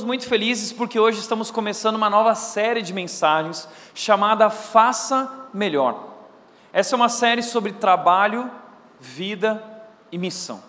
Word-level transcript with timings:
Estamos 0.00 0.16
muito 0.16 0.26
felizes 0.26 0.72
porque 0.72 0.98
hoje 0.98 1.18
estamos 1.18 1.50
começando 1.50 1.96
uma 1.96 2.08
nova 2.08 2.34
série 2.34 2.80
de 2.80 2.90
mensagens 2.90 3.68
chamada 3.94 4.48
Faça 4.48 5.30
Melhor. 5.52 6.02
Essa 6.72 6.94
é 6.94 6.96
uma 6.96 7.10
série 7.10 7.42
sobre 7.42 7.72
trabalho, 7.72 8.50
vida 8.98 9.62
e 10.10 10.16
missão. 10.16 10.62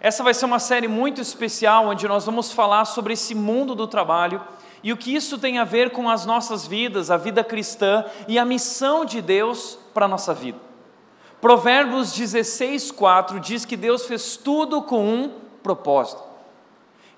Essa 0.00 0.24
vai 0.24 0.32
ser 0.32 0.46
uma 0.46 0.58
série 0.58 0.88
muito 0.88 1.20
especial 1.20 1.88
onde 1.88 2.08
nós 2.08 2.24
vamos 2.24 2.50
falar 2.50 2.86
sobre 2.86 3.12
esse 3.12 3.34
mundo 3.34 3.74
do 3.74 3.86
trabalho 3.86 4.40
e 4.82 4.90
o 4.90 4.96
que 4.96 5.14
isso 5.14 5.36
tem 5.36 5.58
a 5.58 5.64
ver 5.64 5.90
com 5.90 6.08
as 6.08 6.24
nossas 6.24 6.66
vidas, 6.66 7.10
a 7.10 7.18
vida 7.18 7.44
cristã 7.44 8.06
e 8.26 8.38
a 8.38 8.44
missão 8.46 9.04
de 9.04 9.20
Deus 9.20 9.78
para 9.92 10.06
a 10.06 10.08
nossa 10.08 10.32
vida. 10.32 10.58
Provérbios 11.42 12.10
16:4 12.10 13.38
diz 13.38 13.66
que 13.66 13.76
Deus 13.76 14.06
fez 14.06 14.38
tudo 14.38 14.80
com 14.80 15.06
um 15.06 15.30
propósito. 15.62 16.35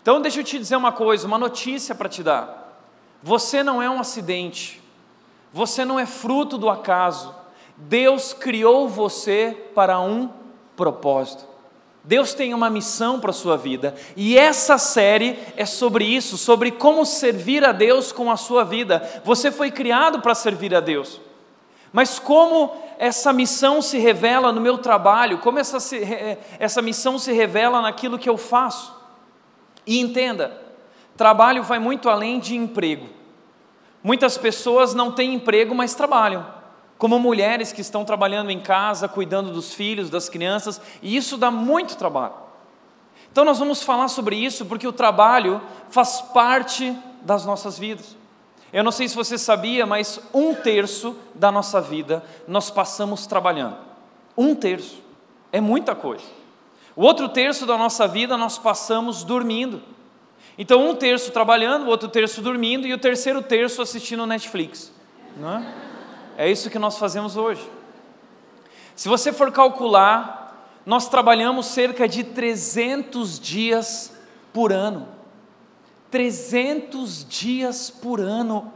Então, 0.02 0.20
deixa 0.20 0.40
eu 0.40 0.44
te 0.44 0.58
dizer 0.58 0.76
uma 0.76 0.92
coisa, 0.92 1.26
uma 1.26 1.38
notícia 1.38 1.94
para 1.94 2.08
te 2.08 2.22
dar. 2.22 2.80
Você 3.22 3.62
não 3.62 3.82
é 3.82 3.90
um 3.90 4.00
acidente, 4.00 4.82
você 5.52 5.84
não 5.84 5.98
é 5.98 6.06
fruto 6.06 6.56
do 6.56 6.68
acaso. 6.68 7.34
Deus 7.76 8.32
criou 8.32 8.88
você 8.88 9.70
para 9.74 10.00
um 10.00 10.30
propósito. 10.76 11.48
Deus 12.08 12.32
tem 12.32 12.54
uma 12.54 12.70
missão 12.70 13.20
para 13.20 13.30
a 13.30 13.34
sua 13.34 13.56
vida, 13.56 13.94
e 14.16 14.38
essa 14.38 14.78
série 14.78 15.38
é 15.58 15.66
sobre 15.66 16.06
isso, 16.06 16.38
sobre 16.38 16.70
como 16.70 17.04
servir 17.04 17.62
a 17.64 17.70
Deus 17.70 18.12
com 18.12 18.30
a 18.30 18.36
sua 18.36 18.64
vida. 18.64 19.06
Você 19.24 19.52
foi 19.52 19.70
criado 19.70 20.22
para 20.22 20.34
servir 20.34 20.74
a 20.74 20.80
Deus, 20.80 21.20
mas 21.92 22.18
como 22.18 22.74
essa 22.98 23.30
missão 23.30 23.82
se 23.82 23.98
revela 23.98 24.50
no 24.52 24.60
meu 24.60 24.78
trabalho, 24.78 25.38
como 25.38 25.58
essa, 25.58 25.76
essa 26.58 26.80
missão 26.80 27.18
se 27.18 27.30
revela 27.32 27.82
naquilo 27.82 28.18
que 28.18 28.28
eu 28.28 28.38
faço. 28.38 28.97
E 29.88 29.98
entenda, 29.98 30.52
trabalho 31.16 31.62
vai 31.62 31.78
muito 31.78 32.10
além 32.10 32.38
de 32.38 32.54
emprego. 32.54 33.08
Muitas 34.04 34.36
pessoas 34.36 34.92
não 34.92 35.10
têm 35.10 35.32
emprego, 35.32 35.74
mas 35.74 35.94
trabalham, 35.94 36.46
como 36.98 37.18
mulheres 37.18 37.72
que 37.72 37.80
estão 37.80 38.04
trabalhando 38.04 38.50
em 38.50 38.60
casa, 38.60 39.08
cuidando 39.08 39.50
dos 39.50 39.72
filhos, 39.72 40.10
das 40.10 40.28
crianças, 40.28 40.78
e 41.00 41.16
isso 41.16 41.38
dá 41.38 41.50
muito 41.50 41.96
trabalho. 41.96 42.34
Então, 43.32 43.46
nós 43.46 43.58
vamos 43.58 43.82
falar 43.82 44.08
sobre 44.08 44.36
isso 44.36 44.66
porque 44.66 44.86
o 44.86 44.92
trabalho 44.92 45.62
faz 45.88 46.20
parte 46.20 46.94
das 47.22 47.46
nossas 47.46 47.78
vidas. 47.78 48.14
Eu 48.70 48.84
não 48.84 48.92
sei 48.92 49.08
se 49.08 49.16
você 49.16 49.38
sabia, 49.38 49.86
mas 49.86 50.20
um 50.34 50.54
terço 50.54 51.16
da 51.34 51.50
nossa 51.50 51.80
vida 51.80 52.22
nós 52.46 52.70
passamos 52.70 53.26
trabalhando. 53.26 53.78
Um 54.36 54.54
terço. 54.54 55.00
É 55.50 55.62
muita 55.62 55.94
coisa. 55.94 56.37
O 56.98 57.02
outro 57.04 57.28
terço 57.28 57.64
da 57.64 57.78
nossa 57.78 58.08
vida 58.08 58.36
nós 58.36 58.58
passamos 58.58 59.22
dormindo. 59.22 59.80
Então, 60.58 60.90
um 60.90 60.96
terço 60.96 61.30
trabalhando, 61.30 61.84
o 61.84 61.90
outro 61.90 62.08
terço 62.08 62.42
dormindo 62.42 62.88
e 62.88 62.92
o 62.92 62.98
terceiro 62.98 63.40
terço 63.40 63.80
assistindo 63.80 64.26
Netflix. 64.26 64.92
Não 65.36 65.58
é? 65.58 65.74
é 66.38 66.50
isso 66.50 66.68
que 66.68 66.76
nós 66.76 66.98
fazemos 66.98 67.36
hoje. 67.36 67.62
Se 68.96 69.08
você 69.08 69.32
for 69.32 69.52
calcular, 69.52 70.72
nós 70.84 71.08
trabalhamos 71.08 71.66
cerca 71.66 72.08
de 72.08 72.24
300 72.24 73.38
dias 73.38 74.12
por 74.52 74.72
ano. 74.72 75.06
300 76.10 77.24
dias 77.28 77.90
por 77.90 78.20
ano. 78.20 78.72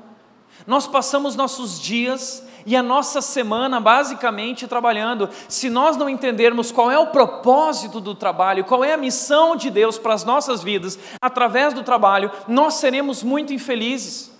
Nós 0.64 0.86
passamos 0.86 1.34
nossos 1.34 1.80
dias 1.80 2.47
e 2.64 2.76
a 2.76 2.82
nossa 2.82 3.20
semana 3.20 3.80
basicamente 3.80 4.66
trabalhando. 4.66 5.28
Se 5.48 5.68
nós 5.68 5.96
não 5.96 6.08
entendermos 6.08 6.70
qual 6.70 6.90
é 6.90 6.98
o 6.98 7.08
propósito 7.08 8.00
do 8.00 8.14
trabalho, 8.14 8.64
qual 8.64 8.84
é 8.84 8.92
a 8.92 8.96
missão 8.96 9.56
de 9.56 9.70
Deus 9.70 9.98
para 9.98 10.14
as 10.14 10.24
nossas 10.24 10.62
vidas 10.62 10.98
através 11.20 11.74
do 11.74 11.82
trabalho, 11.82 12.30
nós 12.46 12.74
seremos 12.74 13.22
muito 13.22 13.52
infelizes. 13.52 14.30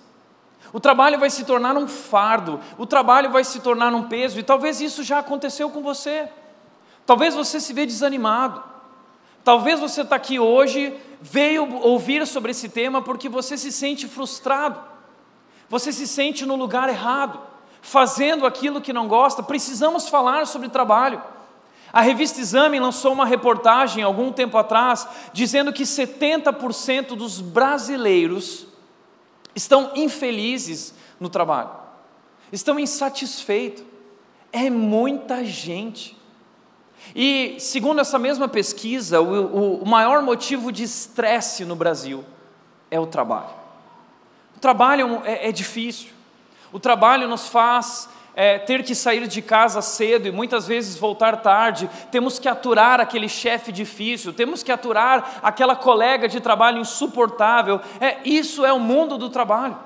O 0.71 0.79
trabalho 0.79 1.19
vai 1.19 1.29
se 1.29 1.45
tornar 1.45 1.77
um 1.77 1.87
fardo, 1.87 2.59
o 2.77 2.85
trabalho 2.85 3.29
vai 3.29 3.43
se 3.43 3.59
tornar 3.59 3.93
um 3.93 4.03
peso, 4.03 4.39
e 4.39 4.43
talvez 4.43 4.81
isso 4.81 5.03
já 5.03 5.19
aconteceu 5.19 5.69
com 5.69 5.83
você. 5.83 6.27
Talvez 7.05 7.35
você 7.35 7.59
se 7.59 7.73
vê 7.73 7.85
desanimado. 7.85 8.63
Talvez 9.43 9.79
você 9.79 10.01
está 10.01 10.15
aqui 10.15 10.39
hoje, 10.39 10.95
veio 11.21 11.75
ouvir 11.81 12.25
sobre 12.25 12.51
esse 12.51 12.69
tema 12.69 13.01
porque 13.01 13.27
você 13.27 13.57
se 13.57 13.73
sente 13.73 14.07
frustrado, 14.07 14.79
você 15.69 15.91
se 15.91 16.07
sente 16.07 16.45
no 16.45 16.55
lugar 16.55 16.87
errado 16.87 17.52
fazendo 17.83 18.45
aquilo 18.45 18.81
que 18.81 18.93
não 18.93 19.09
gosta, 19.09 19.43
precisamos 19.43 20.07
falar 20.07 20.47
sobre 20.47 20.69
trabalho. 20.69 21.21
A 21.91 22.01
revista 22.01 22.39
Exame 22.39 22.79
lançou 22.79 23.11
uma 23.11 23.25
reportagem 23.25 24.01
algum 24.01 24.31
tempo 24.31 24.57
atrás 24.57 25.07
dizendo 25.33 25.71
que 25.71 25.83
70% 25.83 27.09
dos 27.09 27.41
brasileiros 27.41 28.65
estão 29.53 29.91
infelizes 29.95 30.95
no 31.19 31.29
trabalho, 31.29 31.69
estão 32.51 32.79
insatisfeitos. 32.79 33.83
É 34.51 34.69
muita 34.69 35.43
gente. 35.43 36.17
E, 37.13 37.57
segundo 37.59 37.99
essa 37.99 38.17
mesma 38.17 38.47
pesquisa, 38.47 39.19
o, 39.19 39.81
o, 39.81 39.85
maior 39.85 40.21
motivo 40.21 40.71
de 40.71 40.83
estresse 40.83 41.65
no 41.65 41.75
Brasil 41.75 42.23
é 42.89 42.99
o 42.99 43.05
trabalho. 43.05 43.49
O 44.55 44.59
trabalho 44.59 45.21
é, 45.25 45.49
é 45.49 45.51
difícil. 45.51 46.12
O 46.73 46.79
trabalho 46.79 47.27
nos 47.27 47.47
faz 47.47 48.09
é, 48.35 48.57
ter 48.57 48.83
que 48.83 48.95
sair 48.95 49.27
de 49.27 49.41
casa 49.41 49.79
cedo 49.79 50.27
e 50.27 50.31
muitas 50.31 50.67
vezes 50.67 50.97
voltar 50.97 51.37
tarde, 51.37 51.87
temos 52.11 52.39
que 52.39 52.49
aturar 52.49 52.99
aquele 52.99 53.29
chefe 53.29 53.71
difícil, 53.71 54.33
temos 54.33 54.63
que 54.63 54.71
aturar 54.71 55.39
aquela 55.43 55.75
colega 55.75 56.27
de 56.27 56.41
trabalho 56.41 56.79
insuportável. 56.79 57.79
É, 58.01 58.17
isso 58.25 58.65
é 58.65 58.73
o 58.73 58.79
mundo 58.79 59.19
do 59.19 59.29
trabalho. 59.29 59.77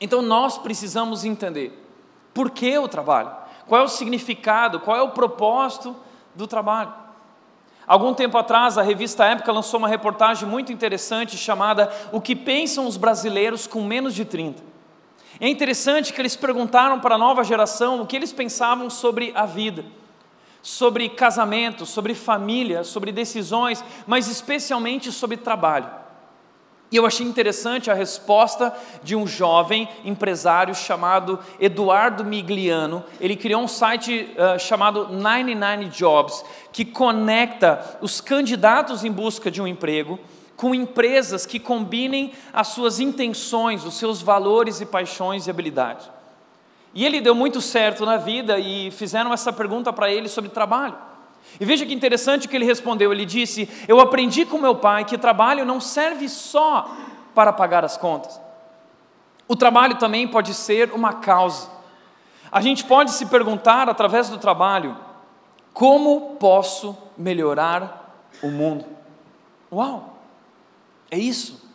Então 0.00 0.22
nós 0.22 0.56
precisamos 0.56 1.24
entender 1.24 1.76
por 2.32 2.50
que 2.50 2.78
o 2.78 2.86
trabalho, 2.86 3.32
qual 3.66 3.80
é 3.80 3.84
o 3.84 3.88
significado, 3.88 4.78
qual 4.78 4.96
é 4.96 5.02
o 5.02 5.10
propósito 5.10 5.96
do 6.32 6.46
trabalho. 6.46 6.92
Algum 7.88 8.14
tempo 8.14 8.36
atrás, 8.38 8.78
a 8.78 8.82
revista 8.82 9.24
Época 9.24 9.50
lançou 9.50 9.78
uma 9.78 9.88
reportagem 9.88 10.46
muito 10.46 10.70
interessante 10.70 11.36
chamada 11.36 11.90
O 12.12 12.20
que 12.20 12.36
pensam 12.36 12.86
os 12.86 12.96
brasileiros 12.96 13.66
com 13.66 13.82
menos 13.82 14.14
de 14.14 14.24
30. 14.24 14.67
É 15.40 15.48
interessante 15.48 16.12
que 16.12 16.20
eles 16.20 16.34
perguntaram 16.34 16.98
para 16.98 17.14
a 17.14 17.18
nova 17.18 17.44
geração 17.44 18.00
o 18.00 18.06
que 18.06 18.16
eles 18.16 18.32
pensavam 18.32 18.90
sobre 18.90 19.32
a 19.36 19.46
vida, 19.46 19.84
sobre 20.60 21.08
casamento, 21.08 21.86
sobre 21.86 22.14
família, 22.14 22.82
sobre 22.82 23.12
decisões, 23.12 23.84
mas 24.06 24.26
especialmente 24.26 25.12
sobre 25.12 25.36
trabalho. 25.36 25.88
E 26.90 26.96
eu 26.96 27.04
achei 27.04 27.26
interessante 27.26 27.90
a 27.90 27.94
resposta 27.94 28.74
de 29.02 29.14
um 29.14 29.26
jovem 29.26 29.86
empresário 30.04 30.74
chamado 30.74 31.38
Eduardo 31.60 32.24
Migliano. 32.24 33.04
Ele 33.20 33.36
criou 33.36 33.62
um 33.62 33.68
site 33.68 34.34
uh, 34.36 34.58
chamado 34.58 35.06
99 35.08 35.84
Jobs, 35.90 36.42
que 36.72 36.86
conecta 36.86 37.98
os 38.00 38.22
candidatos 38.22 39.04
em 39.04 39.12
busca 39.12 39.50
de 39.50 39.60
um 39.60 39.66
emprego 39.66 40.18
com 40.58 40.74
empresas 40.74 41.46
que 41.46 41.60
combinem 41.60 42.32
as 42.52 42.68
suas 42.68 42.98
intenções, 42.98 43.84
os 43.84 43.94
seus 43.94 44.20
valores 44.20 44.80
e 44.80 44.86
paixões 44.86 45.46
e 45.46 45.50
habilidades. 45.50 46.10
E 46.92 47.06
ele 47.06 47.20
deu 47.20 47.32
muito 47.32 47.60
certo 47.60 48.04
na 48.04 48.16
vida 48.16 48.58
e 48.58 48.90
fizeram 48.90 49.32
essa 49.32 49.52
pergunta 49.52 49.92
para 49.92 50.10
ele 50.10 50.28
sobre 50.28 50.50
trabalho. 50.50 50.96
E 51.60 51.64
veja 51.64 51.86
que 51.86 51.94
interessante 51.94 52.48
que 52.48 52.56
ele 52.56 52.64
respondeu: 52.64 53.12
ele 53.12 53.24
disse, 53.24 53.68
Eu 53.86 54.00
aprendi 54.00 54.44
com 54.44 54.58
meu 54.58 54.74
pai 54.74 55.04
que 55.04 55.16
trabalho 55.16 55.64
não 55.64 55.80
serve 55.80 56.28
só 56.28 56.92
para 57.36 57.52
pagar 57.52 57.84
as 57.84 57.96
contas. 57.96 58.40
O 59.46 59.54
trabalho 59.54 59.94
também 59.94 60.26
pode 60.26 60.52
ser 60.52 60.92
uma 60.92 61.14
causa. 61.14 61.70
A 62.50 62.60
gente 62.60 62.84
pode 62.84 63.12
se 63.12 63.26
perguntar 63.26 63.88
através 63.88 64.28
do 64.28 64.38
trabalho: 64.38 64.96
como 65.72 66.36
posso 66.40 66.98
melhorar 67.16 68.26
o 68.42 68.48
mundo? 68.48 68.84
Uau! 69.70 70.07
É 71.10 71.18
isso. 71.18 71.68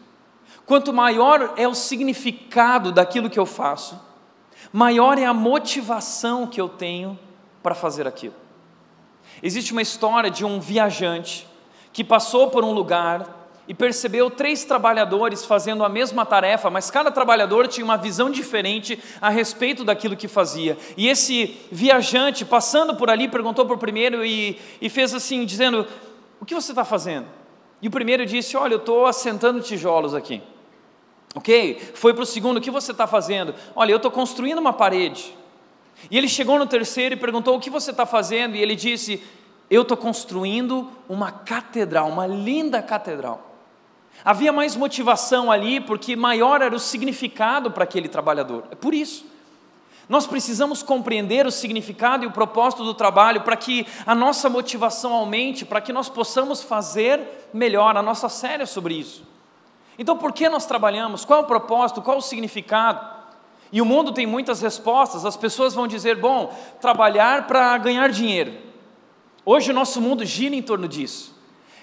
Quanto 0.66 0.94
maior 0.94 1.54
é 1.58 1.68
o 1.68 1.74
significado 1.74 2.92
daquilo 2.92 3.30
que 3.30 3.40
eu 3.40 3.46
faço, 3.46 4.00
maior 4.72 5.18
é 5.18 5.26
a 5.26 5.34
motivação 5.34 6.48
que 6.48 6.60
eu 6.60 6.70
tenho 6.70 7.20
para 7.62 7.76
fazer 7.76 8.08
aquilo. 8.08 8.36
Existe 9.42 9.72
uma 9.72 9.82
história 9.82 10.30
de 10.30 10.46
um 10.46 10.60
viajante 10.60 11.48
que 11.92 12.04
passou 12.04 12.50
por 12.50 12.64
um 12.64 12.72
lugar 12.72 13.44
e 13.68 13.74
percebeu 13.74 14.30
três 14.30 14.66
trabalhadores 14.66 15.46
fazendo 15.46 15.86
a 15.86 15.90
mesma 15.90 16.26
tarefa, 16.26 16.70
mas 16.70 16.92
cada 16.92 17.12
trabalhador 17.12 17.68
tinha 17.68 17.86
uma 17.86 17.98
visão 17.98 18.30
diferente 18.30 19.02
a 19.22 19.30
respeito 19.30 19.86
daquilo 19.86 20.18
que 20.18 20.28
fazia. 20.28 20.78
E 20.98 21.08
esse 21.08 21.58
viajante, 21.72 22.44
passando 22.44 22.96
por 22.96 23.10
ali, 23.10 23.28
perguntou 23.28 23.66
para 23.66 23.76
o 23.76 23.80
primeiro 23.80 24.26
e, 24.26 24.60
e 24.82 24.90
fez 24.90 25.14
assim, 25.14 25.46
dizendo: 25.46 25.88
O 26.42 26.46
que 26.46 26.56
você 26.56 26.72
está 26.72 26.84
fazendo? 26.84 27.28
E 27.84 27.88
o 27.90 27.92
primeiro 27.92 28.26
disse: 28.26 28.56
Olha, 28.56 28.76
eu 28.76 28.80
estou 28.80 29.06
assentando 29.06 29.60
tijolos 29.60 30.16
aqui. 30.16 30.42
Ok? 31.36 31.92
Foi 31.94 32.14
para 32.14 32.24
o 32.24 32.26
segundo: 32.26 32.58
O 32.58 32.62
que 32.62 32.72
você 32.72 32.94
está 32.94 33.06
fazendo? 33.06 33.54
Olha, 33.76 33.92
eu 33.92 33.98
estou 33.98 34.10
construindo 34.10 34.58
uma 34.60 34.72
parede. 34.72 35.36
E 36.10 36.18
ele 36.18 36.30
chegou 36.30 36.58
no 36.58 36.66
terceiro 36.66 37.14
e 37.14 37.18
perguntou: 37.18 37.58
O 37.58 37.60
que 37.60 37.70
você 37.70 37.92
está 37.92 38.06
fazendo? 38.06 38.56
E 38.56 38.62
ele 38.62 38.74
disse: 38.74 39.22
Eu 39.70 39.82
estou 39.82 39.98
construindo 39.98 40.90
uma 41.10 41.30
catedral, 41.30 42.08
uma 42.08 42.26
linda 42.26 42.82
catedral. 42.82 43.52
Havia 44.24 44.54
mais 44.54 44.78
motivação 44.78 45.52
ali, 45.52 45.82
porque 45.82 46.16
maior 46.16 46.62
era 46.62 46.74
o 46.74 46.80
significado 46.80 47.70
para 47.70 47.84
aquele 47.84 48.08
trabalhador. 48.08 48.64
É 48.72 48.76
por 48.76 48.94
isso. 48.94 49.26
Nós 50.10 50.28
precisamos 50.28 50.84
compreender 50.84 51.46
o 51.48 51.52
significado 51.52 52.24
e 52.24 52.28
o 52.28 52.32
propósito 52.32 52.84
do 52.84 52.94
trabalho 52.94 53.42
para 53.42 53.56
que 53.56 53.88
a 54.06 54.14
nossa 54.14 54.50
motivação 54.50 55.14
aumente, 55.14 55.66
para 55.66 55.80
que 55.80 55.94
nós 55.94 56.10
possamos 56.10 56.62
fazer 56.62 57.22
melhor. 57.54 57.96
A 57.96 58.02
nossa 58.02 58.28
série 58.28 58.64
é 58.64 58.66
sobre 58.66 58.96
isso. 58.96 59.24
Então, 59.98 60.18
por 60.18 60.34
que 60.34 60.50
nós 60.50 60.66
trabalhamos? 60.66 61.24
Qual 61.24 61.40
é 61.40 61.44
o 61.44 61.48
propósito? 61.48 62.02
Qual 62.02 62.16
é 62.16 62.20
o 62.20 62.22
significado? 62.22 63.14
E 63.72 63.82
o 63.82 63.86
mundo 63.86 64.12
tem 64.12 64.26
muitas 64.26 64.62
respostas. 64.62 65.26
As 65.26 65.38
pessoas 65.38 65.74
vão 65.74 65.88
dizer: 65.88 66.18
bom, 66.18 66.54
trabalhar 66.82 67.48
para 67.48 67.78
ganhar 67.78 68.10
dinheiro. 68.10 68.54
Hoje 69.46 69.72
o 69.72 69.74
nosso 69.74 70.02
mundo 70.02 70.26
gira 70.26 70.56
em 70.56 70.62
torno 70.62 70.88
disso. 70.88 71.34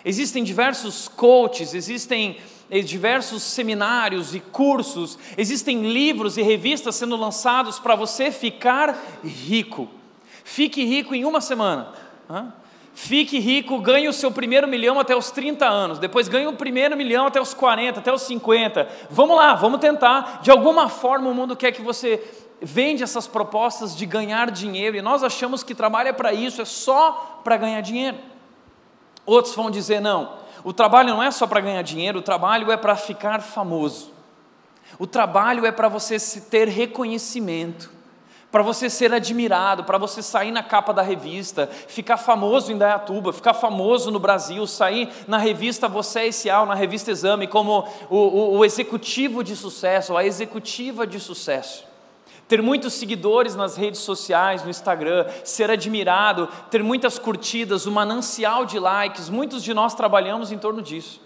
Existem 0.04 0.42
diversos 0.42 1.08
coaches, 1.08 1.74
existem 1.74 2.38
diversos 2.82 3.42
seminários 3.42 4.34
e 4.34 4.40
cursos, 4.40 5.18
existem 5.36 5.90
livros 5.92 6.36
e 6.36 6.42
revistas 6.42 6.94
sendo 6.94 7.16
lançados 7.16 7.78
para 7.78 7.96
você 7.96 8.30
ficar 8.30 8.96
rico. 9.24 9.88
Fique 10.44 10.84
rico 10.84 11.14
em 11.14 11.24
uma 11.24 11.40
semana. 11.40 11.92
Fique 12.94 13.38
rico, 13.38 13.78
ganhe 13.78 14.08
o 14.08 14.12
seu 14.12 14.30
primeiro 14.30 14.68
milhão 14.68 15.00
até 15.00 15.16
os 15.16 15.30
30 15.30 15.66
anos, 15.66 15.98
depois 15.98 16.28
ganhe 16.28 16.46
o 16.46 16.52
primeiro 16.52 16.96
milhão 16.96 17.26
até 17.26 17.40
os 17.40 17.54
40, 17.54 17.98
até 17.98 18.12
os 18.12 18.22
50. 18.22 18.88
Vamos 19.08 19.36
lá, 19.36 19.54
vamos 19.54 19.80
tentar. 19.80 20.40
De 20.42 20.50
alguma 20.50 20.88
forma 20.88 21.30
o 21.30 21.34
mundo 21.34 21.56
quer 21.56 21.72
que 21.72 21.82
você 21.82 22.22
vende 22.60 23.02
essas 23.02 23.26
propostas 23.26 23.96
de 23.96 24.04
ganhar 24.04 24.50
dinheiro 24.50 24.96
e 24.96 25.02
nós 25.02 25.24
achamos 25.24 25.62
que 25.62 25.74
trabalho 25.74 26.10
é 26.10 26.12
para 26.12 26.32
isso, 26.32 26.60
é 26.60 26.64
só 26.64 27.40
para 27.42 27.56
ganhar 27.56 27.80
dinheiro. 27.80 28.18
Outros 29.24 29.54
vão 29.54 29.70
dizer: 29.70 30.00
não, 30.00 30.34
o 30.62 30.72
trabalho 30.72 31.10
não 31.10 31.22
é 31.22 31.30
só 31.30 31.46
para 31.46 31.60
ganhar 31.60 31.82
dinheiro, 31.82 32.18
o 32.18 32.22
trabalho 32.22 32.70
é 32.70 32.76
para 32.76 32.96
ficar 32.96 33.40
famoso. 33.40 34.12
O 34.98 35.06
trabalho 35.06 35.64
é 35.64 35.72
para 35.72 35.88
você 35.88 36.18
ter 36.40 36.68
reconhecimento, 36.68 37.90
para 38.50 38.62
você 38.62 38.90
ser 38.90 39.14
admirado, 39.14 39.84
para 39.84 39.96
você 39.96 40.22
sair 40.22 40.50
na 40.50 40.62
capa 40.62 40.92
da 40.92 41.02
revista, 41.02 41.68
ficar 41.68 42.16
famoso 42.16 42.72
em 42.72 42.78
Dayatuba, 42.78 43.32
ficar 43.32 43.54
famoso 43.54 44.10
no 44.10 44.18
Brasil, 44.18 44.66
sair 44.66 45.08
na 45.28 45.38
revista 45.38 45.88
Você 45.88 46.20
é 46.20 46.26
Essencial, 46.26 46.66
na 46.66 46.74
revista 46.74 47.10
Exame, 47.10 47.46
como 47.46 47.86
o, 48.08 48.16
o, 48.16 48.58
o 48.58 48.64
executivo 48.64 49.44
de 49.44 49.54
sucesso, 49.54 50.16
a 50.16 50.24
executiva 50.24 51.06
de 51.06 51.20
sucesso 51.20 51.89
ter 52.50 52.60
muitos 52.60 52.94
seguidores 52.94 53.54
nas 53.54 53.76
redes 53.76 54.00
sociais, 54.00 54.64
no 54.64 54.70
Instagram, 54.70 55.24
ser 55.44 55.70
admirado, 55.70 56.48
ter 56.68 56.82
muitas 56.82 57.16
curtidas, 57.16 57.86
um 57.86 57.92
manancial 57.92 58.66
de 58.66 58.76
likes, 58.76 59.30
muitos 59.30 59.62
de 59.62 59.72
nós 59.72 59.94
trabalhamos 59.94 60.50
em 60.50 60.58
torno 60.58 60.82
disso. 60.82 61.22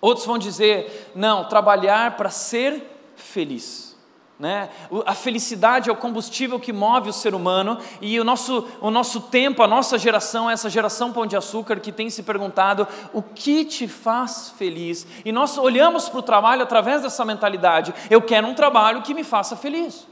Outros 0.00 0.26
vão 0.26 0.36
dizer: 0.36 1.12
não, 1.14 1.44
trabalhar 1.44 2.16
para 2.16 2.28
ser 2.28 2.82
feliz. 3.14 3.93
Né? 4.38 4.68
A 5.06 5.14
felicidade 5.14 5.88
é 5.88 5.92
o 5.92 5.96
combustível 5.96 6.58
que 6.58 6.72
move 6.72 7.08
o 7.08 7.12
ser 7.12 7.36
humano 7.36 7.78
e 8.00 8.18
o 8.18 8.24
nosso, 8.24 8.66
o 8.80 8.90
nosso 8.90 9.20
tempo, 9.20 9.62
a 9.62 9.68
nossa 9.68 9.96
geração, 9.96 10.50
essa 10.50 10.68
geração 10.68 11.12
pão 11.12 11.24
de 11.24 11.36
açúcar 11.36 11.78
que 11.78 11.92
tem 11.92 12.10
se 12.10 12.22
perguntado 12.22 12.86
o 13.12 13.22
que 13.22 13.64
te 13.64 13.86
faz 13.86 14.52
feliz. 14.58 15.06
E 15.24 15.30
nós 15.30 15.56
olhamos 15.56 16.08
para 16.08 16.18
o 16.18 16.22
trabalho 16.22 16.62
através 16.62 17.02
dessa 17.02 17.24
mentalidade: 17.24 17.94
eu 18.10 18.20
quero 18.20 18.48
um 18.48 18.54
trabalho 18.54 19.02
que 19.02 19.14
me 19.14 19.22
faça 19.22 19.56
feliz. 19.56 20.04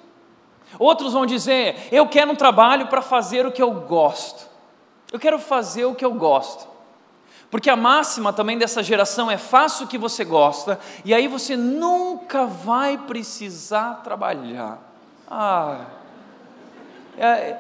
Outros 0.79 1.13
vão 1.13 1.27
dizer: 1.27 1.89
eu 1.91 2.07
quero 2.07 2.31
um 2.31 2.37
trabalho 2.37 2.87
para 2.87 3.03
fazer 3.03 3.45
o 3.45 3.51
que 3.51 3.63
eu 3.63 3.73
gosto. 3.73 4.49
Eu 5.13 5.19
quero 5.19 5.39
fazer 5.39 5.85
o 5.85 5.95
que 5.95 6.05
eu 6.05 6.15
gosto. 6.15 6.72
Porque 7.53 7.69
a 7.69 7.77
máxima 7.77 8.33
também 8.33 8.57
dessa 8.57 8.83
geração 8.83 9.31
é 9.31 9.37
faça 9.37 9.85
o 9.85 9.87
que 9.87 9.99
você 9.99 10.25
gosta, 10.25 10.81
e 11.05 11.13
aí 11.13 11.29
você 11.29 11.55
nunca 11.55 12.47
vai 12.47 12.97
precisar 12.97 14.01
trabalhar. 14.03 14.79
Ah, 15.31 15.85
é, 17.19 17.59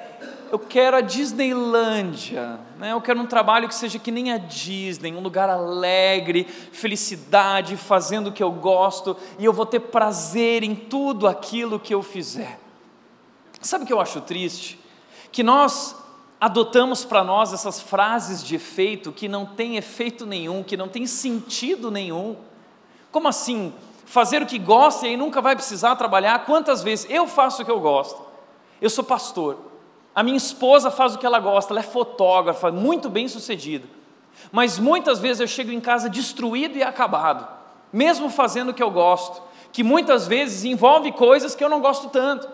eu 0.50 0.58
quero 0.58 0.96
a 0.96 1.02
Disneylândia, 1.02 2.58
né? 2.78 2.92
eu 2.92 3.02
quero 3.02 3.20
um 3.20 3.26
trabalho 3.26 3.68
que 3.68 3.74
seja 3.74 3.98
que 3.98 4.10
nem 4.10 4.32
a 4.32 4.38
Disney, 4.38 5.12
um 5.12 5.20
lugar 5.20 5.50
alegre, 5.50 6.44
felicidade, 6.44 7.76
fazendo 7.76 8.28
o 8.28 8.32
que 8.32 8.42
eu 8.42 8.50
gosto, 8.50 9.14
e 9.38 9.44
eu 9.44 9.52
vou 9.52 9.66
ter 9.66 9.80
prazer 9.80 10.62
em 10.62 10.74
tudo 10.74 11.28
aquilo 11.28 11.78
que 11.78 11.92
eu 11.92 12.02
fizer. 12.02 12.58
Sabe 13.60 13.84
o 13.84 13.86
que 13.86 13.92
eu 13.92 14.00
acho 14.00 14.22
triste? 14.22 14.80
Que 15.30 15.42
nós 15.42 16.01
adotamos 16.42 17.04
para 17.04 17.22
nós 17.22 17.52
essas 17.52 17.80
frases 17.80 18.42
de 18.42 18.56
efeito 18.56 19.12
que 19.12 19.28
não 19.28 19.46
tem 19.46 19.76
efeito 19.76 20.26
nenhum, 20.26 20.64
que 20.64 20.76
não 20.76 20.88
tem 20.88 21.06
sentido 21.06 21.88
nenhum. 21.88 22.34
Como 23.12 23.28
assim? 23.28 23.72
Fazer 24.04 24.42
o 24.42 24.46
que 24.46 24.58
gosta 24.58 25.06
e 25.06 25.10
aí 25.10 25.16
nunca 25.16 25.40
vai 25.40 25.54
precisar 25.54 25.94
trabalhar? 25.94 26.44
Quantas 26.44 26.82
vezes 26.82 27.06
eu 27.08 27.28
faço 27.28 27.62
o 27.62 27.64
que 27.64 27.70
eu 27.70 27.78
gosto? 27.78 28.20
Eu 28.80 28.90
sou 28.90 29.04
pastor. 29.04 29.56
A 30.12 30.24
minha 30.24 30.36
esposa 30.36 30.90
faz 30.90 31.14
o 31.14 31.18
que 31.18 31.24
ela 31.24 31.38
gosta, 31.38 31.72
ela 31.72 31.78
é 31.78 31.84
fotógrafa, 31.84 32.72
muito 32.72 33.08
bem 33.08 33.28
sucedida. 33.28 33.86
Mas 34.50 34.80
muitas 34.80 35.20
vezes 35.20 35.38
eu 35.38 35.46
chego 35.46 35.70
em 35.70 35.80
casa 35.80 36.10
destruído 36.10 36.76
e 36.76 36.82
acabado, 36.82 37.46
mesmo 37.92 38.28
fazendo 38.28 38.70
o 38.70 38.74
que 38.74 38.82
eu 38.82 38.90
gosto, 38.90 39.40
que 39.72 39.84
muitas 39.84 40.26
vezes 40.26 40.64
envolve 40.64 41.12
coisas 41.12 41.54
que 41.54 41.62
eu 41.62 41.68
não 41.68 41.80
gosto 41.80 42.08
tanto. 42.08 42.48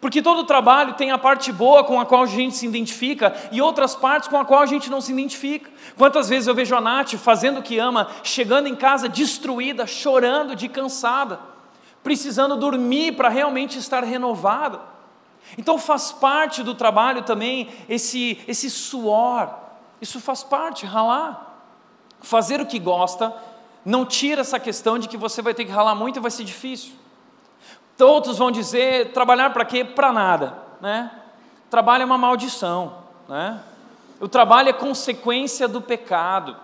Porque 0.00 0.22
todo 0.22 0.44
trabalho 0.44 0.94
tem 0.94 1.10
a 1.10 1.18
parte 1.18 1.52
boa 1.52 1.84
com 1.84 2.00
a 2.00 2.06
qual 2.06 2.22
a 2.22 2.26
gente 2.26 2.56
se 2.56 2.66
identifica 2.66 3.34
e 3.52 3.60
outras 3.60 3.94
partes 3.94 4.28
com 4.28 4.38
a 4.38 4.44
qual 4.44 4.62
a 4.62 4.66
gente 4.66 4.88
não 4.88 5.00
se 5.00 5.12
identifica. 5.12 5.70
Quantas 5.96 6.28
vezes 6.28 6.48
eu 6.48 6.54
vejo 6.54 6.74
a 6.74 6.80
Nath 6.80 7.14
fazendo 7.16 7.60
o 7.60 7.62
que 7.62 7.78
ama, 7.78 8.08
chegando 8.22 8.66
em 8.66 8.74
casa 8.74 9.08
destruída, 9.08 9.86
chorando 9.86 10.56
de 10.56 10.68
cansada, 10.68 11.38
precisando 12.02 12.56
dormir 12.56 13.12
para 13.12 13.28
realmente 13.28 13.78
estar 13.78 14.02
renovada. 14.02 14.80
Então 15.58 15.78
faz 15.78 16.12
parte 16.12 16.62
do 16.62 16.74
trabalho 16.74 17.22
também 17.22 17.68
esse, 17.86 18.38
esse 18.48 18.70
suor, 18.70 19.50
isso 20.00 20.18
faz 20.18 20.42
parte, 20.42 20.86
ralar. 20.86 21.48
Fazer 22.22 22.60
o 22.60 22.66
que 22.66 22.78
gosta 22.78 23.34
não 23.84 24.06
tira 24.06 24.40
essa 24.40 24.58
questão 24.58 24.98
de 24.98 25.08
que 25.08 25.16
você 25.16 25.42
vai 25.42 25.52
ter 25.52 25.64
que 25.66 25.70
ralar 25.70 25.94
muito 25.94 26.18
e 26.18 26.20
vai 26.20 26.30
ser 26.30 26.44
difícil. 26.44 26.99
Outros 28.00 28.38
vão 28.38 28.50
dizer, 28.50 29.12
trabalhar 29.12 29.50
para 29.52 29.64
quê? 29.64 29.84
Para 29.84 30.12
nada, 30.12 30.54
né? 30.80 31.10
Trabalho 31.68 32.02
é 32.02 32.04
uma 32.04 32.18
maldição, 32.18 32.94
né? 33.28 33.60
O 34.20 34.28
trabalho 34.28 34.68
é 34.68 34.72
consequência 34.72 35.66
do 35.66 35.80
pecado. 35.80 36.56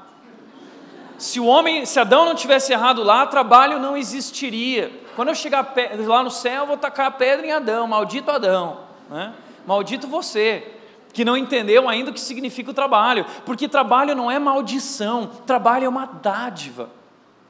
Se 1.17 1.41
o 1.41 1.47
homem, 1.47 1.87
se 1.87 1.99
Adão 1.99 2.27
não 2.27 2.35
tivesse 2.35 2.73
errado 2.73 3.03
lá, 3.03 3.27
trabalho 3.27 3.79
não 3.79 3.97
existiria. 3.97 4.93
Quando 5.15 5.29
eu 5.29 5.35
chegar 5.35 5.73
lá 6.07 6.23
no 6.23 6.31
céu, 6.31 6.63
eu 6.63 6.67
vou 6.67 6.77
tacar 6.77 7.07
a 7.07 7.11
pedra 7.11 7.47
em 7.47 7.53
Adão, 7.53 7.87
maldito 7.87 8.31
Adão, 8.31 8.81
né? 9.09 9.33
Maldito 9.67 10.07
você, 10.07 10.75
que 11.13 11.25
não 11.25 11.37
entendeu 11.37 11.89
ainda 11.89 12.11
o 12.11 12.15
que 12.15 12.21
significa 12.21 12.71
o 12.71 12.75
trabalho, 12.75 13.25
porque 13.47 13.67
trabalho 13.67 14.15
não 14.15 14.31
é 14.31 14.39
maldição, 14.39 15.27
trabalho 15.47 15.87
é 15.87 15.89
uma 15.89 16.05
dádiva. 16.07 16.91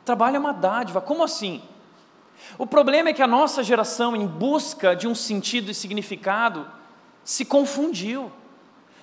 Trabalho 0.04 0.36
é 0.36 0.38
uma 0.38 0.52
dádiva. 0.52 1.00
Como 1.00 1.24
assim? 1.24 1.60
O 2.58 2.66
problema 2.66 3.10
é 3.10 3.12
que 3.12 3.22
a 3.22 3.26
nossa 3.26 3.62
geração, 3.62 4.16
em 4.16 4.26
busca 4.26 4.94
de 4.94 5.06
um 5.06 5.14
sentido 5.14 5.70
e 5.70 5.74
significado, 5.74 6.66
se 7.22 7.44
confundiu. 7.44 8.32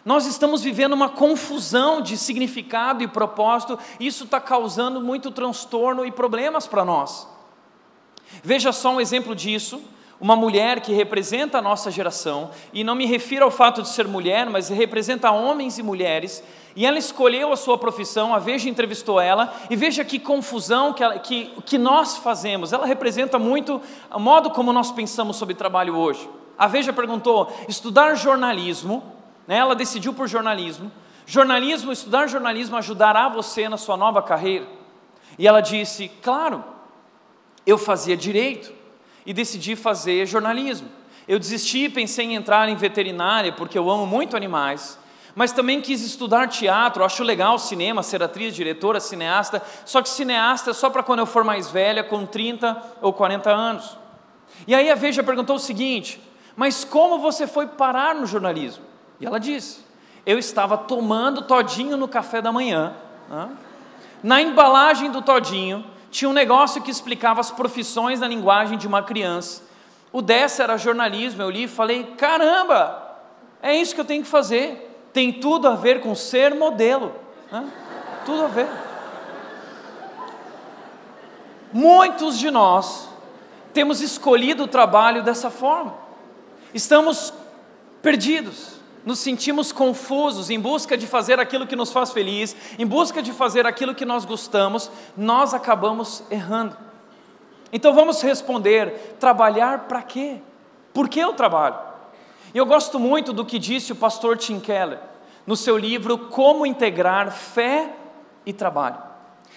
Nós 0.03 0.25
estamos 0.25 0.61
vivendo 0.61 0.93
uma 0.93 1.09
confusão 1.09 2.01
de 2.01 2.17
significado 2.17 3.03
e 3.03 3.07
propósito, 3.07 3.77
e 3.99 4.07
isso 4.07 4.25
está 4.25 4.39
causando 4.39 4.99
muito 5.01 5.31
transtorno 5.31 6.05
e 6.05 6.11
problemas 6.11 6.67
para 6.67 6.83
nós. 6.83 7.27
Veja 8.43 8.71
só 8.71 8.95
um 8.95 9.01
exemplo 9.01 9.35
disso 9.35 9.81
uma 10.23 10.37
mulher 10.37 10.79
que 10.79 10.93
representa 10.93 11.57
a 11.57 11.61
nossa 11.61 11.91
geração, 11.91 12.49
e 12.71 12.81
não 12.81 12.95
me 12.95 13.05
refiro 13.05 13.43
ao 13.43 13.51
fato 13.51 13.81
de 13.81 13.89
ser 13.89 14.07
mulher, 14.07 14.49
mas 14.49 14.69
representa 14.69 15.29
homens 15.31 15.77
e 15.77 15.83
mulheres, 15.83 16.41
e 16.75 16.85
ela 16.85 16.97
escolheu 16.97 17.53
a 17.53 17.57
sua 17.57 17.77
profissão, 17.77 18.33
a 18.33 18.39
Veja 18.39 18.67
entrevistou 18.67 19.19
ela, 19.19 19.53
e 19.69 19.75
veja 19.75 20.03
que 20.03 20.17
confusão 20.17 20.91
que, 20.93 21.03
ela, 21.03 21.19
que, 21.19 21.51
que 21.65 21.77
nós 21.77 22.17
fazemos, 22.17 22.73
ela 22.73 22.85
representa 22.85 23.37
muito 23.37 23.79
o 24.11 24.19
modo 24.19 24.49
como 24.49 24.73
nós 24.73 24.91
pensamos 24.91 25.35
sobre 25.35 25.53
trabalho 25.53 25.95
hoje. 25.95 26.27
A 26.57 26.67
Veja 26.67 26.91
perguntou: 26.91 27.51
estudar 27.67 28.15
jornalismo, 28.15 29.03
né, 29.47 29.57
ela 29.57 29.75
decidiu 29.75 30.13
por 30.13 30.27
jornalismo. 30.27 30.91
Jornalismo, 31.25 31.91
estudar 31.91 32.27
jornalismo 32.27 32.75
ajudará 32.75 33.29
você 33.29 33.69
na 33.69 33.77
sua 33.77 33.95
nova 33.95 34.21
carreira? 34.21 34.67
E 35.37 35.47
ela 35.47 35.61
disse: 35.61 36.09
claro, 36.21 36.63
eu 37.65 37.77
fazia 37.77 38.17
direito 38.17 38.73
e 39.25 39.33
decidi 39.33 39.75
fazer 39.75 40.25
jornalismo. 40.25 40.89
Eu 41.27 41.39
desisti 41.39 41.85
e 41.85 41.89
pensei 41.89 42.25
em 42.25 42.35
entrar 42.35 42.67
em 42.67 42.75
veterinária 42.75 43.51
porque 43.53 43.77
eu 43.77 43.89
amo 43.89 44.05
muito 44.05 44.35
animais, 44.35 44.99
mas 45.35 45.51
também 45.51 45.81
quis 45.81 46.01
estudar 46.05 46.47
teatro, 46.47 47.03
acho 47.03 47.23
legal 47.23 47.57
cinema, 47.57 48.03
ser 48.03 48.21
atriz, 48.21 48.53
diretora, 48.53 48.99
cineasta, 48.99 49.61
só 49.85 50.01
que 50.01 50.09
cineasta 50.09 50.71
é 50.71 50.73
só 50.73 50.89
para 50.89 51.03
quando 51.03 51.19
eu 51.19 51.25
for 51.25 51.43
mais 51.43 51.69
velha, 51.69 52.03
com 52.03 52.25
30 52.25 52.81
ou 53.01 53.11
40 53.11 53.49
anos. 53.49 53.97
E 54.67 54.75
aí 54.75 54.89
a 54.91 54.95
Veja 54.95 55.23
perguntou 55.23 55.55
o 55.55 55.59
seguinte: 55.59 56.21
mas 56.55 56.83
como 56.83 57.19
você 57.19 57.47
foi 57.47 57.67
parar 57.67 58.13
no 58.13 58.25
jornalismo? 58.25 58.83
E 59.19 59.25
ela 59.25 59.39
disse: 59.39 59.83
eu 60.25 60.37
estava 60.37 60.77
tomando 60.77 61.41
todinho 61.41 61.97
no 61.97 62.07
café 62.07 62.41
da 62.41 62.51
manhã, 62.51 62.93
na 64.21 64.41
embalagem 64.41 65.11
do 65.11 65.21
todinho 65.21 65.83
tinha 66.13 66.29
um 66.29 66.33
negócio 66.33 66.79
que 66.81 66.91
explicava 66.91 67.41
as 67.41 67.49
profissões 67.49 68.19
na 68.19 68.27
linguagem 68.27 68.77
de 68.77 68.85
uma 68.85 69.01
criança. 69.01 69.63
O 70.11 70.21
dessa 70.21 70.61
era 70.61 70.77
jornalismo. 70.77 71.41
Eu 71.41 71.49
li 71.49 71.63
e 71.63 71.67
falei: 71.67 72.03
caramba, 72.15 73.17
é 73.61 73.75
isso 73.75 73.95
que 73.95 74.01
eu 74.01 74.05
tenho 74.05 74.21
que 74.21 74.29
fazer. 74.29 74.92
Tem 75.13 75.31
tudo 75.31 75.67
a 75.67 75.75
ver 75.75 76.01
com 76.01 76.13
ser 76.15 76.55
modelo. 76.55 77.15
Né? 77.51 77.69
Tudo 78.25 78.43
a 78.43 78.47
ver. 78.47 78.67
Muitos 81.71 82.37
de 82.37 82.51
nós 82.51 83.09
temos 83.73 84.01
escolhido 84.01 84.63
o 84.63 84.67
trabalho 84.67 85.23
dessa 85.23 85.49
forma. 85.49 85.95
Estamos 86.73 87.33
perdidos 88.01 88.73
nos 89.05 89.19
sentimos 89.19 89.71
confusos 89.71 90.49
em 90.49 90.59
busca 90.59 90.97
de 90.97 91.05
fazer 91.05 91.39
aquilo 91.39 91.67
que 91.67 91.75
nos 91.75 91.91
faz 91.91 92.11
feliz, 92.11 92.55
em 92.79 92.85
busca 92.85 93.21
de 93.21 93.31
fazer 93.31 93.65
aquilo 93.65 93.93
que 93.93 94.05
nós 94.05 94.25
gostamos, 94.25 94.89
nós 95.15 95.53
acabamos 95.53 96.23
errando. 96.31 96.77
Então 97.71 97.93
vamos 97.93 98.21
responder: 98.21 99.15
trabalhar 99.19 99.87
para 99.87 100.01
quê? 100.01 100.37
Por 100.93 101.09
que 101.09 101.19
eu 101.19 101.33
trabalho? 101.33 101.92
E 102.53 102.57
eu 102.57 102.65
gosto 102.65 102.99
muito 102.99 103.33
do 103.33 103.43
que 103.43 103.57
disse 103.57 103.91
o 103.91 103.95
pastor 103.95 104.37
Tim 104.37 104.59
Keller 104.59 104.99
no 105.45 105.57
seu 105.57 105.75
livro 105.75 106.17
Como 106.17 106.65
Integrar 106.65 107.31
Fé 107.31 107.91
e 108.45 108.53
Trabalho. 108.53 108.97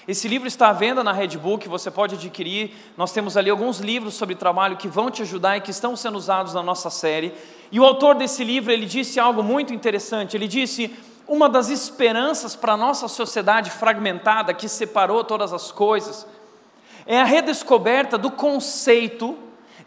Esse 0.08 0.26
livro 0.28 0.48
está 0.48 0.68
à 0.68 0.72
venda 0.72 1.04
na 1.04 1.12
Redbook, 1.12 1.68
você 1.68 1.90
pode 1.90 2.14
adquirir. 2.14 2.74
Nós 2.96 3.12
temos 3.12 3.36
ali 3.36 3.50
alguns 3.50 3.80
livros 3.80 4.14
sobre 4.14 4.34
trabalho 4.34 4.76
que 4.76 4.88
vão 4.88 5.10
te 5.10 5.22
ajudar 5.22 5.56
e 5.56 5.60
que 5.60 5.70
estão 5.70 5.94
sendo 5.94 6.16
usados 6.16 6.54
na 6.54 6.62
nossa 6.62 6.88
série. 6.88 7.34
E 7.70 7.78
o 7.78 7.84
autor 7.84 8.14
desse 8.14 8.42
livro, 8.42 8.72
ele 8.72 8.86
disse 8.86 9.20
algo 9.20 9.42
muito 9.42 9.74
interessante. 9.74 10.36
Ele 10.36 10.48
disse: 10.48 10.96
"Uma 11.28 11.48
das 11.48 11.68
esperanças 11.68 12.56
para 12.56 12.74
a 12.74 12.76
nossa 12.76 13.08
sociedade 13.08 13.70
fragmentada 13.70 14.54
que 14.54 14.68
separou 14.68 15.22
todas 15.22 15.52
as 15.52 15.70
coisas 15.70 16.26
é 17.04 17.20
a 17.20 17.24
redescoberta 17.24 18.16
do 18.16 18.30
conceito 18.30 19.36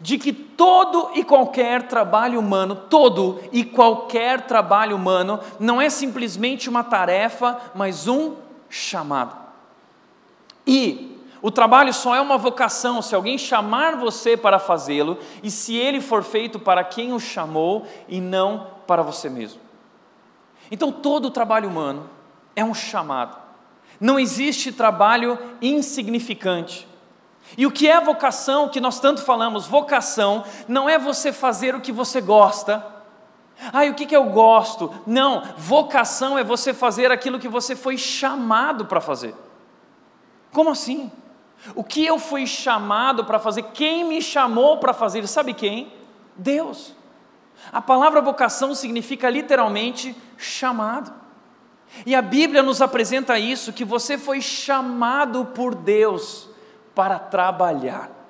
de 0.00 0.18
que 0.18 0.32
todo 0.32 1.10
e 1.14 1.22
qualquer 1.22 1.82
trabalho 1.88 2.40
humano, 2.40 2.74
todo 2.74 3.40
e 3.52 3.62
qualquer 3.62 4.42
trabalho 4.42 4.96
humano 4.96 5.40
não 5.58 5.80
é 5.80 5.90
simplesmente 5.90 6.68
uma 6.68 6.82
tarefa, 6.82 7.60
mas 7.74 8.08
um 8.08 8.36
chamado. 8.68 9.36
E 10.66 11.18
o 11.42 11.50
trabalho 11.50 11.92
só 11.92 12.14
é 12.14 12.20
uma 12.20 12.38
vocação 12.38 13.02
se 13.02 13.14
alguém 13.14 13.36
chamar 13.36 13.96
você 13.96 14.36
para 14.36 14.58
fazê-lo 14.58 15.18
e 15.42 15.50
se 15.50 15.74
ele 15.74 16.00
for 16.00 16.22
feito 16.22 16.58
para 16.58 16.84
quem 16.84 17.12
o 17.12 17.20
chamou 17.20 17.86
e 18.08 18.20
não 18.20 18.68
para 18.86 19.02
você 19.02 19.28
mesmo. 19.28 19.60
Então, 20.70 20.92
todo 20.92 21.30
trabalho 21.30 21.68
humano 21.68 22.08
é 22.54 22.64
um 22.64 22.74
chamado. 22.74 23.36
Não 24.00 24.18
existe 24.18 24.72
trabalho 24.72 25.38
insignificante. 25.60 26.86
E 27.56 27.66
o 27.66 27.70
que 27.70 27.88
é 27.88 28.00
vocação, 28.00 28.68
que 28.68 28.80
nós 28.80 29.00
tanto 29.00 29.22
falamos, 29.22 29.66
vocação 29.66 30.44
não 30.68 30.88
é 30.88 30.98
você 30.98 31.32
fazer 31.32 31.74
o 31.74 31.80
que 31.80 31.92
você 31.92 32.20
gosta. 32.20 32.84
Ah, 33.72 33.84
o 33.84 33.94
que, 33.94 34.06
que 34.06 34.16
eu 34.16 34.24
gosto? 34.24 34.92
Não, 35.06 35.42
vocação 35.56 36.38
é 36.38 36.44
você 36.44 36.72
fazer 36.72 37.10
aquilo 37.10 37.38
que 37.38 37.48
você 37.48 37.76
foi 37.76 37.98
chamado 37.98 38.86
para 38.86 39.00
fazer. 39.00 39.34
Como 40.52 40.70
assim? 40.70 41.10
O 41.74 41.84
que 41.84 42.06
eu 42.06 42.18
fui 42.18 42.46
chamado 42.46 43.24
para 43.24 43.38
fazer? 43.38 43.64
Quem 43.74 44.04
me 44.04 44.22
chamou 44.22 44.78
para 44.78 44.94
fazer? 44.94 45.26
Sabe 45.26 45.52
quem? 45.52 45.92
Deus. 46.34 46.94
A 47.70 47.82
palavra 47.82 48.22
vocação 48.22 48.74
significa 48.74 49.28
literalmente 49.28 50.16
chamado. 50.38 51.12
E 52.06 52.14
a 52.14 52.22
Bíblia 52.22 52.62
nos 52.62 52.80
apresenta 52.80 53.38
isso: 53.38 53.72
que 53.74 53.84
você 53.84 54.16
foi 54.16 54.40
chamado 54.40 55.44
por 55.46 55.74
Deus 55.74 56.49
para 56.94 57.18
trabalhar. 57.18 58.20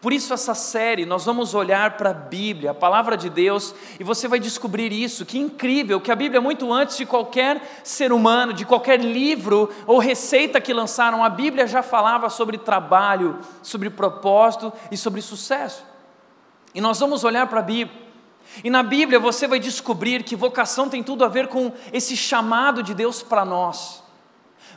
Por 0.00 0.12
isso, 0.12 0.34
essa 0.34 0.54
série, 0.54 1.06
nós 1.06 1.24
vamos 1.24 1.54
olhar 1.54 1.96
para 1.96 2.10
a 2.10 2.14
Bíblia, 2.14 2.72
a 2.72 2.74
palavra 2.74 3.16
de 3.16 3.30
Deus, 3.30 3.74
e 3.98 4.04
você 4.04 4.26
vai 4.28 4.38
descobrir 4.38 4.92
isso. 4.92 5.24
Que 5.24 5.38
incrível, 5.38 6.00
que 6.00 6.10
a 6.10 6.16
Bíblia, 6.16 6.40
muito 6.40 6.72
antes 6.72 6.96
de 6.96 7.06
qualquer 7.06 7.80
ser 7.84 8.12
humano, 8.12 8.52
de 8.52 8.64
qualquer 8.64 9.00
livro 9.00 9.70
ou 9.86 9.98
receita 9.98 10.60
que 10.60 10.72
lançaram, 10.72 11.24
a 11.24 11.28
Bíblia 11.28 11.66
já 11.66 11.82
falava 11.82 12.28
sobre 12.28 12.58
trabalho, 12.58 13.38
sobre 13.62 13.88
propósito 13.88 14.72
e 14.90 14.96
sobre 14.96 15.22
sucesso. 15.22 15.84
E 16.74 16.80
nós 16.80 16.98
vamos 16.98 17.24
olhar 17.24 17.46
para 17.46 17.60
a 17.60 17.62
Bíblia. 17.62 18.06
E 18.62 18.70
na 18.70 18.82
Bíblia 18.82 19.18
você 19.18 19.46
vai 19.46 19.58
descobrir 19.58 20.22
que 20.22 20.36
vocação 20.36 20.88
tem 20.88 21.02
tudo 21.02 21.24
a 21.24 21.28
ver 21.28 21.48
com 21.48 21.72
esse 21.92 22.16
chamado 22.16 22.82
de 22.82 22.94
Deus 22.94 23.22
para 23.22 23.44
nós. 23.44 24.02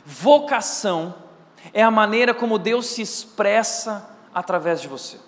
Vocação 0.04 1.14
é 1.72 1.82
a 1.82 1.90
maneira 1.90 2.34
como 2.34 2.58
Deus 2.58 2.86
se 2.86 3.02
expressa 3.02 4.08
através 4.34 4.80
de 4.80 4.88
você. 4.88 5.18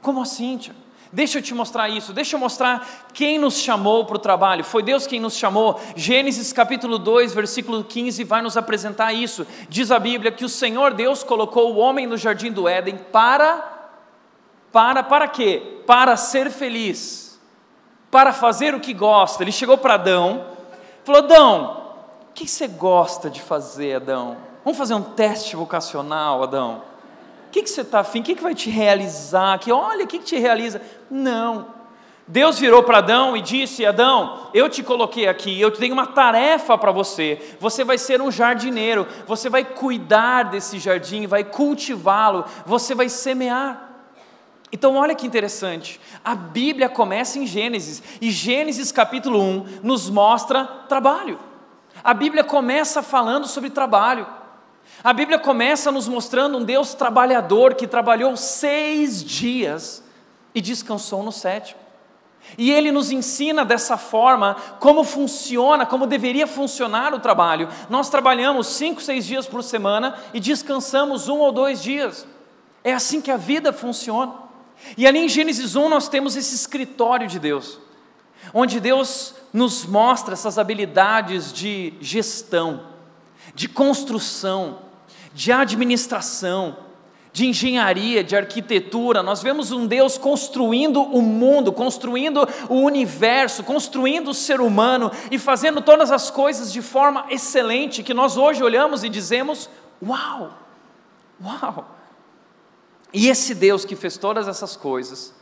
Como 0.00 0.20
assim, 0.22 0.56
tia? 0.56 0.74
Deixa 1.14 1.38
eu 1.38 1.42
te 1.42 1.52
mostrar 1.52 1.90
isso, 1.90 2.10
deixa 2.10 2.36
eu 2.36 2.40
mostrar 2.40 3.06
quem 3.12 3.38
nos 3.38 3.58
chamou 3.58 4.06
para 4.06 4.16
o 4.16 4.18
trabalho. 4.18 4.64
Foi 4.64 4.82
Deus 4.82 5.06
quem 5.06 5.20
nos 5.20 5.36
chamou. 5.36 5.78
Gênesis 5.94 6.54
capítulo 6.54 6.98
2, 6.98 7.34
versículo 7.34 7.84
15 7.84 8.24
vai 8.24 8.40
nos 8.40 8.56
apresentar 8.56 9.12
isso. 9.12 9.46
Diz 9.68 9.90
a 9.90 9.98
Bíblia 9.98 10.32
que 10.32 10.44
o 10.44 10.48
Senhor 10.48 10.94
Deus 10.94 11.22
colocou 11.22 11.74
o 11.74 11.76
homem 11.76 12.06
no 12.06 12.16
jardim 12.16 12.50
do 12.50 12.66
Éden 12.66 12.96
para 12.96 13.68
para 14.72 15.02
para 15.02 15.28
quê? 15.28 15.82
Para 15.86 16.16
ser 16.16 16.50
feliz. 16.50 17.38
Para 18.10 18.32
fazer 18.32 18.74
o 18.74 18.80
que 18.80 18.94
gosta. 18.94 19.44
Ele 19.44 19.52
chegou 19.52 19.76
para 19.76 19.94
Adão, 19.94 20.46
falou: 21.04 21.22
"Adão, 21.22 21.94
o 22.30 22.32
que 22.32 22.48
você 22.48 22.66
gosta 22.66 23.28
de 23.28 23.42
fazer, 23.42 23.96
Adão? 23.96 24.38
Vamos 24.64 24.78
fazer 24.78 24.94
um 24.94 25.02
teste 25.02 25.56
vocacional, 25.56 26.42
Adão." 26.42 26.92
que, 27.52 27.62
que 27.62 27.70
você 27.70 27.82
está 27.82 28.00
afim? 28.00 28.20
O 28.20 28.22
que, 28.22 28.34
que 28.34 28.42
vai 28.42 28.54
te 28.54 28.70
realizar? 28.70 29.58
Que, 29.58 29.70
olha, 29.70 30.04
o 30.04 30.08
que, 30.08 30.18
que 30.18 30.24
te 30.24 30.38
realiza? 30.38 30.80
Não. 31.10 31.66
Deus 32.26 32.58
virou 32.58 32.82
para 32.82 32.98
Adão 32.98 33.36
e 33.36 33.42
disse: 33.42 33.84
Adão, 33.84 34.48
eu 34.54 34.68
te 34.68 34.82
coloquei 34.82 35.28
aqui, 35.28 35.60
eu 35.60 35.70
tenho 35.70 35.92
uma 35.92 36.06
tarefa 36.06 36.78
para 36.78 36.90
você. 36.90 37.56
Você 37.60 37.84
vai 37.84 37.98
ser 37.98 38.22
um 38.22 38.30
jardineiro, 38.30 39.06
você 39.26 39.50
vai 39.50 39.64
cuidar 39.64 40.44
desse 40.44 40.78
jardim, 40.78 41.26
vai 41.26 41.44
cultivá-lo, 41.44 42.46
você 42.64 42.94
vai 42.94 43.08
semear. 43.10 43.90
Então, 44.72 44.96
olha 44.96 45.14
que 45.14 45.26
interessante, 45.26 46.00
a 46.24 46.34
Bíblia 46.34 46.88
começa 46.88 47.38
em 47.38 47.46
Gênesis, 47.46 48.02
e 48.22 48.30
Gênesis 48.30 48.90
capítulo 48.90 49.38
1 49.38 49.80
nos 49.82 50.08
mostra 50.08 50.64
trabalho. 50.88 51.38
A 52.02 52.14
Bíblia 52.14 52.42
começa 52.42 53.02
falando 53.02 53.46
sobre 53.46 53.68
trabalho. 53.68 54.26
A 55.04 55.12
Bíblia 55.12 55.38
começa 55.38 55.90
nos 55.90 56.06
mostrando 56.06 56.58
um 56.58 56.64
Deus 56.64 56.94
trabalhador 56.94 57.74
que 57.74 57.88
trabalhou 57.88 58.36
seis 58.36 59.22
dias 59.22 60.02
e 60.54 60.60
descansou 60.60 61.24
no 61.24 61.32
sétimo. 61.32 61.80
E 62.56 62.70
ele 62.70 62.92
nos 62.92 63.10
ensina 63.10 63.64
dessa 63.64 63.96
forma 63.96 64.56
como 64.78 65.02
funciona, 65.02 65.84
como 65.84 66.06
deveria 66.06 66.46
funcionar 66.46 67.14
o 67.14 67.18
trabalho. 67.18 67.68
Nós 67.90 68.08
trabalhamos 68.08 68.68
cinco, 68.68 69.02
seis 69.02 69.26
dias 69.26 69.46
por 69.46 69.64
semana 69.64 70.16
e 70.32 70.38
descansamos 70.38 71.28
um 71.28 71.38
ou 71.38 71.50
dois 71.50 71.82
dias. 71.82 72.26
É 72.84 72.92
assim 72.92 73.20
que 73.20 73.30
a 73.30 73.36
vida 73.36 73.72
funciona. 73.72 74.32
E 74.96 75.06
ali 75.06 75.18
em 75.18 75.28
Gênesis 75.28 75.74
1 75.74 75.88
nós 75.88 76.08
temos 76.08 76.36
esse 76.36 76.54
escritório 76.54 77.26
de 77.26 77.38
Deus, 77.38 77.78
onde 78.52 78.80
Deus 78.80 79.34
nos 79.52 79.84
mostra 79.84 80.34
essas 80.34 80.58
habilidades 80.58 81.52
de 81.52 81.94
gestão, 82.00 82.82
de 83.54 83.68
construção, 83.68 84.91
de 85.34 85.52
administração, 85.52 86.76
de 87.32 87.46
engenharia, 87.46 88.22
de 88.22 88.36
arquitetura. 88.36 89.22
Nós 89.22 89.42
vemos 89.42 89.72
um 89.72 89.86
Deus 89.86 90.18
construindo 90.18 91.02
o 91.02 91.22
mundo, 91.22 91.72
construindo 91.72 92.46
o 92.68 92.76
universo, 92.76 93.64
construindo 93.64 94.28
o 94.28 94.34
ser 94.34 94.60
humano 94.60 95.10
e 95.30 95.38
fazendo 95.38 95.80
todas 95.80 96.10
as 96.10 96.30
coisas 96.30 96.72
de 96.72 96.82
forma 96.82 97.26
excelente, 97.30 98.02
que 98.02 98.12
nós 98.12 98.36
hoje 98.36 98.62
olhamos 98.62 99.02
e 99.02 99.08
dizemos: 99.08 99.70
Uau! 100.02 100.52
Uau! 101.42 101.96
E 103.12 103.28
esse 103.28 103.54
Deus 103.54 103.84
que 103.84 103.96
fez 103.96 104.16
todas 104.16 104.48
essas 104.48 104.76
coisas 104.76 105.34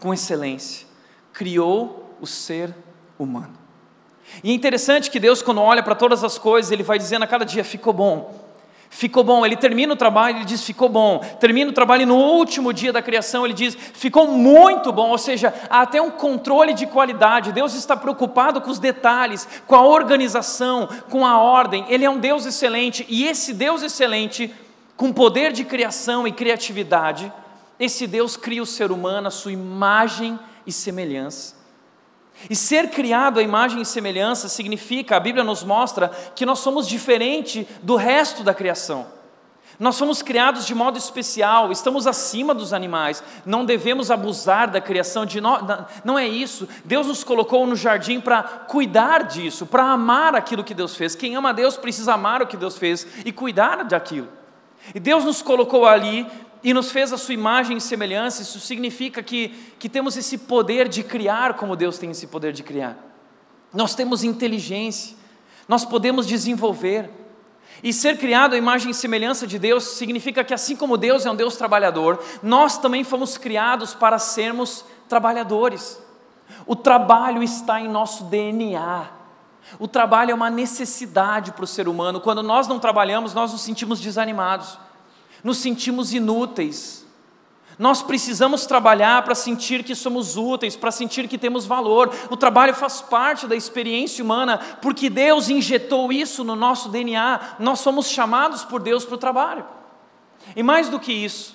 com 0.00 0.12
excelência, 0.12 0.86
criou 1.32 2.16
o 2.20 2.26
ser 2.26 2.74
humano. 3.18 3.56
E 4.42 4.50
é 4.50 4.54
interessante 4.54 5.10
que 5.10 5.20
Deus, 5.20 5.42
quando 5.42 5.60
olha 5.60 5.82
para 5.82 5.94
todas 5.94 6.24
as 6.24 6.38
coisas, 6.38 6.72
Ele 6.72 6.82
vai 6.82 6.98
dizendo 6.98 7.22
a 7.22 7.26
cada 7.26 7.44
dia: 7.44 7.64
ficou 7.64 7.92
bom, 7.92 8.45
ficou 8.90 9.24
bom. 9.24 9.44
Ele 9.44 9.56
termina 9.56 9.92
o 9.92 9.96
trabalho, 9.96 10.38
ele 10.38 10.44
diz: 10.44 10.62
ficou 10.62 10.88
bom. 10.88 11.18
Termina 11.40 11.70
o 11.70 11.74
trabalho 11.74 12.02
e 12.02 12.06
no 12.06 12.16
último 12.16 12.72
dia 12.72 12.92
da 12.92 13.02
criação, 13.02 13.44
ele 13.44 13.54
diz: 13.54 13.74
ficou 13.74 14.28
muito 14.28 14.92
bom. 14.92 15.10
Ou 15.10 15.18
seja, 15.18 15.52
há 15.68 15.82
até 15.82 16.00
um 16.00 16.10
controle 16.10 16.74
de 16.74 16.86
qualidade. 16.86 17.52
Deus 17.52 17.74
está 17.74 17.96
preocupado 17.96 18.60
com 18.60 18.70
os 18.70 18.78
detalhes, 18.78 19.48
com 19.66 19.74
a 19.74 19.84
organização, 19.84 20.88
com 21.10 21.26
a 21.26 21.38
ordem. 21.38 21.84
Ele 21.88 22.04
é 22.04 22.10
um 22.10 22.18
Deus 22.18 22.46
excelente 22.46 23.06
e 23.08 23.26
esse 23.26 23.52
Deus 23.52 23.82
excelente, 23.82 24.52
com 24.96 25.12
poder 25.12 25.52
de 25.52 25.64
criação 25.64 26.26
e 26.26 26.32
criatividade, 26.32 27.32
esse 27.78 28.06
Deus 28.06 28.36
cria 28.36 28.62
o 28.62 28.66
ser 28.66 28.90
humano 28.90 29.28
à 29.28 29.30
sua 29.30 29.52
imagem 29.52 30.38
e 30.66 30.72
semelhança. 30.72 31.55
E 32.50 32.54
ser 32.54 32.90
criado 32.90 33.40
à 33.40 33.42
imagem 33.42 33.80
e 33.80 33.86
semelhança 33.86 34.48
significa, 34.48 35.16
a 35.16 35.20
Bíblia 35.20 35.42
nos 35.42 35.64
mostra, 35.64 36.08
que 36.34 36.46
nós 36.46 36.58
somos 36.58 36.86
diferente 36.86 37.66
do 37.82 37.96
resto 37.96 38.42
da 38.42 38.54
criação. 38.54 39.06
Nós 39.78 39.96
somos 39.96 40.22
criados 40.22 40.64
de 40.66 40.74
modo 40.74 40.96
especial, 40.96 41.70
estamos 41.70 42.06
acima 42.06 42.54
dos 42.54 42.72
animais, 42.72 43.22
não 43.44 43.64
devemos 43.64 44.10
abusar 44.10 44.70
da 44.70 44.80
criação 44.80 45.26
de 45.26 45.38
nós, 45.38 45.62
não 46.02 46.18
é 46.18 46.26
isso. 46.26 46.66
Deus 46.84 47.06
nos 47.06 47.22
colocou 47.22 47.66
no 47.66 47.76
jardim 47.76 48.18
para 48.18 48.42
cuidar 48.42 49.24
disso, 49.24 49.66
para 49.66 49.84
amar 49.84 50.34
aquilo 50.34 50.64
que 50.64 50.72
Deus 50.72 50.96
fez. 50.96 51.14
Quem 51.14 51.36
ama 51.36 51.52
Deus 51.52 51.76
precisa 51.76 52.14
amar 52.14 52.40
o 52.40 52.46
que 52.46 52.56
Deus 52.56 52.78
fez 52.78 53.06
e 53.24 53.30
cuidar 53.30 53.84
daquilo. 53.84 54.28
E 54.94 55.00
Deus 55.00 55.24
nos 55.24 55.42
colocou 55.42 55.84
ali 55.84 56.26
e 56.62 56.72
nos 56.74 56.90
fez 56.90 57.12
a 57.12 57.18
sua 57.18 57.34
imagem 57.34 57.76
e 57.76 57.80
semelhança, 57.80 58.42
isso 58.42 58.58
significa 58.60 59.22
que, 59.22 59.48
que 59.78 59.88
temos 59.88 60.16
esse 60.16 60.38
poder 60.38 60.88
de 60.88 61.02
criar 61.02 61.54
como 61.54 61.76
Deus 61.76 61.98
tem 61.98 62.10
esse 62.10 62.26
poder 62.26 62.52
de 62.52 62.62
criar. 62.62 62.96
Nós 63.72 63.94
temos 63.94 64.24
inteligência, 64.24 65.16
nós 65.68 65.84
podemos 65.84 66.26
desenvolver. 66.26 67.10
E 67.82 67.92
ser 67.92 68.16
criado 68.16 68.54
à 68.54 68.58
imagem 68.58 68.90
e 68.90 68.94
semelhança 68.94 69.46
de 69.46 69.58
Deus 69.58 69.84
significa 69.84 70.42
que, 70.42 70.54
assim 70.54 70.74
como 70.74 70.96
Deus 70.96 71.26
é 71.26 71.30
um 71.30 71.36
Deus 71.36 71.56
trabalhador, 71.56 72.22
nós 72.42 72.78
também 72.78 73.04
fomos 73.04 73.36
criados 73.36 73.92
para 73.92 74.18
sermos 74.18 74.84
trabalhadores. 75.08 76.02
O 76.66 76.74
trabalho 76.74 77.42
está 77.42 77.80
em 77.80 77.88
nosso 77.88 78.24
DNA. 78.24 79.10
O 79.78 79.86
trabalho 79.86 80.30
é 80.30 80.34
uma 80.34 80.48
necessidade 80.48 81.52
para 81.52 81.64
o 81.64 81.66
ser 81.66 81.86
humano. 81.86 82.20
Quando 82.20 82.42
nós 82.42 82.66
não 82.66 82.78
trabalhamos, 82.78 83.34
nós 83.34 83.52
nos 83.52 83.60
sentimos 83.60 84.00
desanimados 84.00 84.78
nos 85.42 85.58
sentimos 85.58 86.12
inúteis. 86.12 87.06
Nós 87.78 88.02
precisamos 88.02 88.64
trabalhar 88.64 89.22
para 89.22 89.34
sentir 89.34 89.84
que 89.84 89.94
somos 89.94 90.36
úteis, 90.36 90.74
para 90.74 90.90
sentir 90.90 91.28
que 91.28 91.36
temos 91.36 91.66
valor. 91.66 92.10
O 92.30 92.36
trabalho 92.36 92.74
faz 92.74 93.02
parte 93.02 93.46
da 93.46 93.54
experiência 93.54 94.24
humana, 94.24 94.58
porque 94.80 95.10
Deus 95.10 95.50
injetou 95.50 96.10
isso 96.10 96.42
no 96.42 96.56
nosso 96.56 96.88
DNA. 96.88 97.56
Nós 97.58 97.80
somos 97.80 98.08
chamados 98.08 98.64
por 98.64 98.80
Deus 98.80 99.04
para 99.04 99.14
o 99.14 99.18
trabalho. 99.18 99.66
E 100.54 100.62
mais 100.62 100.88
do 100.88 100.98
que 100.98 101.12
isso, 101.12 101.54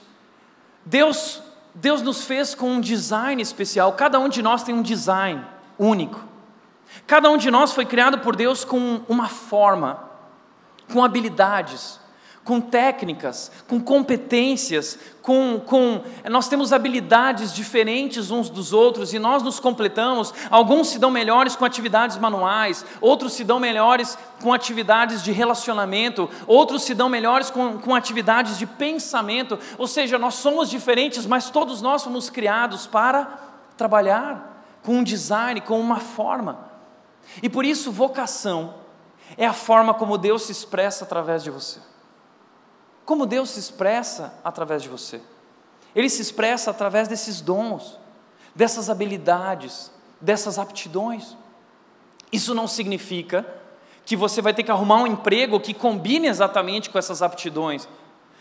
Deus, 0.85 1.41
Deus 1.73 2.03
nos 2.03 2.23
fez 2.23 2.53
com 2.53 2.69
um 2.73 2.81
design 2.81 3.41
especial. 3.41 3.93
Cada 3.93 4.19
um 4.19 4.29
de 4.29 4.43
nós 4.43 4.61
tem 4.61 4.75
um 4.75 4.83
design 4.83 5.43
único. 5.79 6.23
Cada 7.07 7.31
um 7.31 7.37
de 7.37 7.49
nós 7.49 7.71
foi 7.71 7.85
criado 7.85 8.19
por 8.19 8.35
Deus 8.35 8.63
com 8.63 9.01
uma 9.07 9.27
forma, 9.27 10.03
com 10.91 11.03
habilidades 11.03 12.00
com 12.51 12.59
técnicas, 12.59 13.49
com 13.65 13.79
competências, 13.79 14.99
com, 15.21 15.57
com, 15.65 16.01
nós 16.29 16.49
temos 16.49 16.73
habilidades 16.73 17.53
diferentes 17.53 18.29
uns 18.29 18.49
dos 18.49 18.73
outros 18.73 19.13
e 19.13 19.19
nós 19.19 19.41
nos 19.41 19.57
completamos. 19.57 20.33
Alguns 20.49 20.89
se 20.89 20.99
dão 20.99 21.09
melhores 21.09 21.55
com 21.55 21.63
atividades 21.63 22.17
manuais, 22.17 22.85
outros 22.99 23.31
se 23.31 23.45
dão 23.45 23.57
melhores 23.57 24.17
com 24.41 24.51
atividades 24.51 25.23
de 25.23 25.31
relacionamento, 25.31 26.29
outros 26.45 26.83
se 26.83 26.93
dão 26.93 27.07
melhores 27.07 27.49
com, 27.49 27.77
com 27.77 27.95
atividades 27.95 28.57
de 28.57 28.65
pensamento. 28.65 29.57
Ou 29.77 29.87
seja, 29.87 30.19
nós 30.19 30.33
somos 30.33 30.69
diferentes, 30.69 31.25
mas 31.25 31.49
todos 31.49 31.81
nós 31.81 32.03
fomos 32.03 32.29
criados 32.29 32.85
para 32.85 33.39
trabalhar 33.77 34.65
com 34.83 34.97
um 34.97 35.03
design, 35.05 35.61
com 35.61 35.79
uma 35.79 36.01
forma. 36.01 36.69
E 37.41 37.47
por 37.47 37.63
isso, 37.63 37.93
vocação 37.93 38.73
é 39.37 39.45
a 39.45 39.53
forma 39.53 39.93
como 39.93 40.17
Deus 40.17 40.41
se 40.41 40.51
expressa 40.51 41.05
através 41.05 41.45
de 41.45 41.49
você. 41.49 41.79
Como 43.05 43.25
Deus 43.25 43.49
se 43.51 43.59
expressa 43.59 44.33
através 44.43 44.83
de 44.83 44.89
você? 44.89 45.21
Ele 45.95 46.09
se 46.09 46.21
expressa 46.21 46.71
através 46.71 47.07
desses 47.07 47.41
dons, 47.41 47.99
dessas 48.55 48.89
habilidades, 48.89 49.91
dessas 50.19 50.57
aptidões. 50.57 51.35
Isso 52.31 52.53
não 52.53 52.67
significa 52.67 53.45
que 54.05 54.15
você 54.15 54.41
vai 54.41 54.53
ter 54.53 54.63
que 54.63 54.71
arrumar 54.71 54.97
um 54.97 55.07
emprego 55.07 55.59
que 55.59 55.73
combine 55.73 56.27
exatamente 56.27 56.89
com 56.89 56.97
essas 56.97 57.21
aptidões. 57.21 57.87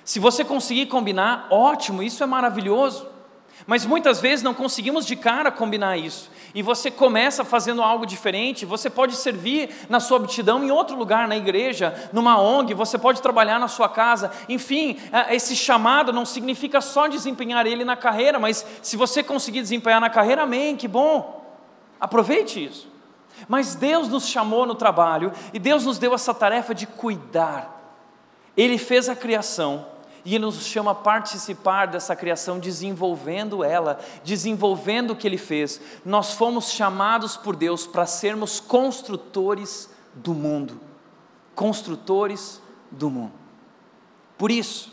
Se 0.05 0.18
você 0.18 0.44
conseguir 0.44 0.87
combinar, 0.87 1.49
ótimo, 1.51 2.03
isso 2.03 2.23
é 2.23 2.27
maravilhoso. 2.27 3.07
Mas 3.66 3.85
muitas 3.85 4.20
vezes 4.20 4.42
não 4.42 4.55
conseguimos 4.55 5.07
de 5.07 5.14
cara 5.16 5.51
combinar 5.51 5.96
isso. 5.96 6.31
E 6.55 6.62
você 6.62 6.90
começa 6.90 7.44
fazendo 7.44 7.83
algo 7.83 8.05
diferente. 8.05 8.66
Você 8.66 8.90
pode 8.90 9.14
servir 9.14 9.70
na 9.88 10.01
sua 10.01 10.18
aptidão 10.18 10.64
em 10.64 10.70
outro 10.70 10.96
lugar, 10.96 11.29
na 11.29 11.37
igreja, 11.37 12.11
numa 12.12 12.40
ONG, 12.40 12.75
você 12.75 12.99
pode 12.99 13.23
trabalhar 13.23 13.59
na 13.59 13.68
sua 13.68 13.88
casa. 13.88 14.31
Enfim, 14.49 14.99
é, 15.12 15.35
esse 15.35 15.55
chamado 15.55 16.12
não 16.12 16.25
significa 16.25 16.81
só 16.81 17.07
desempenhar 17.07 17.66
ele 17.66 17.85
na 17.85 17.96
carreira, 17.96 18.38
mas 18.38 18.66
se 18.83 18.96
você 18.96 19.23
conseguir 19.23 19.61
desempenhar 19.61 20.01
na 20.01 20.11
carreira, 20.11 20.42
amém, 20.42 20.77
que 20.77 20.88
bom. 20.88 21.40
Aproveite 22.01 22.64
isso. 22.64 22.88
Mas 23.49 23.75
Deus 23.75 24.09
nos 24.09 24.27
chamou 24.27 24.66
no 24.66 24.75
trabalho 24.75 25.33
e 25.53 25.59
Deus 25.59 25.85
nos 25.85 25.99
deu 25.99 26.14
essa 26.14 26.35
tarefa 26.35 26.75
de 26.75 26.87
cuidar. 26.87 27.79
Ele 28.57 28.79
fez 28.79 29.09
a 29.09 29.16
criação 29.16 29.87
e 30.24 30.35
Ele 30.35 30.44
nos 30.44 30.64
chama 30.64 30.90
a 30.92 30.94
participar 30.94 31.87
dessa 31.87 32.14
criação, 32.14 32.59
desenvolvendo 32.59 33.64
ela, 33.64 33.98
desenvolvendo 34.22 35.12
o 35.12 35.16
que 35.16 35.26
Ele 35.26 35.38
fez. 35.38 35.80
Nós 36.04 36.35
fomos 36.35 36.70
chamados 36.70 37.37
por 37.37 37.56
Deus 37.56 37.87
para 37.87 38.06
sermos 38.06 38.61
construtores 38.61 39.90
do 40.14 40.35
mundo. 40.35 40.80
Construtores 41.54 42.61
do 42.90 43.11
mundo. 43.11 43.33
Por 44.37 44.50
isso, 44.50 44.92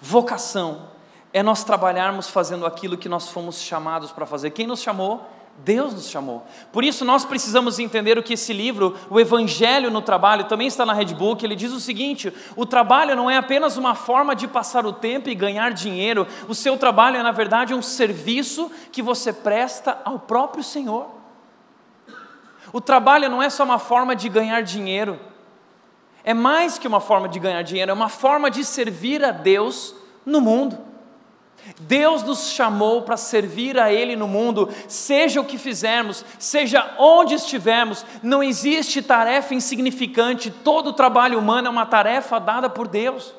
vocação 0.00 0.88
é 1.32 1.42
nós 1.42 1.62
trabalharmos 1.62 2.28
fazendo 2.28 2.64
aquilo 2.64 2.96
que 2.96 3.08
nós 3.08 3.28
fomos 3.28 3.60
chamados 3.60 4.10
para 4.10 4.26
fazer. 4.26 4.50
Quem 4.50 4.66
nos 4.66 4.80
chamou? 4.80 5.37
Deus 5.64 5.92
nos 5.92 6.08
chamou. 6.08 6.46
Por 6.72 6.84
isso 6.84 7.04
nós 7.04 7.24
precisamos 7.24 7.78
entender 7.78 8.16
o 8.16 8.22
que 8.22 8.34
esse 8.34 8.52
livro, 8.52 8.96
o 9.10 9.18
Evangelho 9.18 9.90
no 9.90 10.00
Trabalho, 10.00 10.44
também 10.44 10.66
está 10.66 10.86
na 10.86 10.92
Redbook. 10.92 11.44
Ele 11.44 11.56
diz 11.56 11.72
o 11.72 11.80
seguinte: 11.80 12.32
o 12.56 12.64
trabalho 12.64 13.16
não 13.16 13.30
é 13.30 13.36
apenas 13.36 13.76
uma 13.76 13.94
forma 13.94 14.34
de 14.34 14.46
passar 14.46 14.86
o 14.86 14.92
tempo 14.92 15.28
e 15.28 15.34
ganhar 15.34 15.72
dinheiro. 15.72 16.26
O 16.48 16.54
seu 16.54 16.76
trabalho 16.76 17.16
é, 17.16 17.22
na 17.22 17.32
verdade, 17.32 17.74
um 17.74 17.82
serviço 17.82 18.70
que 18.92 19.02
você 19.02 19.32
presta 19.32 19.98
ao 20.04 20.18
próprio 20.18 20.62
Senhor. 20.62 21.08
O 22.72 22.80
trabalho 22.80 23.28
não 23.28 23.42
é 23.42 23.50
só 23.50 23.64
uma 23.64 23.78
forma 23.78 24.14
de 24.14 24.28
ganhar 24.28 24.62
dinheiro. 24.62 25.18
É 26.22 26.34
mais 26.34 26.78
que 26.78 26.86
uma 26.86 27.00
forma 27.00 27.28
de 27.28 27.38
ganhar 27.38 27.62
dinheiro, 27.62 27.90
é 27.90 27.94
uma 27.94 28.08
forma 28.08 28.50
de 28.50 28.64
servir 28.64 29.24
a 29.24 29.30
Deus 29.30 29.94
no 30.24 30.40
mundo. 30.40 30.87
Deus 31.80 32.22
nos 32.22 32.50
chamou 32.50 33.02
para 33.02 33.16
servir 33.16 33.78
a 33.78 33.92
Ele 33.92 34.16
no 34.16 34.26
mundo, 34.26 34.68
seja 34.86 35.40
o 35.40 35.44
que 35.44 35.58
fizermos, 35.58 36.24
seja 36.38 36.94
onde 36.98 37.34
estivermos, 37.34 38.04
não 38.22 38.42
existe 38.42 39.02
tarefa 39.02 39.54
insignificante, 39.54 40.50
todo 40.50 40.92
trabalho 40.92 41.38
humano 41.38 41.68
é 41.68 41.70
uma 41.70 41.86
tarefa 41.86 42.38
dada 42.38 42.70
por 42.70 42.88
Deus. 42.88 43.34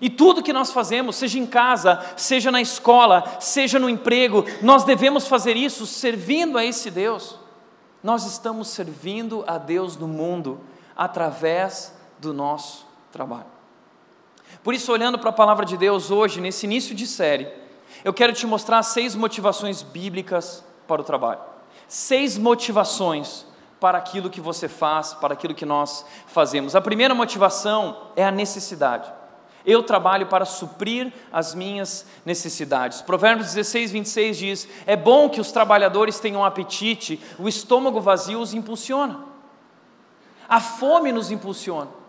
E 0.00 0.08
tudo 0.08 0.42
que 0.42 0.52
nós 0.52 0.72
fazemos, 0.72 1.16
seja 1.16 1.38
em 1.38 1.46
casa, 1.46 2.02
seja 2.16 2.50
na 2.50 2.62
escola, 2.62 3.36
seja 3.38 3.78
no 3.78 3.90
emprego, 3.90 4.44
nós 4.62 4.84
devemos 4.84 5.26
fazer 5.26 5.56
isso 5.56 5.86
servindo 5.86 6.56
a 6.56 6.64
esse 6.64 6.90
Deus. 6.90 7.38
Nós 8.02 8.24
estamos 8.24 8.68
servindo 8.68 9.44
a 9.46 9.58
Deus 9.58 9.96
no 9.96 10.08
mundo 10.08 10.60
através 10.96 11.94
do 12.18 12.32
nosso 12.32 12.86
trabalho. 13.12 13.51
Por 14.62 14.74
isso, 14.74 14.92
olhando 14.92 15.18
para 15.18 15.30
a 15.30 15.32
palavra 15.32 15.64
de 15.64 15.76
Deus 15.76 16.10
hoje, 16.10 16.40
nesse 16.40 16.66
início 16.66 16.94
de 16.94 17.06
série, 17.06 17.48
eu 18.04 18.12
quero 18.12 18.32
te 18.32 18.46
mostrar 18.46 18.82
seis 18.82 19.14
motivações 19.14 19.82
bíblicas 19.82 20.64
para 20.86 21.00
o 21.00 21.04
trabalho. 21.04 21.40
Seis 21.86 22.38
motivações 22.38 23.46
para 23.80 23.98
aquilo 23.98 24.30
que 24.30 24.40
você 24.40 24.68
faz, 24.68 25.12
para 25.14 25.34
aquilo 25.34 25.54
que 25.54 25.66
nós 25.66 26.04
fazemos. 26.26 26.76
A 26.76 26.80
primeira 26.80 27.14
motivação 27.14 28.10
é 28.14 28.24
a 28.24 28.30
necessidade. 28.30 29.12
Eu 29.64 29.82
trabalho 29.82 30.26
para 30.26 30.44
suprir 30.44 31.12
as 31.32 31.54
minhas 31.54 32.06
necessidades. 32.24 33.00
Provérbios 33.00 33.48
16, 33.54 33.92
26 33.92 34.36
diz: 34.36 34.68
É 34.86 34.96
bom 34.96 35.28
que 35.28 35.40
os 35.40 35.52
trabalhadores 35.52 36.18
tenham 36.18 36.44
apetite, 36.44 37.20
o 37.38 37.48
estômago 37.48 38.00
vazio 38.00 38.40
os 38.40 38.54
impulsiona. 38.54 39.20
A 40.48 40.60
fome 40.60 41.12
nos 41.12 41.30
impulsiona 41.30 42.01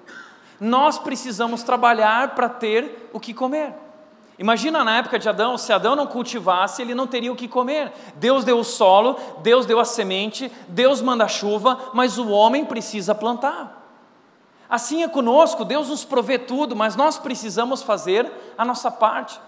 nós 0.63 0.97
precisamos 0.97 1.61
trabalhar 1.61 2.35
para 2.35 2.47
ter 2.47 3.09
o 3.11 3.19
que 3.19 3.33
comer. 3.33 3.73
Imagina 4.39 4.81
na 4.81 4.97
época 4.97 5.19
de 5.19 5.27
Adão, 5.27 5.57
se 5.57 5.73
Adão 5.73 5.93
não 5.93 6.07
cultivasse, 6.07 6.81
ele 6.81 6.95
não 6.95 7.05
teria 7.05 7.31
o 7.31 7.35
que 7.35 7.49
comer. 7.49 7.91
Deus 8.15 8.45
deu 8.45 8.57
o 8.57 8.63
solo, 8.63 9.19
Deus 9.41 9.65
deu 9.65 9.77
a 9.77 9.83
semente, 9.83 10.49
Deus 10.69 11.01
manda 11.01 11.25
a 11.25 11.27
chuva, 11.27 11.91
mas 11.93 12.17
o 12.17 12.29
homem 12.29 12.63
precisa 12.63 13.13
plantar. 13.13 13.83
Assim 14.69 15.03
é 15.03 15.07
conosco, 15.07 15.65
Deus 15.65 15.89
nos 15.89 16.05
provê 16.05 16.39
tudo, 16.39 16.77
mas 16.77 16.95
nós 16.95 17.17
precisamos 17.17 17.83
fazer 17.83 18.31
a 18.57 18.63
nossa 18.63 18.89
parte. 18.89 19.39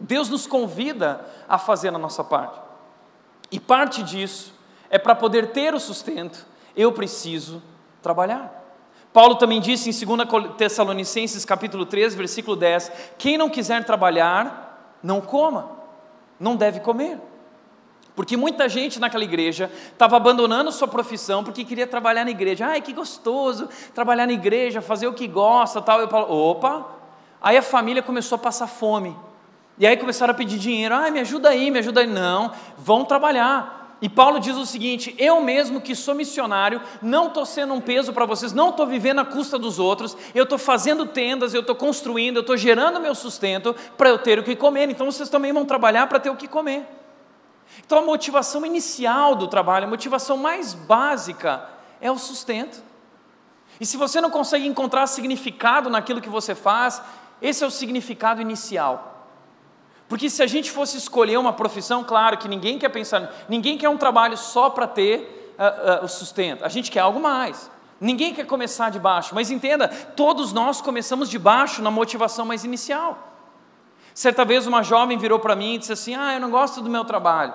Deus 0.00 0.30
nos 0.30 0.46
convida 0.46 1.24
a 1.46 1.58
fazer 1.58 1.88
a 1.88 1.98
nossa 1.98 2.24
parte. 2.24 2.58
E 3.52 3.60
parte 3.60 4.02
disso 4.02 4.54
é 4.88 4.98
para 4.98 5.14
poder 5.14 5.52
ter 5.52 5.74
o 5.74 5.78
sustento, 5.78 6.46
eu 6.74 6.90
preciso 6.90 7.62
trabalhar. 8.02 8.63
Paulo 9.14 9.36
também 9.36 9.60
disse 9.60 9.88
em 9.88 10.16
2 10.16 10.56
Tessalonicenses 10.58 11.44
capítulo 11.44 11.86
3, 11.86 12.16
versículo 12.16 12.56
10: 12.56 12.90
quem 13.16 13.38
não 13.38 13.48
quiser 13.48 13.84
trabalhar, 13.84 14.98
não 15.00 15.20
coma, 15.20 15.70
não 16.38 16.56
deve 16.56 16.80
comer. 16.80 17.20
Porque 18.16 18.36
muita 18.36 18.68
gente 18.68 18.98
naquela 18.98 19.22
igreja 19.22 19.70
estava 19.92 20.16
abandonando 20.16 20.72
sua 20.72 20.88
profissão 20.88 21.44
porque 21.44 21.64
queria 21.64 21.86
trabalhar 21.86 22.24
na 22.24 22.32
igreja. 22.32 22.66
Ai, 22.66 22.80
que 22.80 22.92
gostoso 22.92 23.68
trabalhar 23.94 24.26
na 24.26 24.32
igreja, 24.32 24.82
fazer 24.82 25.06
o 25.06 25.12
que 25.12 25.28
gosta, 25.28 25.80
tal. 25.80 26.00
Eu 26.00 26.08
falo, 26.08 26.32
opa. 26.32 26.84
Aí 27.40 27.56
a 27.56 27.62
família 27.62 28.02
começou 28.02 28.34
a 28.34 28.38
passar 28.40 28.66
fome. 28.66 29.16
E 29.78 29.86
aí 29.86 29.96
começaram 29.96 30.32
a 30.32 30.36
pedir 30.36 30.58
dinheiro. 30.58 30.92
Ai, 30.92 31.12
me 31.12 31.20
ajuda 31.20 31.50
aí, 31.50 31.70
me 31.70 31.78
ajuda 31.78 32.00
aí. 32.00 32.06
Não, 32.08 32.50
vão 32.76 33.04
trabalhar. 33.04 33.83
E 34.04 34.08
Paulo 34.10 34.38
diz 34.38 34.54
o 34.54 34.66
seguinte: 34.66 35.14
eu 35.16 35.40
mesmo 35.40 35.80
que 35.80 35.94
sou 35.94 36.14
missionário, 36.14 36.78
não 37.00 37.28
estou 37.28 37.46
sendo 37.46 37.72
um 37.72 37.80
peso 37.80 38.12
para 38.12 38.26
vocês, 38.26 38.52
não 38.52 38.68
estou 38.68 38.86
vivendo 38.86 39.20
à 39.20 39.24
custa 39.24 39.58
dos 39.58 39.78
outros, 39.78 40.14
eu 40.34 40.42
estou 40.42 40.58
fazendo 40.58 41.06
tendas, 41.06 41.54
eu 41.54 41.62
estou 41.62 41.74
construindo, 41.74 42.36
eu 42.36 42.42
estou 42.42 42.54
gerando 42.54 43.00
meu 43.00 43.14
sustento 43.14 43.74
para 43.96 44.10
eu 44.10 44.18
ter 44.18 44.38
o 44.38 44.42
que 44.42 44.54
comer, 44.54 44.90
então 44.90 45.10
vocês 45.10 45.30
também 45.30 45.54
vão 45.54 45.64
trabalhar 45.64 46.06
para 46.06 46.20
ter 46.20 46.28
o 46.28 46.36
que 46.36 46.46
comer. 46.46 46.86
Então 47.78 47.96
a 47.96 48.02
motivação 48.02 48.66
inicial 48.66 49.34
do 49.34 49.48
trabalho, 49.48 49.86
a 49.86 49.88
motivação 49.88 50.36
mais 50.36 50.74
básica 50.74 51.66
é 51.98 52.10
o 52.10 52.18
sustento. 52.18 52.82
E 53.80 53.86
se 53.86 53.96
você 53.96 54.20
não 54.20 54.28
consegue 54.28 54.66
encontrar 54.66 55.06
significado 55.06 55.88
naquilo 55.88 56.20
que 56.20 56.28
você 56.28 56.54
faz, 56.54 57.00
esse 57.40 57.64
é 57.64 57.66
o 57.66 57.70
significado 57.70 58.42
inicial. 58.42 59.13
Porque 60.08 60.28
se 60.28 60.42
a 60.42 60.46
gente 60.46 60.70
fosse 60.70 60.96
escolher 60.96 61.38
uma 61.38 61.52
profissão, 61.52 62.04
claro 62.04 62.36
que 62.36 62.48
ninguém 62.48 62.78
quer 62.78 62.90
pensar, 62.90 63.32
ninguém 63.48 63.78
quer 63.78 63.88
um 63.88 63.96
trabalho 63.96 64.36
só 64.36 64.70
para 64.70 64.86
ter 64.86 65.54
uh, 65.58 66.02
uh, 66.02 66.04
o 66.04 66.08
sustento, 66.08 66.64
a 66.64 66.68
gente 66.68 66.90
quer 66.90 67.00
algo 67.00 67.20
mais. 67.20 67.70
Ninguém 68.00 68.34
quer 68.34 68.44
começar 68.44 68.90
de 68.90 68.98
baixo, 68.98 69.34
mas 69.34 69.50
entenda, 69.50 69.88
todos 69.88 70.52
nós 70.52 70.80
começamos 70.80 71.30
de 71.30 71.38
baixo 71.38 71.80
na 71.80 71.90
motivação 71.90 72.44
mais 72.44 72.64
inicial. 72.64 73.32
Certa 74.12 74.44
vez 74.44 74.66
uma 74.66 74.82
jovem 74.82 75.16
virou 75.16 75.38
para 75.38 75.56
mim 75.56 75.74
e 75.74 75.78
disse 75.78 75.92
assim: 75.92 76.14
Ah, 76.14 76.34
eu 76.34 76.40
não 76.40 76.50
gosto 76.50 76.80
do 76.80 76.90
meu 76.90 77.04
trabalho. 77.04 77.54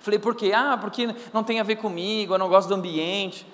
Falei, 0.00 0.18
por 0.18 0.34
quê? 0.34 0.52
Ah, 0.54 0.78
porque 0.80 1.14
não 1.32 1.44
tem 1.44 1.60
a 1.60 1.62
ver 1.62 1.76
comigo, 1.76 2.34
eu 2.34 2.38
não 2.38 2.48
gosto 2.48 2.68
do 2.68 2.74
ambiente. 2.74 3.46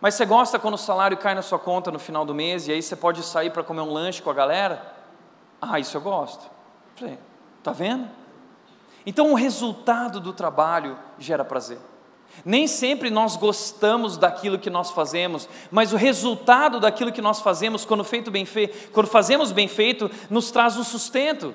Mas 0.00 0.14
você 0.14 0.24
gosta 0.24 0.58
quando 0.58 0.74
o 0.74 0.78
salário 0.78 1.16
cai 1.16 1.34
na 1.34 1.42
sua 1.42 1.58
conta 1.58 1.90
no 1.90 1.98
final 1.98 2.24
do 2.24 2.34
mês 2.34 2.68
e 2.68 2.72
aí 2.72 2.80
você 2.80 2.94
pode 2.94 3.22
sair 3.22 3.50
para 3.50 3.64
comer 3.64 3.80
um 3.80 3.92
lanche 3.92 4.22
com 4.22 4.30
a 4.30 4.34
galera? 4.34 4.94
Ah, 5.60 5.80
isso 5.80 5.96
eu 5.96 6.00
gosto. 6.00 6.53
Falei, 6.94 7.18
tá 7.62 7.72
vendo? 7.72 8.08
Então 9.06 9.32
o 9.32 9.34
resultado 9.34 10.20
do 10.20 10.32
trabalho 10.32 10.98
gera 11.18 11.44
prazer. 11.44 11.78
Nem 12.44 12.66
sempre 12.66 13.10
nós 13.10 13.36
gostamos 13.36 14.16
daquilo 14.16 14.58
que 14.58 14.70
nós 14.70 14.90
fazemos, 14.90 15.48
mas 15.70 15.92
o 15.92 15.96
resultado 15.96 16.80
daquilo 16.80 17.12
que 17.12 17.22
nós 17.22 17.40
fazemos, 17.40 17.84
quando 17.84 18.02
feito 18.02 18.30
bem 18.30 18.44
feito, 18.44 18.90
quando 18.90 19.06
fazemos 19.06 19.52
bem 19.52 19.68
feito, 19.68 20.10
nos 20.28 20.50
traz 20.50 20.76
um 20.76 20.82
sustento. 20.82 21.54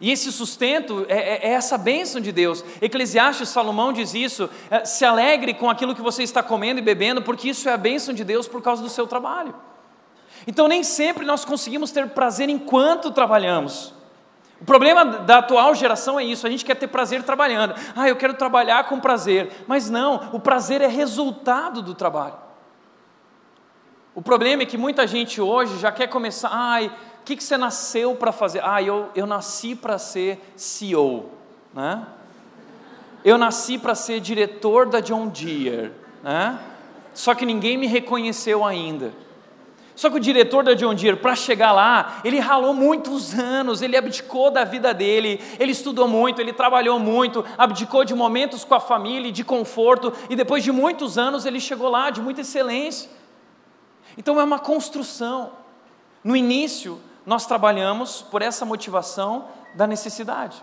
E 0.00 0.10
esse 0.10 0.30
sustento 0.32 1.06
é, 1.08 1.16
é, 1.16 1.48
é 1.48 1.52
essa 1.52 1.78
bênção 1.78 2.20
de 2.20 2.32
Deus. 2.32 2.64
Eclesiastes, 2.82 3.48
Salomão 3.48 3.92
diz 3.92 4.14
isso: 4.14 4.50
é, 4.70 4.84
se 4.84 5.04
alegre 5.04 5.54
com 5.54 5.70
aquilo 5.70 5.94
que 5.94 6.02
você 6.02 6.22
está 6.22 6.42
comendo 6.42 6.80
e 6.80 6.82
bebendo, 6.82 7.22
porque 7.22 7.48
isso 7.48 7.68
é 7.68 7.72
a 7.72 7.78
bênção 7.78 8.12
de 8.12 8.24
Deus 8.24 8.48
por 8.48 8.60
causa 8.60 8.82
do 8.82 8.88
seu 8.88 9.06
trabalho. 9.06 9.54
Então, 10.46 10.68
nem 10.68 10.82
sempre 10.82 11.24
nós 11.24 11.44
conseguimos 11.44 11.90
ter 11.92 12.08
prazer 12.10 12.48
enquanto 12.48 13.10
trabalhamos. 13.10 13.95
O 14.60 14.64
problema 14.64 15.04
da 15.04 15.38
atual 15.38 15.74
geração 15.74 16.18
é 16.18 16.24
isso, 16.24 16.46
a 16.46 16.50
gente 16.50 16.64
quer 16.64 16.76
ter 16.76 16.86
prazer 16.86 17.22
trabalhando. 17.22 17.74
Ah, 17.94 18.08
eu 18.08 18.16
quero 18.16 18.34
trabalhar 18.34 18.84
com 18.84 18.98
prazer. 18.98 19.64
Mas 19.66 19.90
não, 19.90 20.30
o 20.32 20.40
prazer 20.40 20.80
é 20.80 20.86
resultado 20.86 21.82
do 21.82 21.94
trabalho. 21.94 22.34
O 24.14 24.22
problema 24.22 24.62
é 24.62 24.66
que 24.66 24.78
muita 24.78 25.06
gente 25.06 25.42
hoje 25.42 25.78
já 25.78 25.92
quer 25.92 26.06
começar, 26.06 26.48
ai, 26.50 26.86
o 27.20 27.24
que, 27.24 27.36
que 27.36 27.44
você 27.44 27.58
nasceu 27.58 28.14
para 28.14 28.32
fazer? 28.32 28.62
Ah, 28.64 28.82
eu, 28.82 29.10
eu 29.14 29.26
nasci 29.26 29.74
para 29.74 29.98
ser 29.98 30.52
CEO, 30.56 31.30
né? 31.74 32.06
Eu 33.22 33.36
nasci 33.36 33.76
para 33.76 33.94
ser 33.94 34.20
diretor 34.20 34.86
da 34.86 35.00
John 35.00 35.28
Deere, 35.28 35.92
né? 36.22 36.58
Só 37.12 37.34
que 37.34 37.44
ninguém 37.44 37.76
me 37.76 37.86
reconheceu 37.86 38.64
ainda. 38.64 39.12
Só 39.96 40.10
que 40.10 40.16
o 40.16 40.20
diretor 40.20 40.62
da 40.62 40.74
John 40.74 40.94
Deere, 40.94 41.16
para 41.16 41.34
chegar 41.34 41.72
lá, 41.72 42.20
ele 42.22 42.38
ralou 42.38 42.74
muitos 42.74 43.32
anos, 43.32 43.80
ele 43.80 43.96
abdicou 43.96 44.50
da 44.50 44.62
vida 44.62 44.92
dele, 44.92 45.40
ele 45.58 45.72
estudou 45.72 46.06
muito, 46.06 46.38
ele 46.38 46.52
trabalhou 46.52 46.98
muito, 46.98 47.42
abdicou 47.56 48.04
de 48.04 48.14
momentos 48.14 48.62
com 48.62 48.74
a 48.74 48.80
família, 48.80 49.32
de 49.32 49.42
conforto, 49.42 50.12
e 50.28 50.36
depois 50.36 50.62
de 50.62 50.70
muitos 50.70 51.16
anos 51.16 51.46
ele 51.46 51.58
chegou 51.58 51.88
lá, 51.88 52.10
de 52.10 52.20
muita 52.20 52.42
excelência. 52.42 53.10
Então 54.18 54.38
é 54.38 54.44
uma 54.44 54.58
construção. 54.58 55.52
No 56.22 56.36
início, 56.36 57.00
nós 57.24 57.46
trabalhamos 57.46 58.20
por 58.20 58.42
essa 58.42 58.66
motivação 58.66 59.46
da 59.74 59.86
necessidade. 59.86 60.62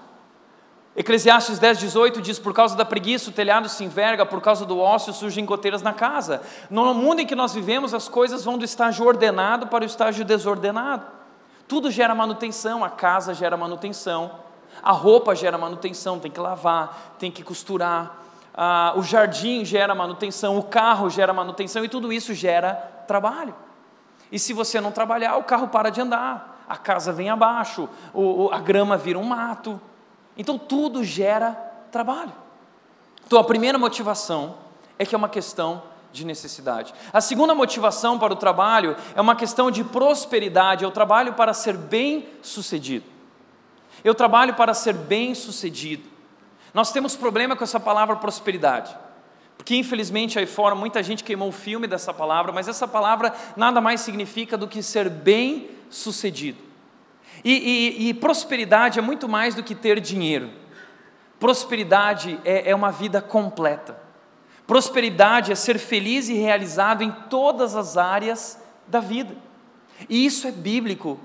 Eclesiastes 0.96 1.58
10, 1.58 1.80
18 1.80 2.22
diz: 2.22 2.38
Por 2.38 2.54
causa 2.54 2.76
da 2.76 2.86
preguiça, 2.86 3.30
o 3.30 3.34
telhado 3.34 3.68
se 3.68 3.84
enverga, 3.84 4.26
por 4.26 4.42
causa 4.42 4.66
do 4.66 4.80
ócio 4.80 5.12
surgem 5.12 5.46
goteiras 5.46 5.82
na 5.82 5.94
casa. 5.94 6.42
No 6.70 6.94
mundo 6.94 7.22
em 7.22 7.26
que 7.26 7.36
nós 7.36 7.54
vivemos, 7.54 7.94
as 7.94 8.08
coisas 8.08 8.44
vão 8.44 8.58
do 8.58 8.66
estágio 8.66 9.06
ordenado 9.06 9.68
para 9.68 9.84
o 9.84 9.88
estágio 9.88 10.24
desordenado. 10.24 11.06
Tudo 11.68 11.90
gera 11.90 12.14
manutenção, 12.14 12.84
a 12.84 12.90
casa 12.90 13.34
gera 13.34 13.58
manutenção, 13.58 14.32
a 14.84 14.92
roupa 14.92 15.36
gera 15.36 15.58
manutenção, 15.58 16.20
tem 16.20 16.30
que 16.30 16.40
lavar, 16.40 17.16
tem 17.18 17.32
que 17.32 17.42
costurar, 17.42 18.20
ah, 18.54 18.94
o 18.96 19.02
jardim 19.02 19.66
gera 19.66 19.96
manutenção, 19.96 20.58
o 20.58 20.64
carro 20.64 21.10
gera 21.10 21.34
manutenção 21.34 21.84
e 21.84 21.90
tudo 21.90 22.14
isso 22.14 22.36
gera 22.36 22.74
trabalho. 23.08 23.56
E 24.32 24.38
se 24.38 24.54
você 24.54 24.80
não 24.80 24.92
trabalhar, 24.92 25.38
o 25.38 25.44
carro 25.44 25.70
para 25.70 25.90
de 25.90 26.02
andar, 26.02 26.64
a 26.70 26.78
casa 26.78 27.12
vem 27.12 27.30
abaixo, 27.30 27.90
o, 28.14 28.50
a 28.52 28.60
grama 28.60 28.96
vira 28.96 29.18
um 29.18 29.24
mato. 29.24 29.82
Então 30.38 30.58
tudo 30.58 31.04
gera 31.04 31.52
trabalho. 31.92 32.34
Então 33.26 33.40
a 33.40 33.44
primeira 33.44 33.78
motivação 33.78 34.56
é 34.98 35.06
que 35.06 35.16
é 35.16 35.18
uma 35.18 35.30
questão 35.30 35.84
de 36.12 36.26
necessidade. 36.26 36.94
A 37.12 37.20
segunda 37.20 37.56
motivação 37.56 38.20
para 38.20 38.34
o 38.34 38.36
trabalho 38.36 38.96
é 39.16 39.22
uma 39.22 39.36
questão 39.36 39.72
de 39.72 39.84
prosperidade. 39.84 40.84
Eu 40.84 40.92
trabalho 40.92 41.34
para 41.34 41.54
ser 41.54 41.76
bem 41.76 42.28
sucedido. 42.42 43.06
Eu 44.04 44.14
trabalho 44.14 44.54
para 44.54 44.74
ser 44.74 44.94
bem 44.94 45.34
sucedido. 45.34 46.08
Nós 46.74 46.92
temos 46.92 47.16
problema 47.16 47.56
com 47.56 47.64
essa 47.64 47.80
palavra 47.80 48.16
prosperidade. 48.16 48.96
Porque 49.58 49.76
infelizmente 49.76 50.38
aí 50.38 50.46
fora 50.46 50.76
muita 50.76 51.02
gente 51.02 51.24
queimou 51.24 51.50
o 51.50 51.54
filme 51.54 51.88
dessa 51.88 52.14
palavra, 52.14 52.52
mas 52.52 52.68
essa 52.68 52.88
palavra 52.88 53.34
nada 53.56 53.80
mais 53.80 54.02
significa 54.02 54.58
do 54.58 54.68
que 54.68 54.84
ser 54.84 55.10
bem 55.10 55.70
sucedido. 55.90 56.73
E, 57.44 57.52
e, 57.52 58.10
e 58.10 58.14
prosperidade 58.14 59.00
é 59.00 59.02
muito 59.02 59.28
mais 59.28 59.56
do 59.56 59.64
que 59.64 59.76
ter 59.76 60.00
dinheiro. 60.00 60.50
Prosperidade 61.40 62.40
é, 62.46 62.70
é 62.70 62.76
uma 62.76 62.92
vida 62.92 63.22
completa. 63.22 64.02
Prosperidade 64.66 65.52
é 65.52 65.56
ser 65.56 65.78
feliz 65.78 66.30
e 66.30 66.34
realizado 66.34 67.04
em 67.04 67.12
todas 67.30 67.76
as 67.76 67.98
áreas 67.98 68.62
da 68.88 69.00
vida. 69.02 69.36
E 70.10 70.26
isso 70.26 70.48
é 70.48 70.52
bíblico. 70.52 71.20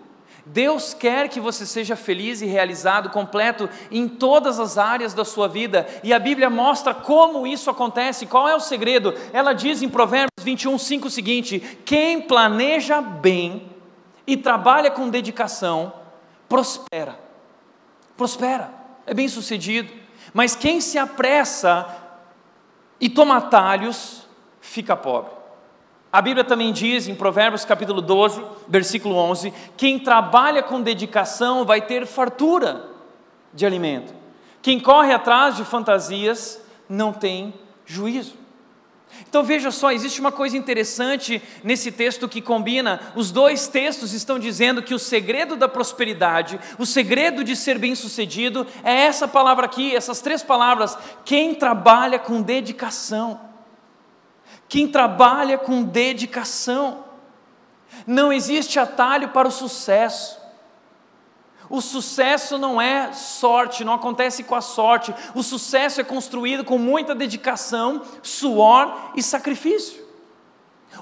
Deus 0.45 0.95
quer 0.95 1.29
que 1.29 1.39
você 1.39 1.67
seja 1.67 1.95
feliz 1.95 2.41
e 2.41 2.47
realizado, 2.47 3.11
completo 3.11 3.69
em 3.91 4.09
todas 4.09 4.59
as 4.59 4.79
áreas 4.79 5.13
da 5.13 5.25
sua 5.25 5.47
vida, 5.47 5.87
e 6.03 6.13
a 6.13 6.19
Bíblia 6.19 6.49
mostra 6.49 6.95
como 6.95 7.47
isso 7.47 7.69
acontece, 7.69 8.27
qual 8.27 8.49
é 8.49 8.57
o 8.57 8.61
segredo. 8.61 9.15
Ela 9.33 9.53
diz 9.53 9.83
em 9.83 9.89
Provérbios 9.89 10.43
21, 10.43 10.79
5 10.79 11.07
o 11.07 11.11
seguinte: 11.11 11.61
Quem 11.85 12.23
planeja 12.23 13.01
bem 13.01 13.71
e 14.27 14.37
trabalha 14.37 14.91
com 14.91 15.09
dedicação, 15.09 15.93
prospera. 16.49 17.19
Prospera, 18.17 18.73
é 19.07 19.15
bem 19.15 19.29
sucedido. 19.29 19.93
Mas 20.33 20.55
quem 20.55 20.81
se 20.81 20.99
apressa 20.99 21.87
e 23.01 23.09
toma 23.09 23.37
atalhos, 23.37 24.27
fica 24.61 24.97
pobre. 24.97 25.33
A 26.13 26.23
Bíblia 26.23 26.43
também 26.43 26.73
diz 26.73 27.07
em 27.07 27.15
Provérbios 27.15 27.65
capítulo 27.65 28.01
12, 28.01 28.43
versículo 28.67 29.15
11: 29.15 29.53
quem 29.77 29.99
trabalha 29.99 30.63
com 30.63 30.81
dedicação 30.81 31.65
vai 31.65 31.83
ter 31.83 32.07
fartura 32.07 32.89
de 33.53 33.67
alimento. 33.67 34.15
Quem 34.63 34.81
corre 34.81 35.13
atrás 35.13 35.57
de 35.57 35.65
fantasias 35.65 36.61
não 36.89 37.13
tem 37.13 37.55
juízo. 37.85 38.35
Então 39.29 39.43
veja 39.43 39.71
só, 39.71 39.91
existe 39.91 40.21
uma 40.21 40.33
coisa 40.33 40.57
interessante 40.57 41.43
nesse 41.63 41.91
texto 41.91 42.29
que 42.29 42.41
combina. 42.41 43.01
Os 43.15 43.31
dois 43.31 43.67
textos 43.67 44.13
estão 44.13 44.39
dizendo 44.39 44.83
que 44.83 44.95
o 44.95 44.99
segredo 44.99 45.57
da 45.57 45.69
prosperidade, 45.69 46.59
o 46.79 46.87
segredo 46.87 47.43
de 47.43 47.57
ser 47.57 47.79
bem-sucedido, 47.79 48.67
é 48.85 48.93
essa 48.93 49.27
palavra 49.27 49.67
aqui, 49.67 49.95
essas 49.95 50.21
três 50.21 50.43
palavras: 50.43 50.97
quem 51.25 51.55
trabalha 51.55 52.19
com 52.19 52.41
dedicação. 52.41 53.41
Quem 54.69 54.87
trabalha 54.87 55.57
com 55.57 55.83
dedicação. 55.83 57.05
Não 58.07 58.33
existe 58.33 58.79
atalho 58.79 59.31
para 59.31 59.49
o 59.49 59.53
sucesso. 59.53 60.38
O 61.71 61.81
sucesso 61.81 62.57
não 62.57 62.81
é 62.81 63.13
sorte, 63.13 63.85
não 63.85 63.93
acontece 63.93 64.43
com 64.43 64.55
a 64.55 64.61
sorte. 64.61 65.15
O 65.35 65.43
sucesso 65.43 66.01
é 66.01 66.05
construído 66.05 66.65
com 66.65 66.79
muita 66.79 67.15
dedicação, 67.15 68.03
suor 68.23 69.11
e 69.15 69.23
sacrifício. 69.23 70.07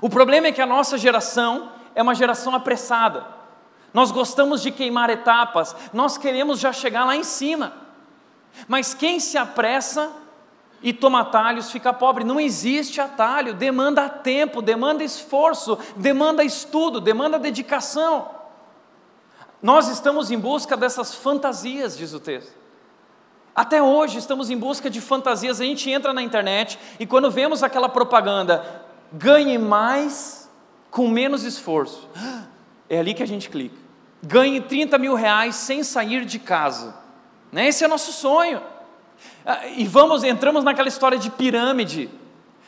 O 0.01 0.11
problema 0.11 0.49
é 0.49 0.53
que 0.53 0.61
a 0.61 0.67
nossa 0.67 0.99
geração 0.99 1.71
é 1.95 2.03
uma 2.03 2.15
geração 2.15 2.55
apressada. 2.55 3.27
Nós 3.95 4.11
gostamos 4.11 4.61
de 4.61 4.71
queimar 4.71 5.09
etapas, 5.09 5.75
nós 5.93 6.19
queremos 6.19 6.59
já 6.59 6.73
chegar 6.73 7.05
lá 7.05 7.17
em 7.17 7.25
cima. 7.25 7.73
Mas 8.69 8.93
quem 8.93 9.21
se 9.21 9.39
apressa 9.39 10.13
e 10.83 10.93
toma 10.93 11.21
atalhos 11.21 11.71
fica 11.71 11.93
pobre. 11.93 12.25
Não 12.25 12.39
existe 12.39 13.01
atalho, 13.01 13.55
demanda 13.55 14.09
tempo, 14.09 14.61
demanda 14.61 15.03
esforço, 15.03 15.79
demanda 15.97 16.45
estudo, 16.45 17.01
demanda 17.01 17.39
dedicação. 17.39 18.36
Nós 19.63 19.89
estamos 19.89 20.31
em 20.31 20.39
busca 20.39 20.77
dessas 20.77 21.15
fantasias, 21.15 21.97
diz 21.97 22.13
o 22.13 22.21
texto. 22.21 22.53
Até 23.55 23.83
hoje 23.83 24.19
estamos 24.19 24.51
em 24.51 24.57
busca 24.57 24.91
de 24.91 25.01
fantasias. 25.01 25.61
A 25.61 25.65
gente 25.65 25.91
entra 25.91 26.13
na 26.13 26.23
internet 26.23 26.79
e 27.01 27.07
quando 27.07 27.31
vemos 27.31 27.63
aquela 27.63 27.89
propaganda, 27.89 28.85
ganhe 29.13 29.57
mais 29.57 30.51
com 30.91 31.09
menos 31.09 31.43
esforço, 31.43 32.09
é 32.89 32.99
ali 32.99 33.15
que 33.15 33.23
a 33.23 33.27
gente 33.27 33.49
clica. 33.49 33.77
Ganhe 34.23 34.61
30 34.61 34.99
mil 34.99 35.15
reais 35.15 35.57
sem 35.57 35.83
sair 35.83 36.25
de 36.25 36.39
casa. 36.39 36.95
Né? 37.51 37.69
Esse 37.69 37.85
é 37.85 37.89
nosso 37.89 38.13
sonho. 38.13 38.63
Ah, 39.45 39.67
e 39.69 39.87
vamos, 39.87 40.25
entramos 40.25 40.65
naquela 40.65 40.89
história 40.89 41.19
de 41.19 41.31
pirâmide 41.31 42.11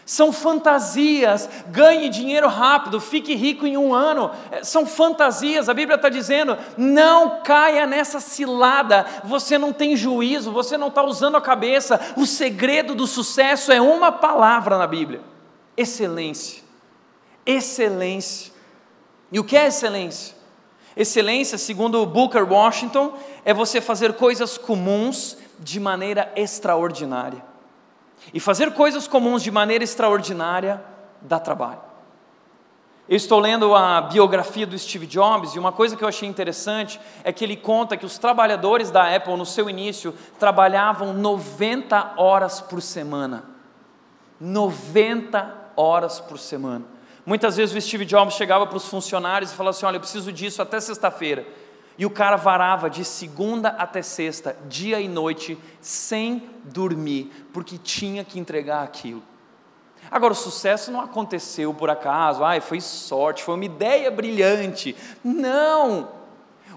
são 0.09 0.33
fantasias, 0.33 1.51
ganhe 1.67 2.09
dinheiro 2.09 2.49
rápido, 2.49 2.99
fique 2.99 3.35
rico 3.35 3.67
em 3.67 3.77
um 3.77 3.93
ano, 3.93 4.31
é, 4.51 4.65
são 4.65 4.87
fantasias, 4.87 5.69
a 5.69 5.75
Bíblia 5.75 5.97
está 5.97 6.09
dizendo, 6.09 6.57
não 6.79 7.43
caia 7.43 7.87
nessa 7.87 8.19
cilada, 8.19 9.05
você 9.23 9.59
não 9.59 9.71
tem 9.71 9.95
juízo, 9.95 10.51
você 10.51 10.79
não 10.79 10.89
está 10.89 11.03
usando 11.03 11.37
a 11.37 11.43
cabeça, 11.43 12.01
o 12.17 12.25
segredo 12.25 12.95
do 12.95 13.07
sucesso 13.07 13.71
é 13.71 13.83
uma 13.83 14.11
palavra 14.11 14.79
na 14.79 14.87
Bíblia: 14.87 15.21
excelência. 15.77 16.63
Excelência. 17.45 18.51
E 19.31 19.39
o 19.39 19.45
que 19.45 19.59
é 19.59 19.67
excelência? 19.67 20.35
Excelência, 20.97 21.59
segundo 21.59 22.07
Booker 22.07 22.51
Washington, 22.51 23.13
é 23.45 23.53
você 23.53 23.79
fazer 23.79 24.15
coisas 24.15 24.57
comuns 24.57 25.37
de 25.59 25.79
maneira 25.79 26.33
extraordinária. 26.35 27.48
E 28.33 28.41
fazer 28.41 28.73
coisas 28.73 29.07
comuns 29.09 29.43
de 29.43 29.51
maneira 29.51 29.85
extraordinária 29.85 30.83
dá 31.21 31.39
trabalho. 31.39 31.89
Eu 33.09 33.17
estou 33.17 33.41
lendo 33.41 33.75
a 33.75 34.03
biografia 34.03 34.67
do 34.67 34.79
Steve 34.79 35.07
Jobs 35.07 35.55
e 35.55 35.59
uma 35.59 35.73
coisa 35.73 35.97
que 35.97 36.05
eu 36.05 36.09
achei 36.09 36.29
interessante 36.29 37.01
é 37.25 37.33
que 37.33 37.43
ele 37.43 37.57
conta 37.57 37.97
que 37.97 38.05
os 38.05 38.19
trabalhadores 38.19 38.91
da 38.91 39.15
Apple 39.17 39.35
no 39.35 39.47
seu 39.47 39.71
início 39.71 40.15
trabalhavam 40.39 41.15
90 41.15 42.15
horas 42.19 42.61
por 42.61 42.83
semana. 42.83 43.45
90 44.39 45.55
horas 45.75 46.21
por 46.21 46.39
semana. 46.39 46.85
Muitas 47.25 47.57
vezes 47.57 47.75
o 47.75 47.81
Steve 47.81 48.05
Jobs 48.05 48.35
chegava 48.35 48.67
para 48.67 48.77
os 48.77 48.87
funcionários 48.87 49.53
e 49.53 49.55
falava 49.55 49.75
assim: 49.77 49.87
Olha, 49.87 49.97
eu 49.97 50.01
preciso 50.01 50.31
disso 50.31 50.61
até 50.61 50.79
sexta-feira. 50.79 51.47
E 51.99 52.07
o 52.07 52.11
cara 52.11 52.37
varava 52.37 52.89
de 52.89 53.05
segunda 53.05 53.71
até 53.71 54.03
sexta, 54.03 54.57
dia 54.69 55.01
e 55.01 55.09
noite, 55.09 55.59
sem 55.81 56.49
dormir, 56.65 57.49
porque 57.53 57.77
tinha 57.77 58.23
que 58.23 58.39
entregar 58.39 58.85
aquilo. 58.85 59.23
Agora, 60.09 60.33
o 60.33 60.37
sucesso 60.37 60.93
não 60.93 61.01
aconteceu 61.01 61.75
por 61.75 61.91
acaso, 61.91 62.45
ai, 62.45 62.61
foi 62.61 62.81
sorte, 62.81 63.43
foi 63.43 63.57
uma 63.57 63.65
ideia 63.65 64.11
brilhante. 64.13 64.95
Não! 65.25 66.09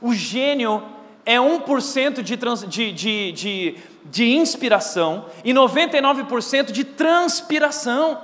O 0.01 0.12
gênio 0.12 0.84
é 1.23 1.38
1% 1.38 2.23
de, 2.23 2.36
trans, 2.36 2.65
de, 2.67 2.91
de, 2.91 3.31
de, 3.31 3.77
de 4.03 4.31
inspiração 4.31 5.27
e 5.43 5.53
99% 5.53 6.71
de 6.71 6.84
transpiração. 6.84 8.19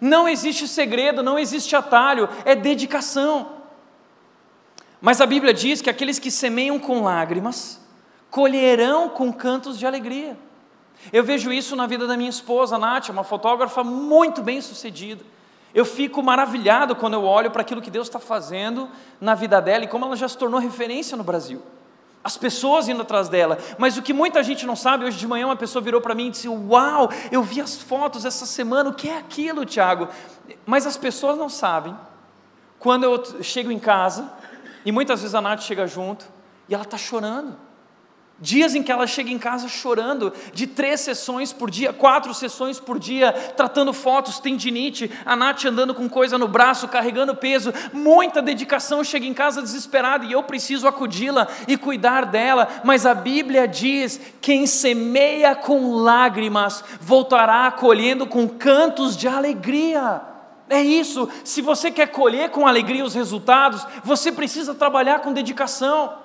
Não 0.00 0.26
existe 0.26 0.66
segredo, 0.66 1.22
não 1.22 1.38
existe 1.38 1.76
atalho, 1.76 2.28
é 2.46 2.54
dedicação. 2.54 3.59
Mas 5.00 5.20
a 5.20 5.26
Bíblia 5.26 5.54
diz 5.54 5.80
que 5.80 5.88
aqueles 5.88 6.18
que 6.18 6.30
semeiam 6.30 6.78
com 6.78 7.02
lágrimas 7.02 7.80
colherão 8.30 9.08
com 9.08 9.32
cantos 9.32 9.78
de 9.78 9.86
alegria. 9.86 10.36
Eu 11.12 11.24
vejo 11.24 11.52
isso 11.52 11.74
na 11.74 11.86
vida 11.86 12.06
da 12.06 12.16
minha 12.16 12.28
esposa, 12.28 12.78
Nath, 12.78 13.08
uma 13.08 13.24
fotógrafa 13.24 13.82
muito 13.82 14.42
bem 14.42 14.60
sucedida. 14.60 15.24
Eu 15.72 15.84
fico 15.84 16.22
maravilhado 16.22 16.94
quando 16.94 17.14
eu 17.14 17.24
olho 17.24 17.50
para 17.50 17.62
aquilo 17.62 17.80
que 17.80 17.90
Deus 17.90 18.08
está 18.08 18.18
fazendo 18.18 18.88
na 19.20 19.34
vida 19.34 19.60
dela 19.60 19.84
e 19.84 19.88
como 19.88 20.04
ela 20.04 20.16
já 20.16 20.28
se 20.28 20.36
tornou 20.36 20.60
referência 20.60 21.16
no 21.16 21.24
Brasil. 21.24 21.62
As 22.22 22.36
pessoas 22.36 22.86
indo 22.86 23.00
atrás 23.00 23.30
dela, 23.30 23.56
mas 23.78 23.96
o 23.96 24.02
que 24.02 24.12
muita 24.12 24.42
gente 24.42 24.66
não 24.66 24.76
sabe, 24.76 25.06
hoje 25.06 25.16
de 25.16 25.26
manhã 25.26 25.46
uma 25.46 25.56
pessoa 25.56 25.82
virou 25.82 26.02
para 26.02 26.14
mim 26.14 26.26
e 26.26 26.30
disse: 26.30 26.48
Uau, 26.48 27.08
eu 27.32 27.42
vi 27.42 27.62
as 27.62 27.76
fotos 27.76 28.26
essa 28.26 28.44
semana, 28.44 28.90
o 28.90 28.94
que 28.94 29.08
é 29.08 29.16
aquilo, 29.16 29.64
Tiago? 29.64 30.08
Mas 30.66 30.86
as 30.86 30.98
pessoas 30.98 31.38
não 31.38 31.48
sabem. 31.48 31.96
Quando 32.78 33.04
eu 33.04 33.42
chego 33.42 33.70
em 33.70 33.78
casa, 33.78 34.30
e 34.84 34.92
muitas 34.92 35.20
vezes 35.20 35.34
a 35.34 35.40
Nath 35.40 35.62
chega 35.62 35.86
junto 35.86 36.26
e 36.68 36.74
ela 36.74 36.84
está 36.84 36.96
chorando. 36.96 37.56
Dias 38.42 38.74
em 38.74 38.82
que 38.82 38.90
ela 38.90 39.06
chega 39.06 39.30
em 39.30 39.38
casa 39.38 39.68
chorando, 39.68 40.32
de 40.54 40.66
três 40.66 41.00
sessões 41.00 41.52
por 41.52 41.70
dia, 41.70 41.92
quatro 41.92 42.32
sessões 42.32 42.80
por 42.80 42.98
dia, 42.98 43.32
tratando 43.54 43.92
fotos, 43.92 44.40
tendinite, 44.40 45.10
a 45.26 45.36
Nath 45.36 45.66
andando 45.66 45.94
com 45.94 46.08
coisa 46.08 46.38
no 46.38 46.48
braço, 46.48 46.88
carregando 46.88 47.36
peso, 47.36 47.70
muita 47.92 48.40
dedicação, 48.40 49.04
chega 49.04 49.26
em 49.26 49.34
casa 49.34 49.60
desesperada 49.60 50.24
e 50.24 50.32
eu 50.32 50.42
preciso 50.42 50.88
acudi-la 50.88 51.48
e 51.68 51.76
cuidar 51.76 52.24
dela, 52.24 52.66
mas 52.82 53.04
a 53.04 53.12
Bíblia 53.12 53.68
diz: 53.68 54.18
quem 54.40 54.66
semeia 54.66 55.54
com 55.54 55.96
lágrimas 55.96 56.82
voltará 56.98 57.70
colhendo 57.70 58.26
com 58.26 58.48
cantos 58.48 59.18
de 59.18 59.28
alegria. 59.28 60.22
É 60.70 60.80
isso. 60.80 61.28
Se 61.44 61.60
você 61.60 61.90
quer 61.90 62.06
colher 62.06 62.50
com 62.50 62.64
alegria 62.64 63.04
os 63.04 63.12
resultados, 63.12 63.84
você 64.04 64.30
precisa 64.30 64.72
trabalhar 64.72 65.18
com 65.18 65.32
dedicação. 65.32 66.16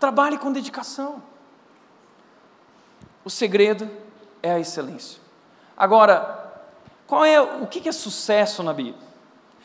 Trabalhe 0.00 0.38
com 0.38 0.50
dedicação. 0.50 1.22
O 3.22 3.28
segredo 3.28 3.88
é 4.42 4.50
a 4.50 4.58
excelência. 4.58 5.20
Agora, 5.76 6.42
qual 7.06 7.22
é 7.22 7.38
o 7.40 7.66
que 7.66 7.86
é 7.86 7.92
sucesso 7.92 8.62
na 8.62 8.72
Bíblia? 8.72 8.96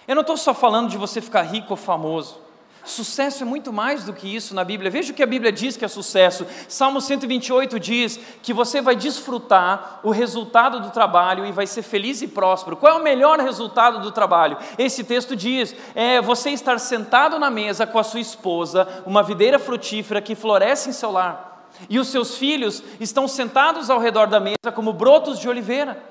Eu 0.05 0.13
não 0.13 0.21
estou 0.21 0.35
só 0.35 0.53
falando 0.53 0.89
de 0.89 0.97
você 0.97 1.21
ficar 1.21 1.43
rico 1.43 1.71
ou 1.71 1.77
famoso. 1.77 2.46
Sucesso 2.87 3.43
é 3.43 3.45
muito 3.45 3.73
mais 3.73 4.05
do 4.05 4.13
que 4.13 4.33
isso 4.33 4.55
na 4.55 4.63
Bíblia. 4.63 4.89
Veja 4.89 5.11
o 5.11 5.15
que 5.15 5.21
a 5.21 5.27
Bíblia 5.27 5.51
diz 5.51 5.75
que 5.75 5.83
é 5.83 5.87
sucesso. 5.89 6.47
Salmo 6.69 7.01
128 7.01 7.77
diz 7.77 8.17
que 8.41 8.53
você 8.53 8.79
vai 8.79 8.95
desfrutar 8.95 9.99
o 10.03 10.09
resultado 10.09 10.79
do 10.79 10.89
trabalho 10.89 11.45
e 11.45 11.51
vai 11.51 11.67
ser 11.67 11.81
feliz 11.81 12.21
e 12.21 12.29
próspero. 12.29 12.77
Qual 12.77 12.93
é 12.93 12.95
o 12.97 13.03
melhor 13.03 13.39
resultado 13.41 13.99
do 13.99 14.09
trabalho? 14.09 14.57
Esse 14.77 15.03
texto 15.03 15.35
diz: 15.35 15.75
é 15.93 16.21
você 16.21 16.51
estar 16.51 16.79
sentado 16.79 17.37
na 17.37 17.49
mesa 17.49 17.85
com 17.85 17.99
a 17.99 18.03
sua 18.03 18.21
esposa, 18.21 19.03
uma 19.05 19.21
videira 19.21 19.59
frutífera 19.59 20.21
que 20.21 20.33
floresce 20.33 20.89
em 20.89 20.93
seu 20.93 21.11
lar. 21.11 21.67
E 21.89 21.99
os 21.99 22.07
seus 22.07 22.37
filhos 22.37 22.81
estão 23.01 23.27
sentados 23.27 23.89
ao 23.89 23.99
redor 23.99 24.27
da 24.27 24.39
mesa 24.39 24.71
como 24.73 24.93
brotos 24.93 25.39
de 25.39 25.49
oliveira. 25.49 26.01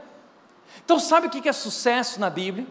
Então, 0.85 0.99
sabe 0.99 1.27
o 1.27 1.31
que 1.31 1.49
é 1.49 1.53
sucesso 1.55 2.21
na 2.21 2.29
Bíblia? 2.29 2.67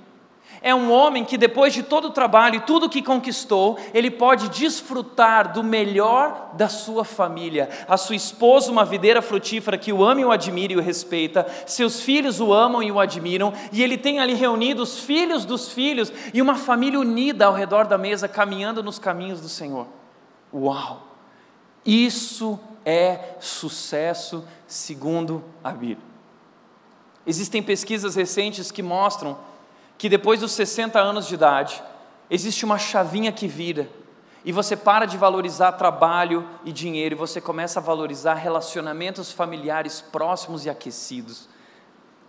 É 0.65 0.73
um 0.73 0.91
homem 0.91 1.23
que, 1.23 1.38
depois 1.38 1.75
de 1.75 1.84
todo 1.84 2.06
o 2.06 2.10
trabalho 2.10 2.56
e 2.56 2.60
tudo 2.62 2.89
que 2.89 3.04
conquistou, 3.04 3.78
ele 3.93 4.10
pode 4.10 4.49
desfrutar 4.49 5.54
do 5.54 5.63
melhor 5.63 6.49
da 6.54 6.67
sua 6.67 7.06
família. 7.06 7.69
A 7.88 7.95
sua 7.97 8.15
esposa, 8.15 8.71
uma 8.71 8.84
videira 8.84 9.21
frutífera 9.21 9.78
que 9.78 9.93
o 9.93 10.04
ama 10.04 10.21
e 10.21 10.25
o 10.25 10.32
admira 10.32 10.73
e 10.73 10.75
o 10.75 10.82
respeita, 10.82 11.45
seus 11.67 12.01
filhos 12.01 12.39
o 12.39 12.51
amam 12.51 12.82
e 12.82 12.91
o 12.91 12.99
admiram, 12.99 13.54
e 13.71 13.84
ele 13.84 13.95
tem 13.95 14.19
ali 14.19 14.34
reunido 14.34 14.82
os 14.82 15.01
filhos 15.01 15.45
dos 15.45 15.71
filhos 15.71 16.12
e 16.34 16.41
uma 16.41 16.56
família 16.56 16.99
unida 16.99 17.45
ao 17.45 17.54
redor 17.54 17.86
da 17.86 17.95
mesa, 17.99 18.28
caminhando 18.28 18.82
nos 18.82 18.97
caminhos 18.97 19.39
do 19.39 19.47
Senhor. 19.47 19.86
Uau! 20.51 21.04
Isso 21.86 22.60
é 22.84 23.36
sucesso 23.39 24.43
segundo 24.65 25.43
a 25.63 25.69
Bíblia. 25.69 26.15
Existem 27.28 27.62
pesquisas 27.62 28.15
recentes 28.15 28.71
que 28.71 28.82
mostram 28.82 29.38
que 29.97 30.10
depois 30.10 30.39
dos 30.39 30.51
60 30.51 30.99
anos 30.99 31.27
de 31.27 31.36
idade, 31.36 31.81
existe 32.29 32.65
uma 32.65 32.77
chavinha 32.77 33.31
que 33.31 33.47
vira 33.47 33.89
e 34.45 34.51
você 34.51 34.75
para 34.75 35.08
de 35.08 35.17
valorizar 35.17 35.71
trabalho 35.71 36.47
e 36.63 36.71
dinheiro 36.71 37.15
e 37.15 37.17
você 37.17 37.41
começa 37.41 37.79
a 37.79 37.84
valorizar 37.84 38.36
relacionamentos 38.36 39.31
familiares 39.31 40.01
próximos 40.01 40.65
e 40.65 40.69
aquecidos. 40.69 41.49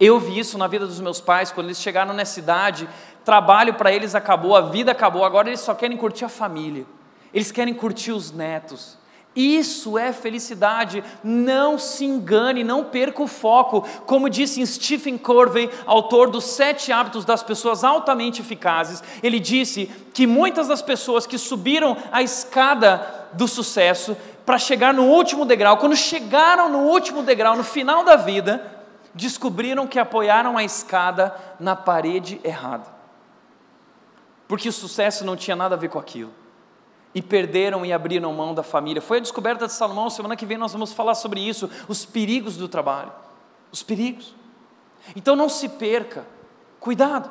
Eu 0.00 0.18
vi 0.18 0.38
isso 0.38 0.56
na 0.56 0.66
vida 0.66 0.86
dos 0.86 1.00
meus 1.00 1.20
pais, 1.20 1.52
quando 1.52 1.66
eles 1.66 1.80
chegaram 1.80 2.14
nessa 2.14 2.38
idade, 2.38 2.88
trabalho 3.22 3.74
para 3.74 3.92
eles 3.92 4.14
acabou, 4.14 4.56
a 4.56 4.62
vida 4.62 4.92
acabou, 4.92 5.24
agora 5.24 5.48
eles 5.48 5.60
só 5.60 5.74
querem 5.74 5.96
curtir 5.96 6.24
a 6.24 6.28
família, 6.28 6.86
eles 7.34 7.52
querem 7.52 7.74
curtir 7.74 8.12
os 8.12 8.32
netos. 8.32 8.96
Isso 9.36 9.98
é 9.98 10.14
felicidade. 10.14 11.04
Não 11.22 11.78
se 11.78 12.06
engane, 12.06 12.64
não 12.64 12.82
perca 12.82 13.22
o 13.22 13.26
foco. 13.26 13.86
Como 14.06 14.30
disse 14.30 14.66
Stephen 14.66 15.18
Covey, 15.18 15.70
autor 15.84 16.30
dos 16.30 16.44
Sete 16.44 16.90
Hábitos 16.90 17.26
das 17.26 17.42
Pessoas 17.42 17.84
Altamente 17.84 18.40
Eficazes, 18.40 19.04
ele 19.22 19.38
disse 19.38 19.86
que 20.14 20.26
muitas 20.26 20.68
das 20.68 20.80
pessoas 20.80 21.26
que 21.26 21.36
subiram 21.36 21.96
a 22.10 22.22
escada 22.22 23.28
do 23.34 23.46
sucesso 23.46 24.16
para 24.46 24.58
chegar 24.58 24.94
no 24.94 25.04
último 25.04 25.44
degrau, 25.44 25.76
quando 25.76 25.96
chegaram 25.96 26.70
no 26.70 26.78
último 26.78 27.22
degrau, 27.22 27.56
no 27.56 27.64
final 27.64 28.04
da 28.04 28.16
vida, 28.16 28.64
descobriram 29.12 29.86
que 29.86 29.98
apoiaram 29.98 30.56
a 30.56 30.64
escada 30.64 31.34
na 31.60 31.76
parede 31.76 32.40
errada. 32.42 32.86
Porque 34.48 34.68
o 34.68 34.72
sucesso 34.72 35.24
não 35.24 35.36
tinha 35.36 35.56
nada 35.56 35.74
a 35.74 35.78
ver 35.78 35.88
com 35.88 35.98
aquilo. 35.98 36.32
E 37.16 37.22
perderam 37.22 37.82
e 37.82 37.94
abriram 37.94 38.30
mão 38.34 38.52
da 38.52 38.62
família. 38.62 39.00
Foi 39.00 39.16
a 39.16 39.20
descoberta 39.22 39.66
de 39.66 39.72
Salomão. 39.72 40.10
Semana 40.10 40.36
que 40.36 40.44
vem 40.44 40.58
nós 40.58 40.74
vamos 40.74 40.92
falar 40.92 41.14
sobre 41.14 41.40
isso. 41.40 41.70
Os 41.88 42.04
perigos 42.04 42.58
do 42.58 42.68
trabalho. 42.68 43.10
Os 43.72 43.82
perigos. 43.82 44.34
Então 45.16 45.34
não 45.34 45.48
se 45.48 45.66
perca. 45.66 46.26
Cuidado. 46.78 47.30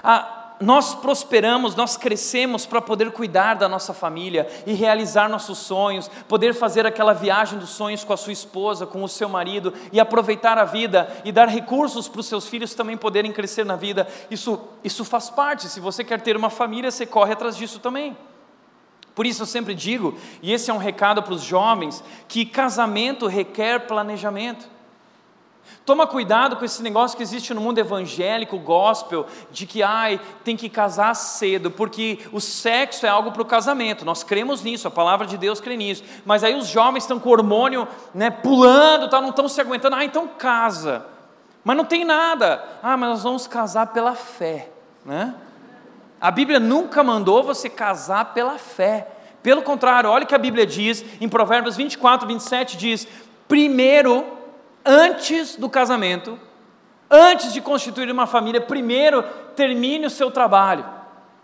Ah, 0.00 0.54
nós 0.60 0.94
prosperamos, 0.94 1.74
nós 1.74 1.96
crescemos 1.96 2.66
para 2.66 2.80
poder 2.80 3.10
cuidar 3.10 3.54
da 3.54 3.68
nossa 3.68 3.92
família 3.92 4.48
e 4.64 4.74
realizar 4.74 5.28
nossos 5.28 5.58
sonhos, 5.58 6.08
poder 6.28 6.54
fazer 6.54 6.86
aquela 6.86 7.12
viagem 7.12 7.58
dos 7.58 7.70
sonhos 7.70 8.04
com 8.04 8.12
a 8.12 8.16
sua 8.16 8.32
esposa, 8.32 8.86
com 8.86 9.02
o 9.02 9.08
seu 9.08 9.28
marido 9.28 9.74
e 9.90 9.98
aproveitar 9.98 10.56
a 10.56 10.64
vida 10.64 11.12
e 11.24 11.32
dar 11.32 11.48
recursos 11.48 12.06
para 12.06 12.20
os 12.20 12.26
seus 12.26 12.46
filhos 12.46 12.74
também 12.74 12.96
poderem 12.96 13.32
crescer 13.32 13.64
na 13.64 13.74
vida. 13.74 14.06
Isso, 14.30 14.60
isso 14.84 15.04
faz 15.04 15.28
parte. 15.30 15.68
Se 15.68 15.80
você 15.80 16.04
quer 16.04 16.20
ter 16.20 16.36
uma 16.36 16.48
família, 16.48 16.92
você 16.92 17.04
corre 17.04 17.32
atrás 17.32 17.56
disso 17.56 17.80
também. 17.80 18.16
Por 19.16 19.24
isso 19.24 19.42
eu 19.42 19.46
sempre 19.46 19.74
digo, 19.74 20.14
e 20.42 20.52
esse 20.52 20.70
é 20.70 20.74
um 20.74 20.78
recado 20.78 21.22
para 21.22 21.32
os 21.32 21.40
jovens, 21.40 22.04
que 22.28 22.44
casamento 22.44 23.26
requer 23.26 23.86
planejamento. 23.86 24.68
Toma 25.86 26.06
cuidado 26.06 26.56
com 26.56 26.66
esse 26.66 26.82
negócio 26.82 27.16
que 27.16 27.22
existe 27.22 27.54
no 27.54 27.60
mundo 27.62 27.78
evangélico, 27.78 28.58
gospel, 28.58 29.26
de 29.50 29.64
que 29.64 29.82
ai, 29.82 30.20
tem 30.44 30.54
que 30.54 30.68
casar 30.68 31.14
cedo, 31.14 31.70
porque 31.70 32.18
o 32.30 32.42
sexo 32.42 33.06
é 33.06 33.08
algo 33.08 33.32
para 33.32 33.40
o 33.40 33.46
casamento. 33.46 34.04
Nós 34.04 34.22
cremos 34.22 34.62
nisso, 34.62 34.86
a 34.86 34.90
palavra 34.90 35.26
de 35.26 35.38
Deus 35.38 35.60
crê 35.60 35.78
nisso. 35.78 36.04
Mas 36.26 36.44
aí 36.44 36.54
os 36.54 36.66
jovens 36.66 37.04
estão 37.04 37.18
com 37.18 37.30
o 37.30 37.32
hormônio 37.32 37.88
né, 38.12 38.28
pulando, 38.30 39.08
tá, 39.08 39.18
não 39.18 39.30
estão 39.30 39.48
se 39.48 39.62
aguentando. 39.62 39.96
Ah, 39.96 40.04
então 40.04 40.28
casa. 40.28 41.06
Mas 41.64 41.74
não 41.74 41.86
tem 41.86 42.04
nada. 42.04 42.62
Ah, 42.82 42.98
mas 42.98 43.08
nós 43.08 43.22
vamos 43.22 43.46
casar 43.46 43.86
pela 43.86 44.14
fé. 44.14 44.68
Né? 45.06 45.34
A 46.20 46.30
Bíblia 46.30 46.58
nunca 46.58 47.02
mandou 47.02 47.42
você 47.42 47.68
casar 47.68 48.32
pela 48.32 48.58
fé. 48.58 49.08
Pelo 49.42 49.62
contrário, 49.62 50.10
olha 50.10 50.24
o 50.24 50.26
que 50.26 50.34
a 50.34 50.38
Bíblia 50.38 50.66
diz 50.66 51.04
em 51.20 51.28
Provérbios 51.28 51.76
24, 51.76 52.26
27: 52.26 52.76
diz: 52.76 53.06
primeiro 53.46 54.24
antes 54.84 55.56
do 55.56 55.68
casamento, 55.68 56.38
antes 57.10 57.52
de 57.52 57.60
constituir 57.60 58.10
uma 58.10 58.26
família, 58.26 58.60
primeiro 58.60 59.22
termine 59.54 60.06
o 60.06 60.10
seu 60.10 60.30
trabalho 60.30 60.96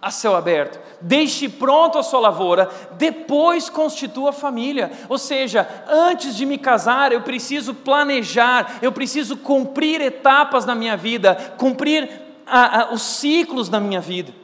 a 0.03 0.11
céu 0.11 0.35
aberto, 0.35 0.81
deixe 1.01 1.49
pronto 1.49 1.97
a 1.97 2.03
sua 2.03 2.19
lavoura, 2.19 2.69
depois 2.95 3.71
constitua 3.71 4.31
a 4.31 4.33
família. 4.33 4.91
Ou 5.09 5.17
seja, 5.17 5.69
antes 5.89 6.35
de 6.35 6.45
me 6.45 6.59
casar, 6.59 7.13
eu 7.13 7.21
preciso 7.21 7.73
planejar, 7.73 8.79
eu 8.83 8.91
preciso 8.91 9.37
cumprir 9.37 10.01
etapas 10.01 10.67
na 10.67 10.75
minha 10.75 10.97
vida, 10.97 11.55
cumprir 11.57 12.11
a, 12.45 12.81
a, 12.81 12.93
os 12.93 13.01
ciclos 13.01 13.69
da 13.69 13.79
minha 13.79 14.01
vida. 14.01 14.42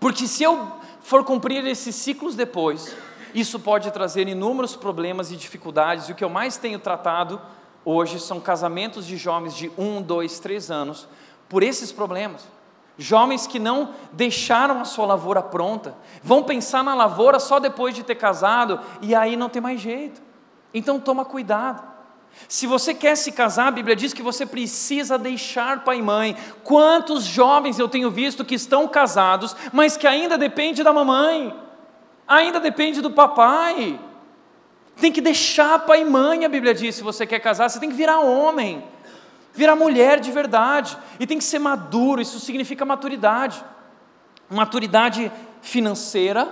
Porque 0.00 0.26
se 0.26 0.42
eu 0.42 0.72
for 1.00 1.24
cumprir 1.24 1.66
esses 1.66 1.94
ciclos 1.94 2.34
depois, 2.34 2.96
isso 3.34 3.58
pode 3.58 3.90
trazer 3.90 4.28
inúmeros 4.28 4.76
problemas 4.76 5.30
e 5.30 5.36
dificuldades, 5.36 6.08
e 6.08 6.12
o 6.12 6.14
que 6.14 6.24
eu 6.24 6.30
mais 6.30 6.56
tenho 6.56 6.78
tratado 6.78 7.40
hoje 7.84 8.20
são 8.20 8.40
casamentos 8.40 9.06
de 9.06 9.16
jovens 9.16 9.54
de 9.54 9.70
um, 9.76 10.02
dois, 10.02 10.38
três 10.38 10.70
anos 10.70 11.08
por 11.48 11.62
esses 11.62 11.90
problemas. 11.90 12.46
Jovens 12.98 13.46
que 13.46 13.58
não 13.58 13.94
deixaram 14.12 14.80
a 14.80 14.84
sua 14.84 15.06
lavoura 15.06 15.40
pronta, 15.40 15.96
vão 16.22 16.42
pensar 16.42 16.82
na 16.82 16.94
lavoura 16.94 17.38
só 17.38 17.60
depois 17.60 17.94
de 17.94 18.02
ter 18.02 18.16
casado 18.16 18.80
e 19.00 19.14
aí 19.14 19.36
não 19.36 19.48
tem 19.48 19.62
mais 19.62 19.80
jeito. 19.80 20.20
Então 20.74 20.98
toma 20.98 21.24
cuidado. 21.24 21.97
Se 22.48 22.66
você 22.66 22.94
quer 22.94 23.16
se 23.16 23.32
casar, 23.32 23.68
a 23.68 23.70
Bíblia 23.70 23.94
diz 23.94 24.14
que 24.14 24.22
você 24.22 24.46
precisa 24.46 25.18
deixar 25.18 25.84
pai 25.84 25.98
e 25.98 26.02
mãe. 26.02 26.36
Quantos 26.64 27.24
jovens 27.24 27.78
eu 27.78 27.88
tenho 27.88 28.10
visto 28.10 28.44
que 28.44 28.54
estão 28.54 28.88
casados, 28.88 29.54
mas 29.72 29.96
que 29.96 30.06
ainda 30.06 30.38
depende 30.38 30.82
da 30.82 30.92
mamãe, 30.92 31.54
ainda 32.26 32.58
depende 32.58 33.00
do 33.00 33.10
papai. 33.10 34.00
Tem 35.00 35.12
que 35.12 35.20
deixar 35.20 35.80
pai 35.80 36.02
e 36.02 36.04
mãe, 36.04 36.44
a 36.44 36.48
Bíblia 36.48 36.72
diz, 36.74 36.94
se 36.94 37.02
você 37.02 37.26
quer 37.26 37.38
casar, 37.38 37.68
você 37.68 37.78
tem 37.78 37.90
que 37.90 37.94
virar 37.94 38.20
homem, 38.20 38.82
virar 39.52 39.76
mulher 39.76 40.18
de 40.18 40.32
verdade, 40.32 40.96
e 41.20 41.26
tem 41.26 41.38
que 41.38 41.44
ser 41.44 41.58
maduro, 41.58 42.20
isso 42.20 42.40
significa 42.40 42.84
maturidade. 42.84 43.62
Maturidade 44.48 45.30
financeira, 45.60 46.48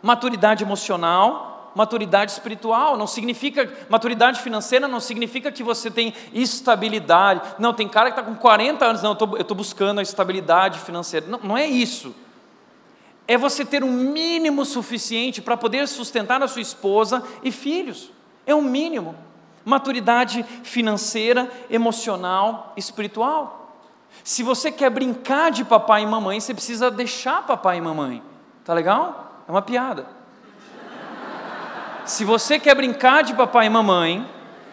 maturidade 0.00 0.62
emocional, 0.62 1.49
maturidade 1.74 2.32
espiritual. 2.32 2.96
Não 2.96 3.06
significa, 3.06 3.72
maturidade 3.88 4.40
financeira 4.40 4.88
não 4.88 5.00
significa 5.00 5.50
que 5.52 5.62
você 5.62 5.90
tem 5.90 6.14
estabilidade. 6.32 7.42
Não, 7.58 7.72
tem 7.72 7.88
cara 7.88 8.10
que 8.10 8.18
está 8.18 8.30
com 8.30 8.36
40 8.36 8.84
anos, 8.84 9.02
não, 9.02 9.16
eu 9.18 9.40
estou 9.40 9.56
buscando 9.56 9.98
a 9.98 10.02
estabilidade 10.02 10.78
financeira. 10.80 11.26
Não, 11.26 11.40
não 11.42 11.56
é 11.56 11.66
isso 11.66 12.14
é 13.30 13.38
você 13.38 13.64
ter 13.64 13.84
um 13.84 13.92
mínimo 13.92 14.64
suficiente 14.64 15.40
para 15.40 15.56
poder 15.56 15.86
sustentar 15.86 16.42
a 16.42 16.48
sua 16.48 16.62
esposa 16.62 17.22
e 17.44 17.52
filhos. 17.52 18.10
É 18.44 18.52
um 18.52 18.60
mínimo. 18.60 19.14
Maturidade 19.64 20.42
financeira, 20.64 21.48
emocional, 21.70 22.72
espiritual. 22.76 23.76
Se 24.24 24.42
você 24.42 24.72
quer 24.72 24.90
brincar 24.90 25.52
de 25.52 25.64
papai 25.64 26.02
e 26.02 26.06
mamãe, 26.08 26.40
você 26.40 26.52
precisa 26.52 26.90
deixar 26.90 27.46
papai 27.46 27.78
e 27.78 27.80
mamãe. 27.80 28.20
Tá 28.64 28.74
legal? 28.74 29.44
É 29.46 29.50
uma 29.52 29.62
piada. 29.62 30.08
Se 32.04 32.24
você 32.24 32.58
quer 32.58 32.74
brincar 32.74 33.22
de 33.22 33.34
papai 33.34 33.66
e 33.66 33.70
mamãe, 33.70 34.26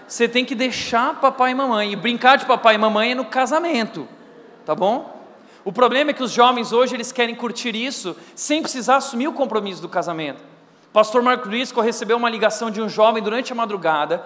você 0.07 0.27
tem 0.27 0.45
que 0.45 0.55
deixar 0.55 1.19
papai 1.19 1.51
e 1.51 1.55
mamãe. 1.55 1.91
E 1.91 1.95
brincar 1.95 2.37
de 2.37 2.45
papai 2.45 2.75
e 2.75 2.77
mamãe 2.77 3.11
é 3.11 3.15
no 3.15 3.25
casamento. 3.25 4.07
Tá 4.65 4.73
bom? 4.73 5.17
O 5.63 5.71
problema 5.71 6.11
é 6.11 6.13
que 6.13 6.23
os 6.23 6.31
jovens 6.31 6.71
hoje 6.71 6.95
eles 6.95 7.11
querem 7.11 7.35
curtir 7.35 7.75
isso 7.75 8.15
sem 8.35 8.61
precisar 8.61 8.97
assumir 8.97 9.27
o 9.27 9.33
compromisso 9.33 9.81
do 9.81 9.89
casamento. 9.89 10.41
Pastor 10.93 11.21
Marco 11.21 11.49
Risco 11.49 11.81
recebeu 11.81 12.15
uma 12.15 12.29
ligação 12.29 12.71
de 12.71 12.81
um 12.81 12.87
jovem 12.87 13.21
durante 13.21 13.51
a 13.51 13.55
madrugada, 13.55 14.23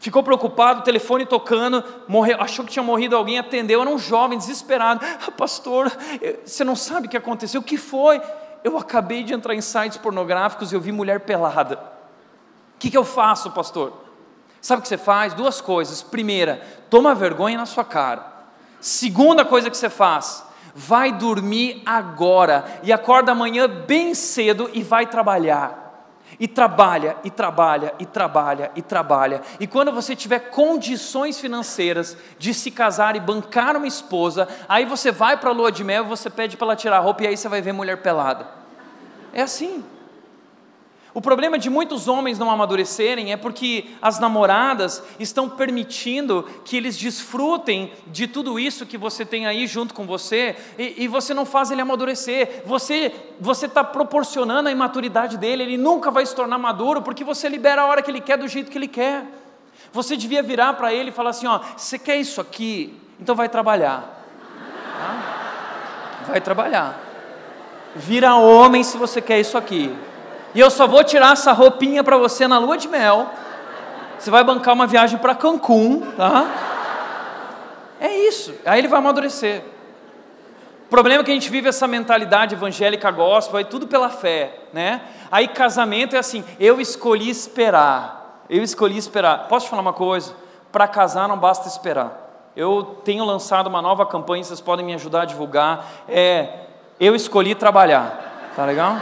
ficou 0.00 0.22
preocupado, 0.22 0.82
telefone 0.82 1.26
tocando, 1.26 1.84
morreu, 2.08 2.38
achou 2.40 2.64
que 2.64 2.72
tinha 2.72 2.82
morrido 2.82 3.14
alguém, 3.14 3.38
atendeu, 3.38 3.82
era 3.82 3.90
um 3.90 3.98
jovem 3.98 4.38
desesperado. 4.38 5.04
Ah, 5.26 5.30
pastor, 5.30 5.92
você 6.44 6.64
não 6.64 6.74
sabe 6.74 7.06
o 7.06 7.10
que 7.10 7.16
aconteceu? 7.16 7.60
O 7.60 7.64
que 7.64 7.76
foi? 7.76 8.20
Eu 8.64 8.78
acabei 8.78 9.22
de 9.22 9.34
entrar 9.34 9.54
em 9.54 9.60
sites 9.60 9.98
pornográficos 9.98 10.72
e 10.72 10.74
eu 10.74 10.80
vi 10.80 10.90
mulher 10.90 11.20
pelada. 11.20 11.78
Que, 12.82 12.90
que 12.90 12.98
eu 12.98 13.04
faço, 13.04 13.52
pastor? 13.52 13.92
Sabe 14.60 14.80
o 14.80 14.82
que 14.82 14.88
você 14.88 14.98
faz? 14.98 15.34
Duas 15.34 15.60
coisas. 15.60 16.02
Primeira, 16.02 16.60
toma 16.90 17.14
vergonha 17.14 17.56
na 17.56 17.64
sua 17.64 17.84
cara. 17.84 18.26
Segunda 18.80 19.44
coisa 19.44 19.70
que 19.70 19.76
você 19.76 19.88
faz, 19.88 20.44
vai 20.74 21.12
dormir 21.12 21.80
agora 21.86 22.64
e 22.82 22.92
acorda 22.92 23.30
amanhã 23.30 23.68
bem 23.68 24.16
cedo 24.16 24.68
e 24.72 24.82
vai 24.82 25.06
trabalhar. 25.06 26.08
E 26.40 26.48
trabalha, 26.48 27.16
e 27.22 27.30
trabalha, 27.30 27.94
e 28.00 28.04
trabalha, 28.04 28.72
e 28.74 28.82
trabalha. 28.82 29.42
E 29.60 29.66
quando 29.68 29.92
você 29.92 30.16
tiver 30.16 30.50
condições 30.50 31.38
financeiras 31.38 32.18
de 32.36 32.52
se 32.52 32.72
casar 32.72 33.14
e 33.14 33.20
bancar 33.20 33.76
uma 33.76 33.86
esposa, 33.86 34.48
aí 34.68 34.84
você 34.84 35.12
vai 35.12 35.36
para 35.36 35.50
a 35.50 35.52
lua 35.52 35.70
de 35.70 35.84
mel, 35.84 36.04
você 36.04 36.28
pede 36.28 36.56
para 36.56 36.66
ela 36.66 36.74
tirar 36.74 36.96
a 36.96 37.00
roupa 37.00 37.22
e 37.22 37.28
aí 37.28 37.36
você 37.36 37.48
vai 37.48 37.62
ver 37.62 37.70
mulher 37.70 38.02
pelada. 38.02 38.48
É 39.32 39.42
assim. 39.42 39.84
O 41.14 41.20
problema 41.20 41.58
de 41.58 41.68
muitos 41.68 42.08
homens 42.08 42.38
não 42.38 42.50
amadurecerem 42.50 43.32
é 43.32 43.36
porque 43.36 43.84
as 44.00 44.18
namoradas 44.18 45.02
estão 45.20 45.46
permitindo 45.46 46.48
que 46.64 46.74
eles 46.74 46.96
desfrutem 46.96 47.92
de 48.06 48.26
tudo 48.26 48.58
isso 48.58 48.86
que 48.86 48.96
você 48.96 49.24
tem 49.24 49.46
aí 49.46 49.66
junto 49.66 49.92
com 49.92 50.06
você 50.06 50.56
e, 50.78 51.04
e 51.04 51.08
você 51.08 51.34
não 51.34 51.44
faz 51.44 51.70
ele 51.70 51.82
amadurecer. 51.82 52.62
Você 52.64 53.12
você 53.38 53.66
está 53.66 53.84
proporcionando 53.84 54.70
a 54.70 54.72
imaturidade 54.72 55.36
dele. 55.36 55.64
Ele 55.64 55.76
nunca 55.76 56.10
vai 56.10 56.24
se 56.24 56.34
tornar 56.34 56.56
maduro 56.56 57.02
porque 57.02 57.24
você 57.24 57.46
libera 57.46 57.82
a 57.82 57.86
hora 57.86 58.00
que 58.00 58.10
ele 58.10 58.20
quer 58.20 58.38
do 58.38 58.48
jeito 58.48 58.70
que 58.70 58.78
ele 58.78 58.88
quer. 58.88 59.26
Você 59.92 60.16
devia 60.16 60.42
virar 60.42 60.72
para 60.74 60.94
ele 60.94 61.10
e 61.10 61.12
falar 61.12 61.30
assim: 61.30 61.46
ó, 61.46 61.60
você 61.76 61.98
quer 61.98 62.16
isso 62.16 62.40
aqui? 62.40 62.98
Então 63.20 63.34
vai 63.34 63.50
trabalhar. 63.50 64.24
Tá? 64.98 66.24
Vai 66.28 66.40
trabalhar. 66.40 66.98
Vira 67.94 68.34
homem 68.34 68.82
se 68.82 68.96
você 68.96 69.20
quer 69.20 69.38
isso 69.38 69.58
aqui. 69.58 69.94
E 70.54 70.60
eu 70.60 70.70
só 70.70 70.86
vou 70.86 71.02
tirar 71.02 71.32
essa 71.32 71.52
roupinha 71.52 72.04
para 72.04 72.16
você 72.16 72.46
na 72.46 72.58
lua 72.58 72.76
de 72.76 72.88
mel. 72.88 73.30
Você 74.18 74.30
vai 74.30 74.44
bancar 74.44 74.74
uma 74.74 74.86
viagem 74.86 75.18
para 75.18 75.34
Cancún, 75.34 76.00
tá? 76.16 76.46
É 77.98 78.08
isso. 78.28 78.54
Aí 78.64 78.78
ele 78.78 78.88
vai 78.88 78.98
amadurecer. 78.98 79.62
O 80.86 80.88
problema 80.90 81.22
é 81.22 81.24
que 81.24 81.30
a 81.30 81.34
gente 81.34 81.48
vive 81.48 81.68
essa 81.68 81.86
mentalidade 81.86 82.54
evangélica 82.54 83.10
gospel, 83.10 83.56
aí 83.56 83.64
tudo 83.64 83.86
pela 83.86 84.10
fé, 84.10 84.58
né? 84.72 85.00
Aí 85.30 85.48
casamento 85.48 86.14
é 86.14 86.18
assim, 86.18 86.44
eu 86.60 86.80
escolhi 86.80 87.30
esperar. 87.30 88.44
Eu 88.50 88.62
escolhi 88.62 88.98
esperar. 88.98 89.48
Posso 89.48 89.66
te 89.66 89.70
falar 89.70 89.80
uma 89.80 89.94
coisa? 89.94 90.34
Para 90.70 90.86
casar 90.86 91.26
não 91.26 91.38
basta 91.38 91.66
esperar. 91.66 92.50
Eu 92.54 93.00
tenho 93.02 93.24
lançado 93.24 93.68
uma 93.68 93.80
nova 93.80 94.04
campanha, 94.04 94.44
vocês 94.44 94.60
podem 94.60 94.84
me 94.84 94.92
ajudar 94.94 95.22
a 95.22 95.24
divulgar. 95.24 95.86
É, 96.06 96.66
eu 97.00 97.14
escolhi 97.14 97.54
trabalhar. 97.54 98.52
Tá 98.54 98.66
legal? 98.66 98.98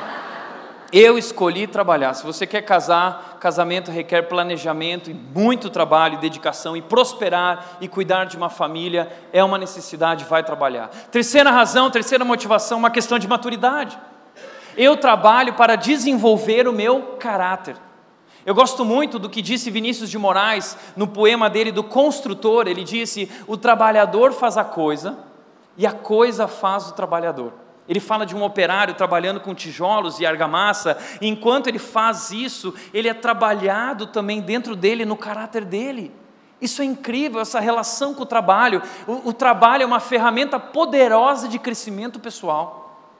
Eu 0.92 1.16
escolhi 1.16 1.68
trabalhar. 1.68 2.14
Se 2.14 2.24
você 2.24 2.46
quer 2.46 2.62
casar, 2.62 3.38
casamento 3.38 3.92
requer 3.92 4.22
planejamento 4.22 5.08
e 5.08 5.14
muito 5.14 5.70
trabalho, 5.70 6.18
dedicação 6.18 6.76
e 6.76 6.82
prosperar 6.82 7.78
e 7.80 7.86
cuidar 7.86 8.24
de 8.24 8.36
uma 8.36 8.50
família 8.50 9.08
é 9.32 9.42
uma 9.44 9.56
necessidade, 9.56 10.24
vai 10.24 10.42
trabalhar. 10.42 10.88
Terceira 11.10 11.50
razão, 11.50 11.90
terceira 11.90 12.24
motivação, 12.24 12.78
uma 12.78 12.90
questão 12.90 13.20
de 13.20 13.28
maturidade. 13.28 13.96
Eu 14.76 14.96
trabalho 14.96 15.54
para 15.54 15.76
desenvolver 15.76 16.66
o 16.66 16.72
meu 16.72 17.16
caráter. 17.20 17.76
Eu 18.44 18.54
gosto 18.54 18.84
muito 18.84 19.18
do 19.18 19.30
que 19.30 19.42
disse 19.42 19.70
Vinícius 19.70 20.10
de 20.10 20.18
Moraes 20.18 20.76
no 20.96 21.06
poema 21.06 21.48
dele 21.48 21.70
do 21.70 21.84
Construtor. 21.84 22.66
Ele 22.66 22.82
disse: 22.82 23.30
O 23.46 23.56
trabalhador 23.56 24.32
faz 24.32 24.56
a 24.56 24.64
coisa 24.64 25.18
e 25.76 25.86
a 25.86 25.92
coisa 25.92 26.48
faz 26.48 26.88
o 26.88 26.94
trabalhador. 26.94 27.52
Ele 27.90 27.98
fala 27.98 28.24
de 28.24 28.36
um 28.36 28.44
operário 28.44 28.94
trabalhando 28.94 29.40
com 29.40 29.52
tijolos 29.52 30.20
e 30.20 30.24
argamassa, 30.24 30.96
e 31.20 31.26
enquanto 31.26 31.66
ele 31.66 31.80
faz 31.80 32.30
isso, 32.30 32.72
ele 32.94 33.08
é 33.08 33.12
trabalhado 33.12 34.06
também 34.06 34.40
dentro 34.40 34.76
dele, 34.76 35.04
no 35.04 35.16
caráter 35.16 35.64
dele. 35.64 36.14
Isso 36.60 36.82
é 36.82 36.84
incrível, 36.84 37.40
essa 37.40 37.58
relação 37.58 38.14
com 38.14 38.22
o 38.22 38.26
trabalho. 38.26 38.80
O, 39.08 39.30
o 39.30 39.32
trabalho 39.32 39.82
é 39.82 39.86
uma 39.86 39.98
ferramenta 39.98 40.56
poderosa 40.60 41.48
de 41.48 41.58
crescimento 41.58 42.20
pessoal. 42.20 43.10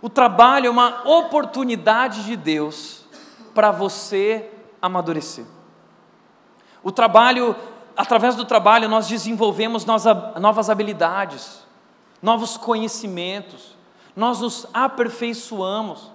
O 0.00 0.08
trabalho 0.08 0.66
é 0.66 0.70
uma 0.70 1.08
oportunidade 1.08 2.24
de 2.24 2.34
Deus 2.34 3.04
para 3.54 3.70
você 3.70 4.50
amadurecer. 4.80 5.44
O 6.82 6.90
trabalho, 6.90 7.54
através 7.96 8.34
do 8.34 8.44
trabalho, 8.44 8.88
nós 8.88 9.06
desenvolvemos 9.06 9.86
novas 9.86 10.68
habilidades 10.68 11.61
novos 12.22 12.56
conhecimentos, 12.56 13.76
nós 14.14 14.40
nos 14.40 14.66
aperfeiçoamos. 14.72 16.10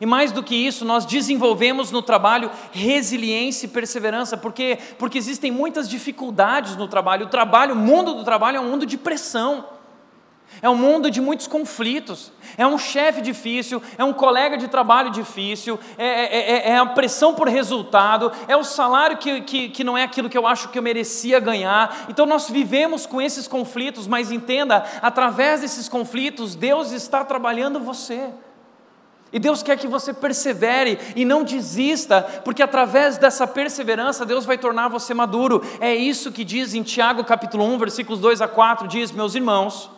E 0.00 0.04
mais 0.04 0.32
do 0.32 0.42
que 0.42 0.54
isso, 0.54 0.84
nós 0.84 1.06
desenvolvemos 1.06 1.90
no 1.90 2.02
trabalho 2.02 2.50
resiliência 2.72 3.66
e 3.66 3.70
perseverança, 3.70 4.36
porque 4.36 4.78
porque 4.98 5.16
existem 5.16 5.50
muitas 5.50 5.88
dificuldades 5.88 6.76
no 6.76 6.86
trabalho. 6.86 7.26
O 7.26 7.30
trabalho, 7.30 7.74
o 7.74 7.78
mundo 7.78 8.14
do 8.14 8.24
trabalho 8.24 8.58
é 8.58 8.60
um 8.60 8.68
mundo 8.68 8.84
de 8.84 8.98
pressão. 8.98 9.75
É 10.62 10.70
um 10.70 10.74
mundo 10.74 11.10
de 11.10 11.20
muitos 11.20 11.46
conflitos. 11.46 12.32
É 12.56 12.66
um 12.66 12.78
chefe 12.78 13.20
difícil, 13.20 13.82
é 13.98 14.04
um 14.04 14.12
colega 14.12 14.56
de 14.56 14.68
trabalho 14.68 15.10
difícil, 15.10 15.78
é, 15.98 16.06
é, 16.06 16.50
é, 16.50 16.70
é 16.70 16.78
a 16.78 16.86
pressão 16.86 17.34
por 17.34 17.48
resultado, 17.48 18.32
é 18.48 18.56
o 18.56 18.64
salário 18.64 19.18
que, 19.18 19.42
que, 19.42 19.68
que 19.68 19.84
não 19.84 19.98
é 19.98 20.04
aquilo 20.04 20.30
que 20.30 20.38
eu 20.38 20.46
acho 20.46 20.70
que 20.70 20.78
eu 20.78 20.82
merecia 20.82 21.38
ganhar. 21.38 22.06
Então 22.08 22.24
nós 22.24 22.48
vivemos 22.48 23.04
com 23.04 23.20
esses 23.20 23.46
conflitos, 23.46 24.06
mas 24.06 24.32
entenda, 24.32 24.84
através 25.02 25.60
desses 25.60 25.88
conflitos, 25.88 26.54
Deus 26.54 26.92
está 26.92 27.24
trabalhando 27.24 27.78
você. 27.78 28.30
E 29.32 29.38
Deus 29.38 29.62
quer 29.62 29.76
que 29.76 29.88
você 29.88 30.14
persevere 30.14 30.98
e 31.14 31.24
não 31.24 31.42
desista, 31.42 32.22
porque 32.44 32.62
através 32.62 33.18
dessa 33.18 33.46
perseverança 33.46 34.24
Deus 34.24 34.46
vai 34.46 34.56
tornar 34.56 34.88
você 34.88 35.12
maduro. 35.12 35.62
É 35.80 35.94
isso 35.94 36.32
que 36.32 36.44
diz 36.44 36.72
em 36.72 36.82
Tiago 36.82 37.24
capítulo 37.24 37.64
1, 37.64 37.76
versículos 37.76 38.20
2 38.20 38.40
a 38.40 38.48
4, 38.48 38.86
diz: 38.86 39.10
"Meus 39.10 39.34
irmãos, 39.34 39.90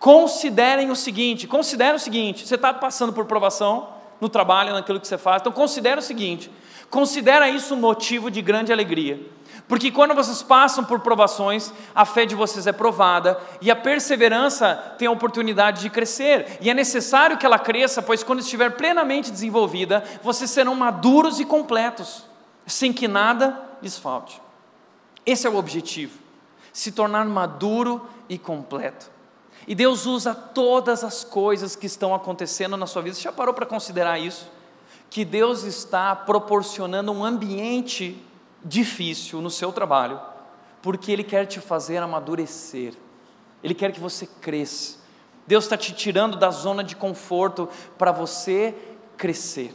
Considerem 0.00 0.90
o 0.90 0.96
seguinte: 0.96 1.46
considere 1.46 1.94
o 1.94 2.00
seguinte, 2.00 2.48
você 2.48 2.54
está 2.54 2.72
passando 2.72 3.12
por 3.12 3.26
provação 3.26 3.90
no 4.18 4.30
trabalho, 4.30 4.72
naquilo 4.72 4.98
que 4.98 5.06
você 5.06 5.18
faz, 5.18 5.42
então 5.42 5.52
considere 5.52 6.00
o 6.00 6.02
seguinte: 6.02 6.50
considera 6.88 7.48
isso 7.50 7.74
um 7.74 7.78
motivo 7.78 8.30
de 8.30 8.40
grande 8.40 8.72
alegria. 8.72 9.20
Porque 9.68 9.90
quando 9.92 10.14
vocês 10.14 10.42
passam 10.42 10.82
por 10.82 11.00
provações, 11.00 11.72
a 11.94 12.04
fé 12.04 12.24
de 12.24 12.34
vocês 12.34 12.66
é 12.66 12.72
provada 12.72 13.38
e 13.60 13.70
a 13.70 13.76
perseverança 13.76 14.74
tem 14.98 15.06
a 15.06 15.12
oportunidade 15.12 15.82
de 15.82 15.90
crescer. 15.90 16.58
E 16.60 16.70
é 16.70 16.74
necessário 16.74 17.36
que 17.36 17.46
ela 17.46 17.58
cresça, 17.58 18.00
pois 18.00 18.24
quando 18.24 18.40
estiver 18.40 18.70
plenamente 18.70 19.30
desenvolvida, 19.30 20.02
vocês 20.22 20.50
serão 20.50 20.74
maduros 20.74 21.38
e 21.38 21.44
completos, 21.44 22.24
sem 22.66 22.92
que 22.92 23.06
nada 23.06 23.60
lhes 23.82 23.98
falte. 23.98 24.40
Esse 25.26 25.46
é 25.46 25.50
o 25.50 25.56
objetivo: 25.56 26.18
se 26.72 26.90
tornar 26.90 27.26
maduro 27.26 28.08
e 28.30 28.38
completo. 28.38 29.19
E 29.70 29.74
Deus 29.76 30.04
usa 30.04 30.34
todas 30.34 31.04
as 31.04 31.22
coisas 31.22 31.76
que 31.76 31.86
estão 31.86 32.12
acontecendo 32.12 32.76
na 32.76 32.88
sua 32.88 33.02
vida. 33.02 33.14
Você 33.14 33.22
já 33.22 33.30
parou 33.30 33.54
para 33.54 33.64
considerar 33.64 34.18
isso? 34.18 34.50
Que 35.08 35.24
Deus 35.24 35.62
está 35.62 36.16
proporcionando 36.16 37.12
um 37.12 37.24
ambiente 37.24 38.20
difícil 38.64 39.40
no 39.40 39.48
seu 39.48 39.70
trabalho, 39.70 40.20
porque 40.82 41.12
Ele 41.12 41.22
quer 41.22 41.46
te 41.46 41.60
fazer 41.60 41.98
amadurecer, 41.98 42.94
Ele 43.62 43.72
quer 43.72 43.92
que 43.92 44.00
você 44.00 44.26
cresça. 44.26 44.98
Deus 45.46 45.66
está 45.66 45.76
te 45.76 45.94
tirando 45.94 46.36
da 46.36 46.50
zona 46.50 46.82
de 46.82 46.96
conforto 46.96 47.68
para 47.96 48.10
você 48.10 48.74
crescer. 49.16 49.72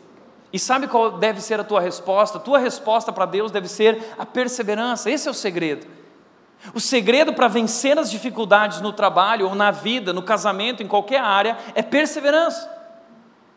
E 0.52 0.60
sabe 0.60 0.90
qual 0.90 1.18
deve 1.20 1.40
ser 1.40 1.58
a 1.58 1.64
tua 1.64 1.80
resposta? 1.80 2.38
Tua 2.38 2.60
resposta 2.60 3.14
para 3.14 3.26
Deus 3.26 3.50
deve 3.50 3.70
ser 3.70 4.14
a 4.18 4.26
perseverança, 4.26 5.10
esse 5.10 5.30
é 5.30 5.32
o 5.32 5.34
segredo. 5.34 5.88
O 6.74 6.80
segredo 6.80 7.34
para 7.34 7.48
vencer 7.48 7.98
as 7.98 8.10
dificuldades 8.10 8.82
no 8.82 8.92
trabalho 8.92 9.48
ou 9.48 9.56
na 9.56 9.72
vida, 9.72 10.12
no 10.12 10.24
casamento, 10.24 10.82
em 10.82 10.88
qualquer 10.88 11.20
área, 11.20 11.58
é 11.74 11.82
perseverança. 11.82 12.70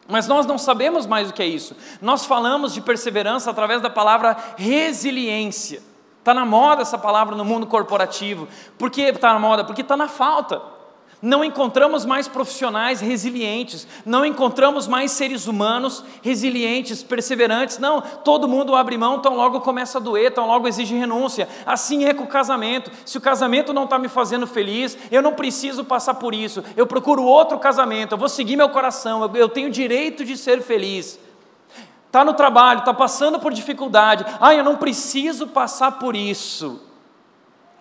Mas 0.07 0.27
nós 0.27 0.47
não 0.47 0.57
sabemos 0.57 1.07
mais 1.07 1.29
o 1.29 1.33
que 1.33 1.43
é 1.43 1.47
isso. 1.47 1.77
Nós 2.01 2.25
falamos 2.25 2.73
de 2.73 2.81
perseverança 2.81 3.51
através 3.51 3.83
da 3.83 3.91
palavra 3.91 4.37
resiliência. 4.57 5.83
Está 6.19 6.33
na 6.33 6.47
moda 6.47 6.83
essa 6.83 6.99
palavra 6.99 7.37
no 7.37 7.45
mundo 7.45 7.67
corporativo. 7.67 8.49
Por 8.79 8.91
que 8.91 9.03
está 9.03 9.33
na 9.33 9.39
moda? 9.39 9.65
Porque 9.65 9.83
está 9.83 9.97
na 9.97 10.09
falta. 10.09 10.61
Não 11.21 11.45
encontramos 11.45 12.05
mais 12.05 12.29
profissionais 12.29 13.01
resilientes, 13.01 13.89
não 14.07 14.25
encontramos 14.25 14.87
mais 14.87 15.11
seres 15.11 15.49
humanos 15.49 16.05
resilientes, 16.23 17.03
perseverantes. 17.03 17.79
Não, 17.79 18.01
todo 18.01 18.47
mundo 18.47 18.77
abre 18.77 18.97
mão, 18.97 19.19
tão 19.19 19.35
logo 19.35 19.61
começa 19.61 19.99
a 19.99 20.01
doer, 20.01 20.33
tão 20.33 20.47
logo 20.47 20.69
exige 20.69 20.95
renúncia. 20.95 21.49
Assim 21.67 22.05
é 22.05 22.15
com 22.15 22.23
o 22.23 22.29
casamento. 22.29 22.93
Se 23.05 23.19
o 23.19 23.21
casamento 23.21 23.73
não 23.73 23.83
está 23.83 23.99
me 23.99 24.09
fazendo 24.09 24.47
feliz, 24.47 24.97
eu 25.11 25.21
não 25.21 25.35
preciso 25.35 25.85
passar 25.85 26.15
por 26.15 26.33
isso. 26.33 26.63
Eu 26.77 26.87
procuro 26.87 27.25
outro 27.25 27.59
casamento, 27.59 28.13
eu 28.13 28.19
vou 28.19 28.29
seguir 28.29 28.57
meu 28.57 28.69
coração, 28.69 29.29
eu, 29.35 29.49
tenho 29.49 29.71
direito 29.71 30.25
de 30.25 30.37
ser 30.37 30.63
feliz. 30.63 31.19
Está 32.07 32.25
no 32.25 32.33
trabalho, 32.33 32.79
está 32.79 32.95
passando 32.95 33.41
por 33.41 33.53
dificuldade. 33.53 34.25
Ah, 34.41 34.55
eu 34.55 34.63
não 34.63 34.77
preciso 34.77 35.49
passar 35.49 35.99
por 35.99 36.15
isso 36.15 36.88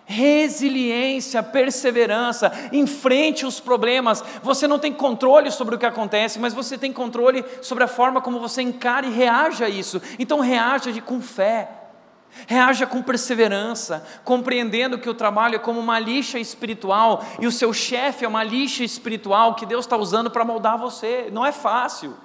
resiliência, 0.08 1.42
perseverança, 1.42 2.50
enfrente 2.72 3.44
os 3.44 3.60
problemas. 3.60 4.24
Você 4.42 4.66
não 4.66 4.78
tem 4.78 4.90
controle 4.90 5.50
sobre 5.50 5.74
o 5.74 5.78
que 5.78 5.84
acontece, 5.84 6.38
mas 6.38 6.54
você 6.54 6.78
tem 6.78 6.90
controle 6.90 7.44
sobre 7.60 7.84
a 7.84 7.86
forma 7.86 8.22
como 8.22 8.40
você 8.40 8.62
encara 8.62 9.06
e 9.06 9.10
reage 9.10 9.62
a 9.62 9.68
isso. 9.68 10.00
Então 10.18 10.40
reaja 10.40 10.90
com 11.02 11.20
fé. 11.20 11.68
Reaja 12.46 12.86
com 12.86 13.02
perseverança, 13.02 14.06
compreendendo 14.24 14.98
que 14.98 15.08
o 15.10 15.14
trabalho 15.14 15.56
é 15.56 15.58
como 15.58 15.80
uma 15.80 15.98
lixa 15.98 16.38
espiritual 16.38 17.24
e 17.40 17.46
o 17.46 17.52
seu 17.52 17.72
chefe 17.72 18.24
é 18.24 18.28
uma 18.28 18.44
lixa 18.44 18.84
espiritual 18.84 19.54
que 19.54 19.66
Deus 19.66 19.84
está 19.84 19.96
usando 19.96 20.30
para 20.30 20.44
moldar 20.44 20.78
você. 20.78 21.28
Não 21.32 21.44
é 21.44 21.52
fácil. 21.52 22.16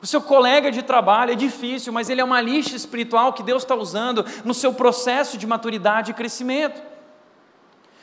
O 0.00 0.06
seu 0.06 0.20
colega 0.20 0.70
de 0.70 0.82
trabalho 0.82 1.32
é 1.32 1.36
difícil, 1.36 1.92
mas 1.92 2.10
ele 2.10 2.20
é 2.20 2.24
uma 2.24 2.40
lixa 2.40 2.76
espiritual 2.76 3.32
que 3.32 3.42
Deus 3.42 3.62
está 3.62 3.74
usando 3.74 4.24
no 4.44 4.54
seu 4.54 4.74
processo 4.74 5.38
de 5.38 5.46
maturidade 5.46 6.10
e 6.10 6.14
crescimento. 6.14 6.91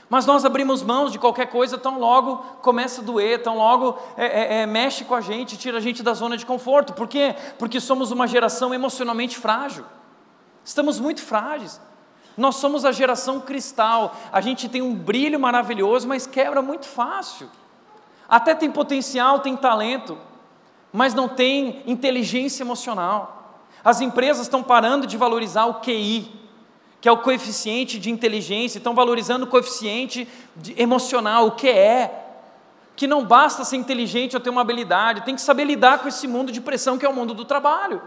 Mas 0.09 0.25
nós 0.25 0.43
abrimos 0.43 0.81
mãos 0.81 1.11
de 1.11 1.19
qualquer 1.19 1.47
coisa, 1.47 1.77
tão 1.77 1.99
logo 1.99 2.37
começa 2.61 3.01
a 3.01 3.03
doer, 3.03 3.43
tão 3.43 3.55
logo 3.55 3.97
é, 4.17 4.25
é, 4.25 4.61
é, 4.61 4.65
mexe 4.65 5.05
com 5.05 5.13
a 5.13 5.21
gente, 5.21 5.55
tira 5.55 5.77
a 5.77 5.81
gente 5.81 6.01
da 6.01 6.13
zona 6.13 6.35
de 6.35 6.45
conforto. 6.45 6.93
Por 6.93 7.07
quê? 7.07 7.35
Porque 7.59 7.79
somos 7.79 8.09
uma 8.09 8.27
geração 8.27 8.73
emocionalmente 8.73 9.37
frágil. 9.37 9.85
Estamos 10.65 10.99
muito 10.99 11.21
frágeis. 11.21 11.79
Nós 12.35 12.55
somos 12.55 12.85
a 12.85 12.91
geração 12.91 13.39
cristal. 13.39 14.15
A 14.31 14.41
gente 14.41 14.67
tem 14.67 14.81
um 14.81 14.95
brilho 14.95 15.39
maravilhoso, 15.39 16.07
mas 16.07 16.25
quebra 16.25 16.61
muito 16.61 16.87
fácil. 16.87 17.47
Até 18.27 18.55
tem 18.55 18.71
potencial, 18.71 19.39
tem 19.39 19.55
talento, 19.55 20.17
mas 20.91 21.13
não 21.13 21.27
tem 21.27 21.83
inteligência 21.85 22.63
emocional. 22.63 23.61
As 23.83 24.01
empresas 24.01 24.43
estão 24.43 24.63
parando 24.63 25.05
de 25.05 25.17
valorizar 25.17 25.65
o 25.65 25.75
QI, 25.81 26.31
que 27.01 27.07
é 27.07 27.11
o 27.11 27.17
coeficiente 27.17 27.97
de 27.97 28.09
inteligência, 28.09 28.77
estão 28.77 28.93
valorizando 28.93 29.45
o 29.45 29.47
coeficiente 29.47 30.27
emocional, 30.75 31.47
o 31.47 31.51
que 31.51 31.69
é. 31.69 32.25
Que 32.95 33.07
não 33.07 33.23
basta 33.23 33.63
ser 33.63 33.77
inteligente 33.77 34.35
ou 34.35 34.41
ter 34.41 34.49
uma 34.49 34.61
habilidade, 34.61 35.21
tem 35.21 35.35
que 35.35 35.41
saber 35.41 35.63
lidar 35.63 35.99
com 35.99 36.07
esse 36.07 36.27
mundo 36.27 36.51
de 36.51 36.59
pressão 36.59 36.97
que 36.97 37.05
é 37.05 37.09
o 37.09 37.13
mundo 37.13 37.33
do 37.33 37.45
trabalho. 37.45 38.01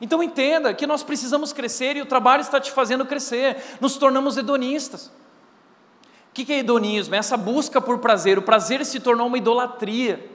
Então 0.00 0.22
entenda 0.22 0.72
que 0.74 0.86
nós 0.86 1.02
precisamos 1.02 1.52
crescer 1.52 1.96
e 1.96 2.02
o 2.02 2.06
trabalho 2.06 2.40
está 2.40 2.60
te 2.60 2.70
fazendo 2.70 3.04
crescer, 3.04 3.56
nos 3.80 3.96
tornamos 3.96 4.36
hedonistas. 4.36 5.06
O 6.30 6.34
que 6.34 6.52
é 6.52 6.58
hedonismo? 6.58 7.14
É 7.14 7.18
essa 7.18 7.36
busca 7.36 7.80
por 7.80 7.98
prazer. 7.98 8.38
O 8.38 8.42
prazer 8.42 8.84
se 8.84 8.98
tornou 9.00 9.26
uma 9.28 9.38
idolatria. 9.38 10.30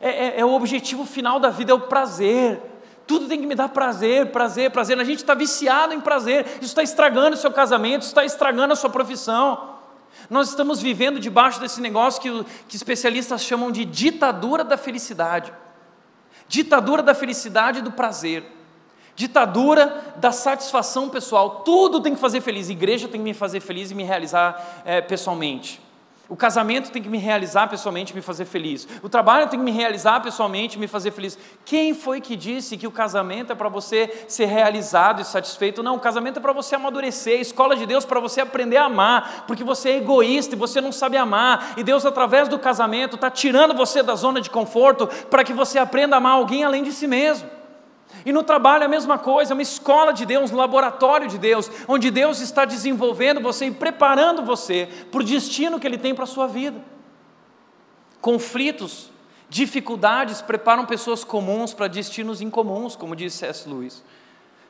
É, 0.00 0.08
é, 0.08 0.40
é 0.40 0.44
o 0.44 0.52
objetivo 0.54 1.04
final 1.04 1.38
da 1.38 1.50
vida, 1.50 1.72
é 1.72 1.74
o 1.74 1.80
prazer. 1.80 2.60
Tudo 3.06 3.28
tem 3.28 3.40
que 3.40 3.46
me 3.46 3.54
dar 3.54 3.68
prazer, 3.68 4.32
prazer, 4.32 4.70
prazer. 4.70 4.98
A 4.98 5.04
gente 5.04 5.18
está 5.18 5.34
viciado 5.34 5.92
em 5.92 6.00
prazer. 6.00 6.46
Isso 6.56 6.64
está 6.64 6.82
estragando 6.82 7.34
o 7.34 7.38
seu 7.38 7.50
casamento, 7.52 8.02
isso 8.02 8.10
está 8.10 8.24
estragando 8.24 8.72
a 8.72 8.76
sua 8.76 8.90
profissão. 8.90 9.74
Nós 10.30 10.48
estamos 10.48 10.80
vivendo 10.80 11.20
debaixo 11.20 11.60
desse 11.60 11.80
negócio 11.80 12.20
que, 12.20 12.44
que 12.68 12.76
especialistas 12.76 13.42
chamam 13.42 13.70
de 13.70 13.84
ditadura 13.84 14.64
da 14.64 14.76
felicidade. 14.76 15.52
Ditadura 16.48 17.02
da 17.02 17.14
felicidade 17.14 17.80
e 17.80 17.82
do 17.82 17.92
prazer. 17.92 18.44
Ditadura 19.14 20.14
da 20.16 20.32
satisfação 20.32 21.08
pessoal. 21.08 21.60
Tudo 21.60 22.00
tem 22.00 22.14
que 22.14 22.20
fazer 22.20 22.40
feliz. 22.40 22.68
Igreja 22.68 23.06
tem 23.06 23.20
que 23.20 23.24
me 23.24 23.34
fazer 23.34 23.60
feliz 23.60 23.90
e 23.90 23.94
me 23.94 24.02
realizar 24.02 24.82
é, 24.84 25.00
pessoalmente. 25.00 25.80
O 26.26 26.34
casamento 26.34 26.90
tem 26.90 27.02
que 27.02 27.08
me 27.08 27.18
realizar 27.18 27.68
pessoalmente 27.68 28.14
me 28.14 28.22
fazer 28.22 28.46
feliz. 28.46 28.88
O 29.02 29.10
trabalho 29.10 29.46
tem 29.46 29.58
que 29.58 29.64
me 29.64 29.70
realizar 29.70 30.20
pessoalmente 30.20 30.78
me 30.78 30.88
fazer 30.88 31.10
feliz. 31.10 31.38
Quem 31.66 31.92
foi 31.92 32.18
que 32.18 32.34
disse 32.34 32.78
que 32.78 32.86
o 32.86 32.90
casamento 32.90 33.52
é 33.52 33.54
para 33.54 33.68
você 33.68 34.24
ser 34.26 34.46
realizado 34.46 35.20
e 35.20 35.24
satisfeito? 35.24 35.82
Não, 35.82 35.96
o 35.96 36.00
casamento 36.00 36.38
é 36.38 36.40
para 36.40 36.52
você 36.52 36.76
amadurecer. 36.76 37.38
A 37.38 37.42
escola 37.42 37.76
de 37.76 37.84
Deus 37.84 38.04
é 38.04 38.06
para 38.06 38.20
você 38.20 38.40
aprender 38.40 38.78
a 38.78 38.86
amar, 38.86 39.44
porque 39.46 39.62
você 39.62 39.90
é 39.90 39.96
egoísta 39.98 40.54
e 40.54 40.58
você 40.58 40.80
não 40.80 40.92
sabe 40.92 41.18
amar. 41.18 41.74
E 41.76 41.82
Deus, 41.82 42.06
através 42.06 42.48
do 42.48 42.58
casamento, 42.58 43.16
está 43.16 43.30
tirando 43.30 43.74
você 43.74 44.02
da 44.02 44.14
zona 44.14 44.40
de 44.40 44.48
conforto 44.48 45.06
para 45.28 45.44
que 45.44 45.52
você 45.52 45.78
aprenda 45.78 46.16
a 46.16 46.18
amar 46.18 46.32
alguém 46.32 46.64
além 46.64 46.82
de 46.82 46.92
si 46.92 47.06
mesmo. 47.06 47.63
E 48.24 48.32
no 48.32 48.42
trabalho 48.42 48.82
é 48.82 48.86
a 48.86 48.88
mesma 48.88 49.18
coisa, 49.18 49.52
é 49.52 49.54
uma 49.54 49.62
escola 49.62 50.12
de 50.12 50.24
Deus, 50.24 50.50
um 50.50 50.56
laboratório 50.56 51.28
de 51.28 51.36
Deus, 51.36 51.70
onde 51.86 52.10
Deus 52.10 52.40
está 52.40 52.64
desenvolvendo 52.64 53.40
você 53.40 53.66
e 53.66 53.70
preparando 53.70 54.42
você 54.42 54.88
para 55.10 55.20
o 55.20 55.24
destino 55.24 55.78
que 55.78 55.86
Ele 55.86 55.98
tem 55.98 56.14
para 56.14 56.24
a 56.24 56.26
sua 56.26 56.46
vida. 56.46 56.80
Conflitos, 58.20 59.10
dificuldades 59.48 60.40
preparam 60.40 60.86
pessoas 60.86 61.22
comuns 61.22 61.74
para 61.74 61.86
destinos 61.86 62.40
incomuns, 62.40 62.96
como 62.96 63.14
disse 63.14 63.38
C.S. 63.38 63.68
Lewis. 63.68 64.02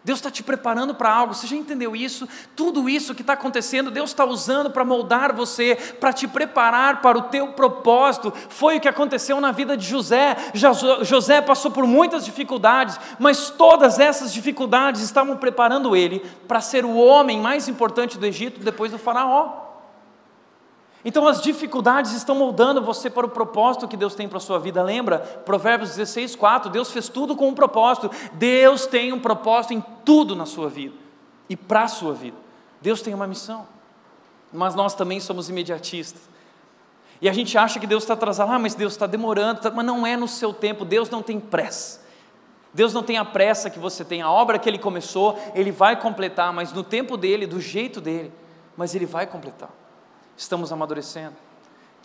Deus 0.05 0.19
está 0.19 0.31
te 0.31 0.43
preparando 0.43 0.95
para 0.95 1.11
algo, 1.11 1.33
você 1.35 1.47
já 1.47 1.57
entendeu 1.57 1.97
isso? 1.97 2.29
Tudo 2.55 2.91
isso 2.91 3.15
que 3.15 3.23
está 3.23 3.33
acontecendo, 3.33 3.91
Deus 3.91 4.11
está 4.11 4.25
usando 4.25 4.71
para 4.71 4.85
moldar 4.85 5.35
você, 5.35 5.77
para 5.99 6.13
te 6.13 6.29
preparar 6.29 7.01
para 7.01 7.17
o 7.17 7.23
teu 7.23 7.49
propósito. 7.49 8.31
Foi 8.51 8.77
o 8.77 8.81
que 8.81 8.89
aconteceu 8.89 9.41
na 9.41 9.51
vida 9.51 9.79
de 9.79 9.87
José. 9.87 10.37
José 11.03 11.41
passou 11.41 11.71
por 11.71 11.87
muitas 11.87 12.25
dificuldades, 12.25 13.01
mas 13.19 13.49
todas 13.49 13.99
essas 13.99 14.31
dificuldades 14.31 15.01
estavam 15.01 15.39
preparando 15.39 15.97
ele 15.97 16.21
para 16.47 16.61
ser 16.61 16.85
o 16.85 16.97
homem 16.97 17.41
mais 17.41 17.67
importante 17.67 18.19
do 18.19 18.27
Egito 18.27 18.61
depois 18.61 18.93
do 18.93 18.99
Faraó. 18.99 19.74
Então 21.05 21.29
as 21.29 21.43
dificuldades 21.43 22.13
estão 22.13 22.35
moldando 22.35 22.81
você 22.81 23.11
para 23.11 23.27
o 23.27 23.29
propósito 23.29 23.87
que 23.87 23.97
Deus 23.97 24.15
tem 24.15 24.27
para 24.27 24.39
a 24.39 24.41
sua 24.41 24.59
vida. 24.59 24.83
Lembra? 24.83 25.19
Provérbios 25.19 25.91
16, 25.91 26.35
4. 26.35 26.71
Deus 26.71 26.91
fez 26.91 27.09
tudo 27.09 27.37
com 27.37 27.49
um 27.49 27.55
propósito. 27.55 28.11
Deus 28.33 28.87
tem 28.87 29.13
um 29.13 29.21
propósito 29.21 29.75
em 29.75 29.85
tudo 30.05 30.35
na 30.35 30.47
sua 30.47 30.69
vida 30.69 30.95
e 31.49 31.57
para 31.57 31.83
a 31.83 31.89
sua 31.89 32.15
vida. 32.15 32.39
Deus 32.81 33.03
tem 33.03 33.13
uma 33.13 33.27
missão. 33.27 33.67
Mas 34.51 34.75
nós 34.75 34.95
também 34.95 35.21
somos 35.21 35.51
imediatistas. 35.51 36.23
E 37.21 37.29
a 37.29 37.33
gente 37.33 37.57
acha 37.59 37.79
que 37.79 37.87
Deus 37.87 38.03
está 38.03 38.15
atrasado, 38.15 38.53
ah, 38.53 38.59
mas 38.59 38.75
Deus 38.75 38.95
está 38.95 39.07
demorando, 39.07 39.61
tá, 39.61 39.71
mas 39.71 39.85
não 39.85 40.07
é 40.07 40.17
no 40.17 40.29
seu 40.29 40.53
tempo, 40.53 40.85
Deus 40.85 41.09
não 41.11 41.23
tem 41.23 41.39
pressa. 41.39 42.03
Deus 42.73 42.93
não 42.93 43.03
tem 43.03 43.19
a 43.19 43.25
pressa 43.25 43.71
que 43.71 43.79
você 43.79 44.05
tem, 44.05 44.21
a 44.21 44.31
obra 44.31 44.59
que 44.59 44.69
Ele 44.69 44.79
começou, 44.79 45.39
Ele 45.55 45.71
vai 45.71 45.99
completar, 45.99 46.53
mas 46.53 46.73
no 46.73 46.83
tempo 46.83 47.17
dele, 47.17 47.47
do 47.47 47.61
jeito 47.61 48.01
dele, 48.01 48.33
mas 48.77 48.95
Ele 48.95 49.07
vai 49.07 49.27
completar 49.27 49.71
estamos 50.37 50.73
amadurecendo. 50.73 51.35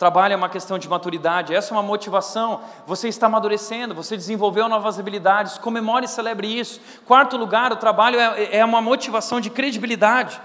Trabalho 0.00 0.32
é 0.32 0.36
uma 0.36 0.48
questão 0.48 0.78
de 0.78 0.88
maturidade, 0.88 1.54
essa 1.54 1.74
é 1.74 1.76
uma 1.76 1.82
motivação. 1.82 2.62
Você 2.86 3.06
está 3.08 3.26
amadurecendo, 3.26 3.94
você 3.94 4.16
desenvolveu 4.16 4.66
novas 4.66 4.98
habilidades, 4.98 5.58
comemore 5.58 6.06
e 6.06 6.08
celebre 6.08 6.58
isso. 6.58 6.80
Quarto 7.04 7.36
lugar, 7.36 7.70
o 7.70 7.76
trabalho 7.76 8.18
é, 8.18 8.56
é 8.56 8.64
uma 8.64 8.80
motivação 8.80 9.42
de 9.42 9.50
credibilidade. 9.50 10.40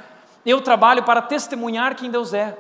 Eu 0.46 0.60
trabalho 0.60 1.04
para 1.04 1.22
testemunhar 1.22 1.96
quem 1.96 2.12
Deus 2.12 2.34
é. 2.34 2.58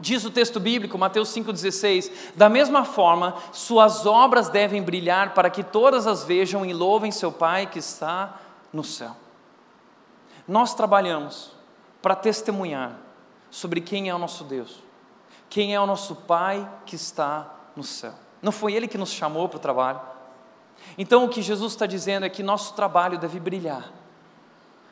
Diz 0.00 0.24
o 0.24 0.32
texto 0.32 0.58
bíblico, 0.58 0.98
Mateus 0.98 1.28
5,16: 1.28 2.10
Da 2.34 2.48
mesma 2.48 2.84
forma, 2.84 3.36
suas 3.52 4.04
obras 4.04 4.48
devem 4.48 4.82
brilhar 4.82 5.32
para 5.32 5.48
que 5.48 5.62
todas 5.62 6.08
as 6.08 6.24
vejam 6.24 6.66
e 6.66 6.72
louvem 6.72 7.12
seu 7.12 7.30
Pai 7.30 7.66
que 7.66 7.78
está 7.78 8.34
no 8.72 8.82
céu. 8.82 9.16
Nós 10.46 10.74
trabalhamos 10.74 11.52
para 12.02 12.16
testemunhar 12.16 13.07
sobre 13.50 13.80
quem 13.80 14.08
é 14.08 14.14
o 14.14 14.18
nosso 14.18 14.44
Deus, 14.44 14.82
quem 15.48 15.74
é 15.74 15.80
o 15.80 15.86
nosso 15.86 16.14
Pai 16.14 16.68
que 16.84 16.94
está 16.94 17.54
no 17.74 17.82
céu. 17.82 18.14
Não 18.42 18.52
foi 18.52 18.74
Ele 18.74 18.88
que 18.88 18.98
nos 18.98 19.10
chamou 19.10 19.48
para 19.48 19.56
o 19.56 19.60
trabalho. 19.60 20.00
Então 20.96 21.24
o 21.24 21.28
que 21.28 21.42
Jesus 21.42 21.72
está 21.72 21.86
dizendo 21.86 22.24
é 22.24 22.28
que 22.28 22.42
nosso 22.42 22.74
trabalho 22.74 23.18
deve 23.18 23.40
brilhar, 23.40 23.90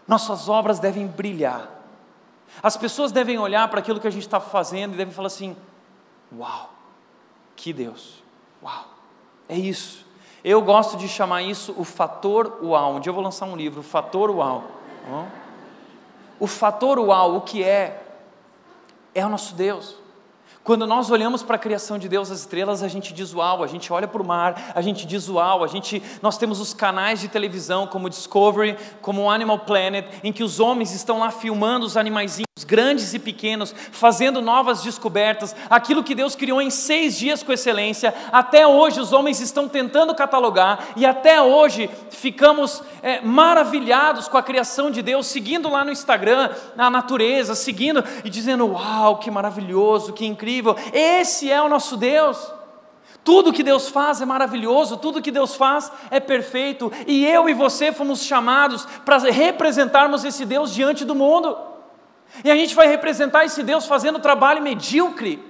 nossas 0.06 0.48
obras 0.48 0.78
devem 0.78 1.06
brilhar. 1.06 1.70
As 2.62 2.76
pessoas 2.76 3.12
devem 3.12 3.38
olhar 3.38 3.68
para 3.68 3.80
aquilo 3.80 4.00
que 4.00 4.06
a 4.06 4.10
gente 4.10 4.26
está 4.26 4.40
fazendo 4.40 4.94
e 4.94 4.96
devem 4.96 5.12
falar 5.12 5.26
assim: 5.26 5.56
Uau, 6.36 6.70
que 7.54 7.72
Deus, 7.72 8.22
uau, 8.62 8.84
é 9.48 9.56
isso. 9.56 10.06
Eu 10.44 10.62
gosto 10.62 10.96
de 10.96 11.08
chamar 11.08 11.42
isso 11.42 11.74
o 11.76 11.82
fator 11.82 12.60
uau. 12.62 12.94
Um 12.94 13.00
dia 13.00 13.10
eu 13.10 13.14
vou 13.14 13.22
lançar 13.22 13.46
um 13.46 13.56
livro, 13.56 13.80
o 13.80 13.82
fator 13.82 14.30
uau. 14.30 14.64
O 16.38 16.46
fator 16.46 16.98
uau, 17.00 17.36
o 17.36 17.40
que 17.40 17.64
é? 17.64 18.05
É 19.16 19.24
o 19.24 19.28
nosso 19.30 19.54
Deus. 19.54 19.96
Quando 20.66 20.84
nós 20.84 21.12
olhamos 21.12 21.44
para 21.44 21.54
a 21.54 21.60
criação 21.60 21.96
de 21.96 22.08
Deus, 22.08 22.28
as 22.28 22.40
estrelas, 22.40 22.82
a 22.82 22.88
gente 22.88 23.14
diz 23.14 23.32
uau, 23.32 23.62
a 23.62 23.68
gente 23.68 23.92
olha 23.92 24.08
para 24.08 24.20
o 24.20 24.26
mar, 24.26 24.72
a 24.74 24.82
gente 24.82 25.06
diz 25.06 25.28
uau, 25.28 25.62
a 25.62 25.68
gente, 25.68 26.02
nós 26.20 26.36
temos 26.36 26.58
os 26.58 26.74
canais 26.74 27.20
de 27.20 27.28
televisão 27.28 27.86
como 27.86 28.10
Discovery, 28.10 28.76
como 29.00 29.30
Animal 29.30 29.60
Planet, 29.60 30.08
em 30.24 30.32
que 30.32 30.42
os 30.42 30.58
homens 30.58 30.92
estão 30.92 31.20
lá 31.20 31.30
filmando 31.30 31.86
os 31.86 31.96
animaizinhos 31.96 32.46
grandes 32.66 33.14
e 33.14 33.18
pequenos, 33.18 33.74
fazendo 33.92 34.40
novas 34.40 34.82
descobertas, 34.82 35.54
aquilo 35.68 36.02
que 36.02 36.14
Deus 36.14 36.34
criou 36.34 36.60
em 36.60 36.70
seis 36.70 37.16
dias 37.16 37.42
com 37.42 37.52
excelência, 37.52 38.14
até 38.32 38.66
hoje 38.66 38.98
os 38.98 39.12
homens 39.12 39.40
estão 39.40 39.68
tentando 39.68 40.14
catalogar 40.14 40.88
e 40.96 41.04
até 41.04 41.40
hoje 41.40 41.90
ficamos 42.10 42.82
é, 43.02 43.20
maravilhados 43.20 44.26
com 44.26 44.38
a 44.38 44.42
criação 44.42 44.90
de 44.90 45.02
Deus, 45.02 45.26
seguindo 45.26 45.68
lá 45.68 45.84
no 45.84 45.92
Instagram 45.92 46.50
a 46.76 46.88
natureza, 46.88 47.54
seguindo 47.54 48.02
e 48.24 48.30
dizendo: 48.30 48.66
Uau, 48.66 49.18
que 49.18 49.30
maravilhoso, 49.30 50.14
que 50.14 50.24
incrível, 50.24 50.55
esse 50.92 51.50
é 51.50 51.60
o 51.60 51.68
nosso 51.68 51.96
Deus. 51.96 52.52
Tudo 53.24 53.52
que 53.52 53.62
Deus 53.62 53.88
faz 53.88 54.20
é 54.20 54.24
maravilhoso, 54.24 54.96
tudo 54.96 55.20
que 55.20 55.32
Deus 55.32 55.56
faz 55.56 55.90
é 56.10 56.20
perfeito, 56.20 56.92
e 57.08 57.26
eu 57.26 57.48
e 57.48 57.54
você 57.54 57.90
fomos 57.90 58.22
chamados 58.22 58.86
para 59.04 59.18
representarmos 59.18 60.24
esse 60.24 60.44
Deus 60.44 60.72
diante 60.72 61.04
do 61.04 61.14
mundo. 61.14 61.58
E 62.44 62.50
a 62.50 62.54
gente 62.54 62.74
vai 62.74 62.86
representar 62.86 63.44
esse 63.44 63.62
Deus 63.62 63.86
fazendo 63.86 64.20
trabalho 64.20 64.62
medíocre. 64.62 65.42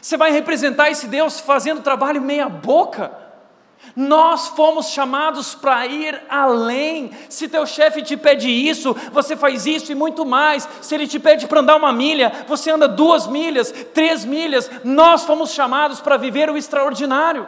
Você 0.00 0.16
vai 0.16 0.30
representar 0.30 0.90
esse 0.90 1.06
Deus 1.06 1.40
fazendo 1.40 1.82
trabalho 1.82 2.22
meia-boca. 2.22 3.23
Nós 3.96 4.48
fomos 4.48 4.88
chamados 4.88 5.54
para 5.54 5.86
ir 5.86 6.20
além. 6.28 7.10
Se 7.28 7.48
teu 7.48 7.64
chefe 7.66 8.02
te 8.02 8.16
pede 8.16 8.50
isso, 8.50 8.94
você 9.12 9.36
faz 9.36 9.66
isso 9.66 9.92
e 9.92 9.94
muito 9.94 10.24
mais. 10.24 10.68
Se 10.80 10.94
ele 10.94 11.06
te 11.06 11.18
pede 11.18 11.46
para 11.46 11.60
andar 11.60 11.76
uma 11.76 11.92
milha, 11.92 12.44
você 12.48 12.70
anda 12.70 12.88
duas 12.88 13.26
milhas, 13.26 13.72
três 13.92 14.24
milhas. 14.24 14.70
Nós 14.82 15.24
fomos 15.24 15.52
chamados 15.52 16.00
para 16.00 16.16
viver 16.16 16.50
o 16.50 16.56
extraordinário. 16.56 17.46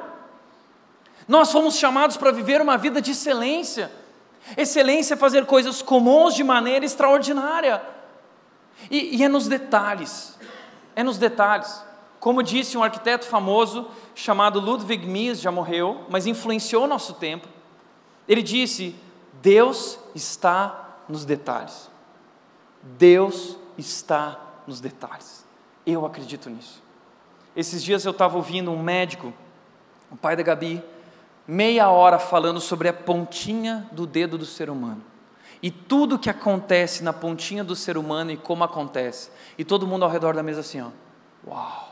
Nós 1.26 1.51
fomos 1.51 1.76
chamados 1.76 2.16
para 2.16 2.30
viver 2.30 2.61
uma 2.61 2.76
vida 2.76 3.01
de 3.01 3.11
excelência. 3.11 3.91
Excelência 4.57 5.14
é 5.14 5.16
fazer 5.16 5.45
coisas 5.47 5.82
comuns 5.82 6.34
de 6.34 6.45
maneira 6.45 6.84
extraordinária. 6.84 7.82
E, 8.91 9.16
e 9.16 9.24
é 9.24 9.28
nos 9.28 9.49
detalhes, 9.49 10.39
é 10.95 11.03
nos 11.03 11.18
detalhes. 11.18 11.82
Como 12.20 12.43
disse 12.43 12.76
um 12.76 12.82
arquiteto 12.84 13.26
famoso 13.26 13.89
chamado 14.16 14.58
Ludwig 14.58 15.06
Mies, 15.06 15.40
já 15.40 15.52
morreu, 15.52 16.06
mas 16.08 16.26
influenciou 16.26 16.84
o 16.84 16.86
nosso 16.88 17.12
tempo. 17.14 17.46
Ele 18.26 18.42
disse: 18.42 18.96
Deus 19.40 19.98
está 20.14 20.96
nos 21.06 21.24
detalhes. 21.24 21.90
Deus 22.82 23.56
está 23.76 24.40
nos 24.66 24.80
detalhes. 24.80 25.44
Eu 25.86 26.06
acredito 26.06 26.48
nisso. 26.48 26.82
Esses 27.54 27.84
dias 27.84 28.04
eu 28.04 28.10
estava 28.10 28.36
ouvindo 28.36 28.70
um 28.70 28.82
médico, 28.82 29.32
o 30.10 30.16
pai 30.16 30.34
da 30.34 30.42
Gabi, 30.42 30.82
meia 31.46 31.90
hora 31.90 32.18
falando 32.18 32.60
sobre 32.60 32.88
a 32.88 32.92
pontinha 32.92 33.88
do 33.92 34.06
dedo 34.06 34.38
do 34.38 34.46
ser 34.46 34.70
humano. 34.70 35.04
E 35.62 35.70
tudo 35.70 36.18
que 36.18 36.30
acontece 36.30 37.02
na 37.02 37.12
pontinha 37.12 37.62
do 37.62 37.76
ser 37.76 37.96
humano 37.98 38.30
e 38.30 38.36
como 38.36 38.64
acontece. 38.64 39.30
E 39.58 39.64
todo 39.64 39.86
mundo 39.86 40.04
ao 40.04 40.10
redor 40.10 40.34
da 40.34 40.42
mesa 40.42 40.60
assim, 40.60 40.80
ó. 40.80 40.90
Uau! 41.46 41.86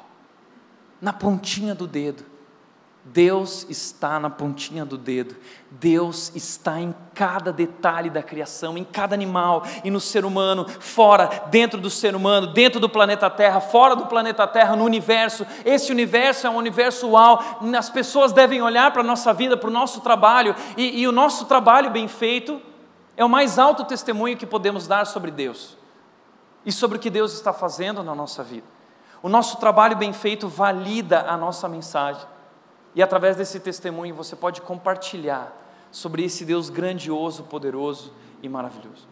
Na 1.05 1.13
pontinha 1.13 1.75
do 1.75 1.87
dedo. 1.87 2.25
Deus 3.05 3.67
está 3.69 4.19
na 4.19 4.31
pontinha 4.31 4.83
do 4.83 4.97
dedo, 4.97 5.37
Deus 5.71 6.33
está 6.35 6.81
em 6.81 6.95
cada 7.13 7.53
detalhe 7.53 8.09
da 8.09 8.23
criação, 8.23 8.79
em 8.79 8.85
cada 8.85 9.15
animal 9.15 9.63
e 9.85 9.91
no 9.91 10.01
ser 10.01 10.25
humano, 10.25 10.67
fora, 10.81 11.29
dentro 11.51 11.79
do 11.79 11.91
ser 11.91 12.17
humano, 12.17 12.47
dentro 12.47 12.81
do 12.81 12.89
planeta 12.89 13.29
Terra, 13.29 13.61
fora 13.61 13.95
do 13.95 14.07
planeta 14.07 14.47
Terra, 14.47 14.75
no 14.75 14.85
universo. 14.85 15.47
Esse 15.67 15.93
universo 15.93 16.47
é 16.47 16.51
um 16.51 16.57
universo 16.57 17.11
uau, 17.11 17.61
as 17.77 17.91
pessoas 17.91 18.33
devem 18.33 18.63
olhar 18.63 18.91
para 18.91 19.03
a 19.03 19.07
nossa 19.07 19.35
vida, 19.35 19.55
para 19.55 19.69
o 19.69 19.73
nosso 19.73 20.01
trabalho, 20.01 20.57
e, 20.75 21.03
e 21.03 21.07
o 21.07 21.13
nosso 21.13 21.45
trabalho 21.45 21.91
bem 21.91 22.09
feito 22.09 22.59
é 23.19 23.25
o 23.25 23.29
mais 23.29 23.59
alto 23.59 23.85
testemunho 23.85 24.39
que 24.39 24.47
podemos 24.47 24.87
dar 24.87 25.05
sobre 25.05 25.31
Deus 25.31 25.77
e 26.65 26.73
sobre 26.73 26.97
o 26.97 27.01
que 27.01 27.11
Deus 27.11 27.35
está 27.35 27.53
fazendo 27.53 28.03
na 28.03 28.15
nossa 28.15 28.43
vida. 28.43 28.74
O 29.25 29.29
nosso 29.31 29.57
trabalho 29.57 29.97
bem 29.97 30.13
feito 30.13 30.47
valida 30.47 31.23
a 31.23 31.35
nossa 31.35 31.67
mensagem. 31.67 32.21
E 32.95 33.03
através 33.03 33.35
desse 33.39 33.59
testemunho 33.59 34.15
você 34.15 34.37
pode 34.37 34.61
compartilhar 34.61 35.51
sobre 35.91 36.23
esse 36.23 36.45
Deus 36.45 36.69
grandioso, 36.69 37.45
poderoso 37.45 38.13
e 38.43 38.51
maravilhoso. 38.51 39.09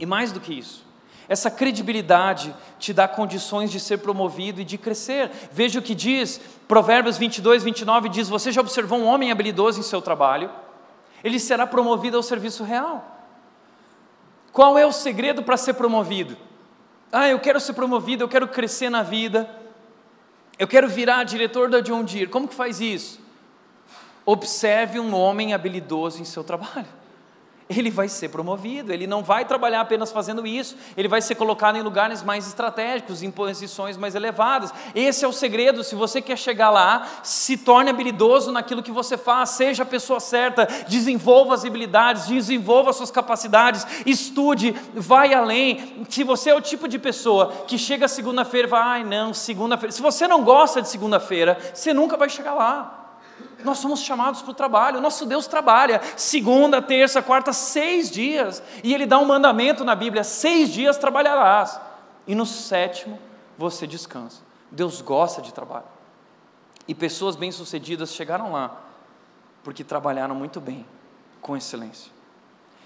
E 0.00 0.06
mais 0.06 0.32
do 0.32 0.40
que 0.40 0.58
isso, 0.58 0.82
essa 1.28 1.50
credibilidade 1.50 2.56
te 2.78 2.94
dá 2.94 3.06
condições 3.06 3.70
de 3.70 3.78
ser 3.78 3.98
promovido 3.98 4.62
e 4.62 4.64
de 4.64 4.78
crescer. 4.78 5.30
Veja 5.52 5.78
o 5.78 5.82
que 5.82 5.94
diz 5.94 6.40
Provérbios 6.66 7.18
22, 7.18 7.62
29: 7.62 8.08
diz: 8.08 8.30
Você 8.30 8.50
já 8.50 8.62
observou 8.62 8.98
um 8.98 9.04
homem 9.04 9.30
habilidoso 9.30 9.78
em 9.78 9.82
seu 9.82 10.00
trabalho? 10.00 10.50
Ele 11.22 11.38
será 11.38 11.66
promovido 11.66 12.16
ao 12.16 12.22
serviço 12.22 12.64
real. 12.64 13.04
Qual 14.54 14.78
é 14.78 14.86
o 14.86 14.92
segredo 14.92 15.42
para 15.42 15.58
ser 15.58 15.74
promovido? 15.74 16.47
Ah, 17.12 17.28
eu 17.28 17.38
quero 17.40 17.60
ser 17.60 17.72
promovido, 17.72 18.24
eu 18.24 18.28
quero 18.28 18.48
crescer 18.48 18.90
na 18.90 19.02
vida. 19.02 19.48
Eu 20.58 20.66
quero 20.66 20.88
virar 20.88 21.24
diretor 21.24 21.70
da 21.70 21.80
John 21.80 22.04
Deere. 22.04 22.26
Como 22.26 22.48
que 22.48 22.54
faz 22.54 22.80
isso? 22.80 23.20
Observe 24.26 24.98
um 25.00 25.14
homem 25.14 25.54
habilidoso 25.54 26.20
em 26.20 26.24
seu 26.24 26.44
trabalho 26.44 26.97
ele 27.68 27.90
vai 27.90 28.08
ser 28.08 28.28
promovido, 28.28 28.92
ele 28.92 29.06
não 29.06 29.22
vai 29.22 29.44
trabalhar 29.44 29.80
apenas 29.80 30.10
fazendo 30.10 30.46
isso, 30.46 30.76
ele 30.96 31.08
vai 31.08 31.20
ser 31.20 31.34
colocado 31.34 31.76
em 31.76 31.82
lugares 31.82 32.22
mais 32.22 32.46
estratégicos, 32.46 33.22
em 33.22 33.30
posições 33.30 33.96
mais 33.96 34.14
elevadas. 34.14 34.72
Esse 34.94 35.24
é 35.24 35.28
o 35.28 35.32
segredo, 35.32 35.84
se 35.84 35.94
você 35.94 36.22
quer 36.22 36.38
chegar 36.38 36.70
lá, 36.70 37.06
se 37.22 37.56
torne 37.56 37.90
habilidoso 37.90 38.50
naquilo 38.50 38.82
que 38.82 38.90
você 38.90 39.16
faz, 39.18 39.50
seja 39.50 39.82
a 39.82 39.86
pessoa 39.86 40.20
certa, 40.20 40.66
desenvolva 40.88 41.54
as 41.54 41.64
habilidades, 41.64 42.26
desenvolva 42.26 42.90
as 42.90 42.96
suas 42.96 43.10
capacidades, 43.10 43.86
estude, 44.06 44.74
vai 44.94 45.34
além. 45.34 46.06
Se 46.08 46.24
você 46.24 46.50
é 46.50 46.54
o 46.54 46.60
tipo 46.60 46.88
de 46.88 46.98
pessoa 46.98 47.52
que 47.66 47.76
chega 47.76 48.08
segunda-feira 48.08 48.66
e 48.66 48.70
fala, 48.70 48.92
ai 48.92 49.04
não, 49.04 49.34
segunda-feira, 49.34 49.92
se 49.92 50.02
você 50.02 50.26
não 50.26 50.42
gosta 50.42 50.80
de 50.80 50.88
segunda-feira, 50.88 51.58
você 51.74 51.92
nunca 51.92 52.16
vai 52.16 52.28
chegar 52.28 52.54
lá. 52.54 53.07
Nós 53.64 53.78
somos 53.78 54.00
chamados 54.00 54.40
para 54.40 54.50
o 54.52 54.54
trabalho, 54.54 55.00
nosso 55.00 55.26
Deus 55.26 55.46
trabalha 55.46 56.00
segunda, 56.16 56.80
terça, 56.80 57.20
quarta, 57.20 57.52
seis 57.52 58.10
dias, 58.10 58.62
e 58.84 58.94
Ele 58.94 59.04
dá 59.04 59.18
um 59.18 59.24
mandamento 59.24 59.84
na 59.84 59.94
Bíblia: 59.94 60.22
seis 60.22 60.72
dias 60.72 60.96
trabalharás, 60.96 61.80
e 62.26 62.34
no 62.34 62.46
sétimo 62.46 63.18
você 63.56 63.86
descansa. 63.86 64.42
Deus 64.70 65.00
gosta 65.00 65.42
de 65.42 65.52
trabalho, 65.52 65.86
e 66.86 66.94
pessoas 66.94 67.34
bem-sucedidas 67.34 68.14
chegaram 68.14 68.52
lá, 68.52 68.76
porque 69.64 69.82
trabalharam 69.82 70.34
muito 70.34 70.60
bem, 70.60 70.86
com 71.40 71.56
excelência. 71.56 72.12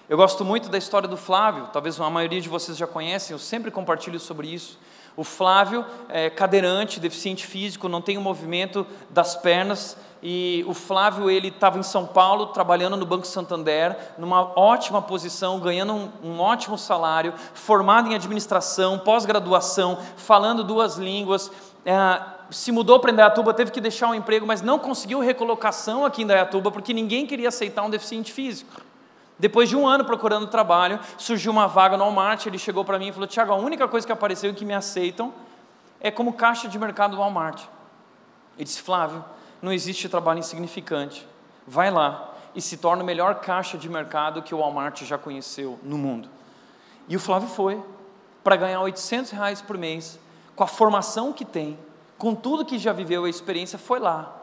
Eu 0.08 0.16
gosto 0.16 0.44
muito 0.44 0.68
da 0.68 0.78
história 0.78 1.08
do 1.08 1.16
Flávio, 1.16 1.68
talvez 1.72 2.00
a 2.00 2.10
maioria 2.10 2.40
de 2.40 2.48
vocês 2.48 2.76
já 2.76 2.86
conhecem, 2.86 3.34
eu 3.34 3.38
sempre 3.38 3.70
compartilho 3.70 4.18
sobre 4.18 4.48
isso. 4.48 4.78
O 5.16 5.24
Flávio 5.24 5.84
é 6.08 6.30
cadeirante, 6.30 6.98
deficiente 6.98 7.46
físico, 7.46 7.88
não 7.88 8.00
tem 8.00 8.16
o 8.16 8.20
movimento 8.20 8.86
das 9.10 9.36
pernas, 9.36 9.96
e 10.22 10.64
o 10.68 10.72
Flávio 10.72 11.28
ele 11.28 11.48
estava 11.48 11.78
em 11.78 11.82
São 11.82 12.06
Paulo 12.06 12.46
trabalhando 12.46 12.96
no 12.96 13.04
Banco 13.04 13.26
Santander, 13.26 13.96
numa 14.16 14.56
ótima 14.56 15.02
posição, 15.02 15.58
ganhando 15.58 15.92
um, 15.92 16.10
um 16.22 16.40
ótimo 16.40 16.78
salário, 16.78 17.34
formado 17.54 18.08
em 18.08 18.14
administração, 18.14 18.98
pós-graduação, 19.00 19.98
falando 20.16 20.62
duas 20.62 20.96
línguas, 20.96 21.50
é, 21.84 22.22
se 22.50 22.70
mudou 22.70 23.00
para 23.00 23.10
Indaiatuba, 23.10 23.52
teve 23.52 23.72
que 23.72 23.80
deixar 23.80 24.08
o 24.08 24.10
um 24.10 24.14
emprego, 24.14 24.46
mas 24.46 24.62
não 24.62 24.78
conseguiu 24.78 25.18
recolocação 25.18 26.04
aqui 26.04 26.20
em 26.20 26.24
Indaiatuba 26.24 26.70
porque 26.70 26.92
ninguém 26.92 27.26
queria 27.26 27.48
aceitar 27.48 27.82
um 27.82 27.90
deficiente 27.90 28.32
físico. 28.32 28.80
Depois 29.38 29.68
de 29.68 29.74
um 29.74 29.88
ano 29.88 30.04
procurando 30.04 30.46
trabalho, 30.46 31.00
surgiu 31.18 31.50
uma 31.50 31.66
vaga 31.66 31.96
no 31.96 32.04
Walmart. 32.04 32.46
Ele 32.46 32.58
chegou 32.58 32.84
para 32.84 32.96
mim 32.98 33.08
e 33.08 33.12
falou: 33.12 33.26
Tiago, 33.26 33.50
a 33.50 33.56
única 33.56 33.88
coisa 33.88 34.06
que 34.06 34.12
apareceu 34.12 34.50
e 34.50 34.54
que 34.54 34.64
me 34.64 34.74
aceitam 34.74 35.32
é 36.00 36.12
como 36.12 36.34
caixa 36.34 36.68
de 36.68 36.78
mercado 36.78 37.12
do 37.12 37.16
Walmart. 37.16 37.62
Ele 38.56 38.64
disse: 38.64 38.80
Flávio, 38.80 39.24
não 39.62 39.72
existe 39.72 40.08
trabalho 40.08 40.40
insignificante. 40.40 41.26
Vai 41.66 41.90
lá 41.90 42.34
e 42.54 42.60
se 42.60 42.76
torna 42.76 43.02
o 43.02 43.06
melhor 43.06 43.36
caixa 43.36 43.78
de 43.78 43.88
mercado 43.88 44.42
que 44.42 44.54
o 44.54 44.58
Walmart 44.58 45.04
já 45.04 45.16
conheceu 45.16 45.78
no 45.82 45.96
mundo. 45.96 46.28
E 47.08 47.16
o 47.16 47.20
Flávio 47.20 47.48
foi 47.48 47.82
para 48.42 48.56
ganhar 48.56 48.80
800 48.80 49.30
reais 49.30 49.62
por 49.62 49.78
mês, 49.78 50.18
com 50.56 50.64
a 50.64 50.66
formação 50.66 51.32
que 51.32 51.44
tem, 51.44 51.78
com 52.18 52.34
tudo 52.34 52.64
que 52.64 52.78
já 52.78 52.92
viveu, 52.92 53.24
a 53.24 53.30
experiência, 53.30 53.78
foi 53.78 53.98
lá, 53.98 54.36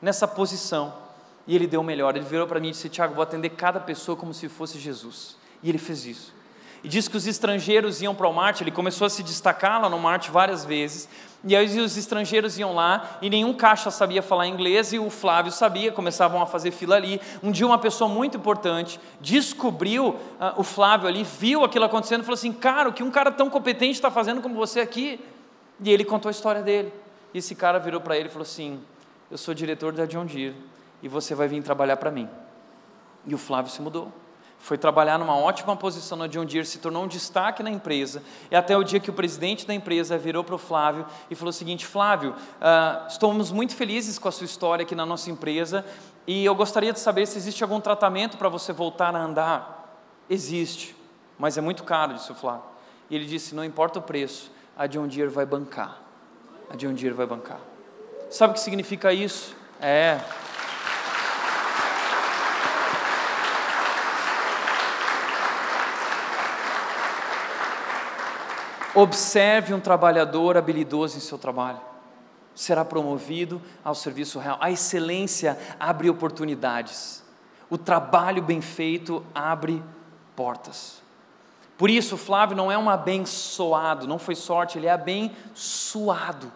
nessa 0.00 0.28
posição. 0.28 0.94
E 1.46 1.54
ele 1.54 1.66
deu 1.66 1.80
o 1.80 1.84
melhor. 1.84 2.16
Ele 2.16 2.24
virou 2.24 2.46
para 2.46 2.60
mim 2.60 2.68
e 2.68 2.70
disse: 2.72 2.88
Tiago, 2.88 3.14
vou 3.14 3.22
atender 3.22 3.50
cada 3.50 3.80
pessoa 3.80 4.16
como 4.16 4.34
se 4.34 4.48
fosse 4.48 4.78
Jesus. 4.78 5.36
E 5.62 5.68
ele 5.68 5.78
fez 5.78 6.04
isso. 6.06 6.34
E 6.84 6.88
diz 6.88 7.08
que 7.08 7.16
os 7.16 7.26
estrangeiros 7.26 8.00
iam 8.02 8.14
para 8.14 8.28
o 8.28 8.32
Marte, 8.32 8.62
ele 8.62 8.70
começou 8.70 9.06
a 9.06 9.10
se 9.10 9.22
destacar 9.22 9.80
lá 9.80 9.88
no 9.88 9.98
Marte 9.98 10.30
várias 10.30 10.64
vezes, 10.64 11.08
e 11.48 11.54
aí 11.54 11.78
os 11.78 11.96
estrangeiros 11.96 12.58
iam 12.58 12.74
lá 12.74 13.18
e 13.22 13.30
nenhum 13.30 13.54
caixa 13.54 13.88
sabia 13.90 14.20
falar 14.20 14.48
inglês 14.48 14.92
e 14.92 14.98
o 14.98 15.08
Flávio 15.08 15.52
sabia, 15.52 15.92
começavam 15.92 16.42
a 16.42 16.46
fazer 16.46 16.72
fila 16.72 16.96
ali. 16.96 17.20
Um 17.40 17.52
dia 17.52 17.64
uma 17.64 17.78
pessoa 17.78 18.08
muito 18.08 18.36
importante 18.36 18.98
descobriu 19.20 20.08
uh, 20.08 20.18
o 20.56 20.64
Flávio 20.64 21.06
ali, 21.06 21.22
viu 21.22 21.62
aquilo 21.62 21.84
acontecendo 21.84 22.22
e 22.22 22.24
falou 22.24 22.34
assim: 22.34 22.52
Cara, 22.52 22.88
o 22.88 22.92
que 22.92 23.02
um 23.02 23.12
cara 23.12 23.30
tão 23.30 23.48
competente 23.48 23.92
está 23.92 24.10
fazendo 24.10 24.42
como 24.42 24.56
você 24.56 24.80
aqui? 24.80 25.20
E 25.80 25.88
ele 25.88 26.04
contou 26.04 26.28
a 26.28 26.32
história 26.32 26.62
dele. 26.62 26.92
E 27.32 27.38
esse 27.38 27.54
cara 27.54 27.78
virou 27.78 28.00
para 28.00 28.16
ele 28.16 28.26
e 28.26 28.30
falou 28.30 28.42
assim: 28.42 28.80
Eu 29.30 29.38
sou 29.38 29.54
diretor 29.54 29.92
da 29.92 30.04
John 30.04 30.26
Deere 30.26 30.56
e 31.00 31.06
você 31.06 31.32
vai 31.32 31.46
vir 31.46 31.62
trabalhar 31.62 31.96
para 31.96 32.10
mim. 32.10 32.28
E 33.24 33.34
o 33.34 33.38
Flávio 33.38 33.70
se 33.70 33.80
mudou 33.80 34.10
foi 34.58 34.76
trabalhar 34.76 35.18
numa 35.18 35.36
ótima 35.36 35.76
posição 35.76 36.18
no 36.18 36.28
John 36.28 36.44
Deere, 36.44 36.66
se 36.66 36.78
tornou 36.78 37.04
um 37.04 37.06
destaque 37.06 37.62
na 37.62 37.70
empresa, 37.70 38.22
e 38.50 38.56
até 38.56 38.76
o 38.76 38.82
dia 38.82 38.98
que 38.98 39.10
o 39.10 39.12
presidente 39.12 39.66
da 39.66 39.72
empresa 39.72 40.18
virou 40.18 40.42
para 40.42 40.54
o 40.54 40.58
Flávio 40.58 41.06
e 41.30 41.34
falou 41.34 41.50
o 41.50 41.52
seguinte, 41.52 41.86
Flávio, 41.86 42.32
uh, 42.32 43.06
estamos 43.08 43.52
muito 43.52 43.76
felizes 43.76 44.18
com 44.18 44.28
a 44.28 44.32
sua 44.32 44.44
história 44.44 44.82
aqui 44.82 44.94
na 44.94 45.06
nossa 45.06 45.30
empresa, 45.30 45.84
e 46.26 46.44
eu 46.44 46.54
gostaria 46.54 46.92
de 46.92 46.98
saber 46.98 47.26
se 47.26 47.38
existe 47.38 47.62
algum 47.62 47.80
tratamento 47.80 48.36
para 48.36 48.48
você 48.48 48.72
voltar 48.72 49.14
a 49.14 49.18
andar. 49.18 50.00
Existe, 50.28 50.96
mas 51.38 51.56
é 51.56 51.60
muito 51.60 51.84
caro, 51.84 52.14
disse 52.14 52.32
o 52.32 52.34
Flávio. 52.34 52.64
E 53.08 53.14
ele 53.14 53.26
disse, 53.26 53.54
não 53.54 53.64
importa 53.64 54.00
o 54.00 54.02
preço, 54.02 54.50
a 54.76 54.88
John 54.88 55.06
Deere 55.06 55.30
vai 55.30 55.46
bancar. 55.46 56.00
A 56.68 56.74
John 56.74 56.92
Deere 56.94 57.14
vai 57.14 57.26
bancar. 57.26 57.60
Sabe 58.28 58.50
o 58.50 58.54
que 58.54 58.60
significa 58.60 59.12
isso? 59.12 59.54
É... 59.80 60.18
Observe 68.96 69.74
um 69.74 69.78
trabalhador 69.78 70.56
habilidoso 70.56 71.18
em 71.18 71.20
seu 71.20 71.36
trabalho. 71.36 71.78
Será 72.54 72.82
promovido 72.82 73.60
ao 73.84 73.94
serviço 73.94 74.38
real. 74.38 74.56
A 74.58 74.70
excelência 74.70 75.58
abre 75.78 76.08
oportunidades. 76.08 77.22
O 77.68 77.76
trabalho 77.76 78.40
bem 78.42 78.62
feito 78.62 79.22
abre 79.34 79.82
portas. 80.34 81.02
Por 81.76 81.90
isso, 81.90 82.16
Flávio 82.16 82.56
não 82.56 82.72
é 82.72 82.78
um 82.78 82.88
abençoado, 82.88 84.06
não 84.06 84.18
foi 84.18 84.34
sorte, 84.34 84.78
ele 84.78 84.86
é 84.86 84.92
abençoado. 84.92 86.50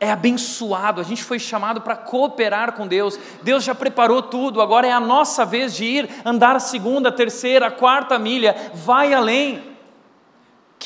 É 0.00 0.10
abençoado, 0.10 1.02
a 1.02 1.04
gente 1.04 1.22
foi 1.22 1.38
chamado 1.38 1.82
para 1.82 1.96
cooperar 1.96 2.72
com 2.72 2.86
Deus. 2.86 3.18
Deus 3.42 3.62
já 3.62 3.74
preparou 3.74 4.22
tudo, 4.22 4.62
agora 4.62 4.86
é 4.86 4.92
a 4.92 5.00
nossa 5.00 5.44
vez 5.44 5.74
de 5.74 5.84
ir 5.84 6.08
andar 6.24 6.56
a 6.56 6.60
segunda, 6.60 7.12
terceira, 7.12 7.70
quarta 7.70 8.18
milha, 8.18 8.72
vai 8.72 9.12
além. 9.12 9.75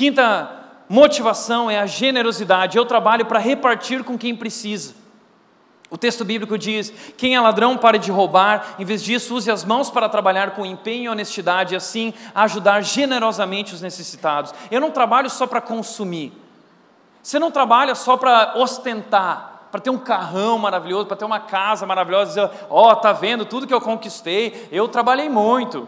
Quinta 0.00 0.50
motivação 0.88 1.70
é 1.70 1.78
a 1.78 1.84
generosidade. 1.84 2.78
Eu 2.78 2.86
trabalho 2.86 3.26
para 3.26 3.38
repartir 3.38 4.02
com 4.02 4.16
quem 4.16 4.34
precisa. 4.34 4.94
O 5.90 5.98
texto 5.98 6.24
bíblico 6.24 6.56
diz: 6.56 6.90
quem 7.18 7.34
é 7.34 7.40
ladrão 7.40 7.76
pare 7.76 7.98
de 7.98 8.10
roubar, 8.10 8.76
em 8.78 8.84
vez 8.86 9.04
disso, 9.04 9.34
use 9.34 9.50
as 9.50 9.62
mãos 9.62 9.90
para 9.90 10.08
trabalhar 10.08 10.52
com 10.52 10.64
empenho 10.64 11.04
e 11.04 11.08
honestidade 11.10 11.74
e 11.74 11.76
assim 11.76 12.14
ajudar 12.34 12.80
generosamente 12.80 13.74
os 13.74 13.82
necessitados. 13.82 14.54
Eu 14.70 14.80
não 14.80 14.90
trabalho 14.90 15.28
só 15.28 15.46
para 15.46 15.60
consumir. 15.60 16.32
Você 17.22 17.38
não 17.38 17.50
trabalha 17.50 17.94
só 17.94 18.16
para 18.16 18.54
ostentar, 18.56 19.66
para 19.70 19.82
ter 19.82 19.90
um 19.90 19.98
carrão 19.98 20.56
maravilhoso, 20.56 21.08
para 21.08 21.16
ter 21.18 21.26
uma 21.26 21.40
casa 21.40 21.84
maravilhosa, 21.84 22.46
dizer, 22.48 22.66
ó, 22.70 22.90
oh, 22.90 22.96
tá 22.96 23.12
vendo 23.12 23.44
tudo 23.44 23.66
que 23.66 23.74
eu 23.74 23.82
conquistei, 23.82 24.66
eu 24.72 24.88
trabalhei 24.88 25.28
muito, 25.28 25.86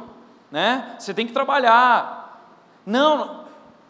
né? 0.50 0.96
Você 0.98 1.14
tem 1.14 1.26
que 1.26 1.32
trabalhar. 1.32 2.20
Não, 2.84 3.41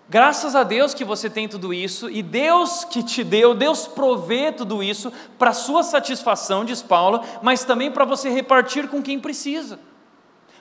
Graças 0.08 0.54
a 0.54 0.62
Deus 0.62 0.92
que 0.92 1.04
você 1.04 1.30
tem 1.30 1.48
tudo 1.48 1.72
isso 1.72 2.10
e 2.10 2.22
Deus 2.22 2.84
que 2.84 3.02
te 3.02 3.24
deu, 3.24 3.54
Deus 3.54 3.86
provê 3.86 4.52
tudo 4.52 4.82
isso 4.82 5.12
para 5.38 5.52
sua 5.52 5.82
satisfação, 5.82 6.64
diz 6.64 6.82
Paulo, 6.82 7.20
mas 7.40 7.64
também 7.64 7.90
para 7.90 8.04
você 8.04 8.28
repartir 8.28 8.88
com 8.88 9.02
quem 9.02 9.18
precisa, 9.18 9.78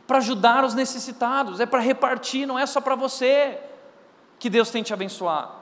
para 0.07 0.19
ajudar 0.19 0.63
os 0.63 0.73
necessitados, 0.73 1.59
é 1.59 1.65
para 1.65 1.79
repartir, 1.79 2.45
não 2.45 2.57
é 2.57 2.65
só 2.65 2.79
para 2.79 2.95
você 2.95 3.59
que 4.39 4.49
Deus 4.49 4.69
tem 4.69 4.83
te 4.83 4.93
abençoar. 4.93 5.60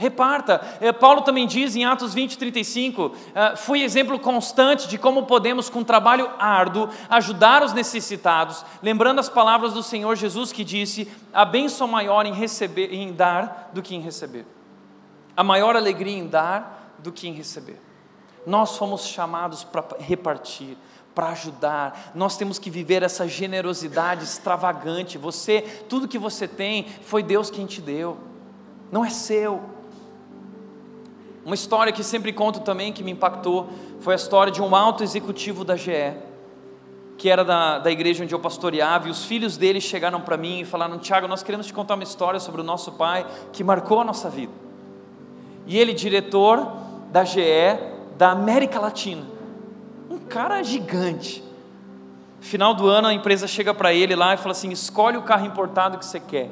Reparta. 0.00 0.60
É, 0.80 0.92
Paulo 0.92 1.22
também 1.22 1.44
diz 1.44 1.74
em 1.74 1.84
Atos 1.84 2.14
20, 2.14 2.38
35: 2.38 3.12
é, 3.34 3.56
fui 3.56 3.82
exemplo 3.82 4.16
constante 4.20 4.86
de 4.86 4.96
como 4.96 5.26
podemos, 5.26 5.68
com 5.68 5.82
trabalho 5.82 6.30
árduo, 6.38 6.88
ajudar 7.10 7.64
os 7.64 7.72
necessitados, 7.72 8.64
lembrando 8.80 9.18
as 9.18 9.28
palavras 9.28 9.72
do 9.72 9.82
Senhor 9.82 10.14
Jesus 10.14 10.52
que 10.52 10.62
disse: 10.62 11.10
a 11.32 11.44
bênção 11.44 11.88
maior 11.88 12.24
em, 12.26 12.32
receber, 12.32 12.94
em 12.94 13.12
dar 13.12 13.70
do 13.72 13.82
que 13.82 13.96
em 13.96 14.00
receber, 14.00 14.46
a 15.36 15.42
maior 15.42 15.74
alegria 15.74 16.16
em 16.16 16.28
dar 16.28 16.94
do 17.00 17.10
que 17.10 17.26
em 17.26 17.32
receber. 17.32 17.82
Nós 18.46 18.76
fomos 18.76 19.04
chamados 19.04 19.64
para 19.64 19.84
repartir, 19.98 20.78
para 21.12 21.30
ajudar. 21.30 22.12
Nós 22.14 22.36
temos 22.36 22.56
que 22.56 22.70
viver 22.70 23.02
essa 23.02 23.26
generosidade 23.26 24.22
extravagante. 24.22 25.18
Você, 25.18 25.62
tudo 25.88 26.06
que 26.06 26.18
você 26.18 26.46
tem, 26.46 26.86
foi 27.02 27.20
Deus 27.20 27.50
quem 27.50 27.66
te 27.66 27.80
deu. 27.80 28.16
Não 28.92 29.04
é 29.04 29.10
seu. 29.10 29.77
Uma 31.48 31.54
história 31.54 31.90
que 31.90 32.04
sempre 32.04 32.30
conto 32.30 32.60
também, 32.60 32.92
que 32.92 33.02
me 33.02 33.10
impactou, 33.10 33.70
foi 34.00 34.12
a 34.12 34.16
história 34.16 34.52
de 34.52 34.60
um 34.60 34.76
alto 34.76 35.02
executivo 35.02 35.64
da 35.64 35.76
GE, 35.76 36.12
que 37.16 37.30
era 37.30 37.42
da, 37.42 37.78
da 37.78 37.90
igreja 37.90 38.22
onde 38.22 38.34
eu 38.34 38.38
pastoreava, 38.38 39.08
e 39.08 39.10
os 39.10 39.24
filhos 39.24 39.56
dele 39.56 39.80
chegaram 39.80 40.20
para 40.20 40.36
mim 40.36 40.60
e 40.60 40.64
falaram: 40.66 40.98
Tiago, 40.98 41.26
nós 41.26 41.42
queremos 41.42 41.66
te 41.66 41.72
contar 41.72 41.94
uma 41.94 42.02
história 42.02 42.38
sobre 42.38 42.60
o 42.60 42.64
nosso 42.64 42.92
pai 42.92 43.26
que 43.50 43.64
marcou 43.64 43.98
a 43.98 44.04
nossa 44.04 44.28
vida. 44.28 44.52
E 45.66 45.78
ele, 45.78 45.94
diretor 45.94 46.70
da 47.10 47.24
GE 47.24 47.40
da 48.18 48.32
América 48.32 48.78
Latina, 48.78 49.24
um 50.10 50.18
cara 50.18 50.62
gigante. 50.62 51.42
Final 52.40 52.74
do 52.74 52.86
ano 52.86 53.08
a 53.08 53.14
empresa 53.14 53.46
chega 53.46 53.72
para 53.72 53.90
ele 53.94 54.14
lá 54.14 54.34
e 54.34 54.36
fala 54.36 54.52
assim: 54.52 54.68
escolhe 54.68 55.16
o 55.16 55.22
carro 55.22 55.46
importado 55.46 55.96
que 55.96 56.04
você 56.04 56.20
quer. 56.20 56.50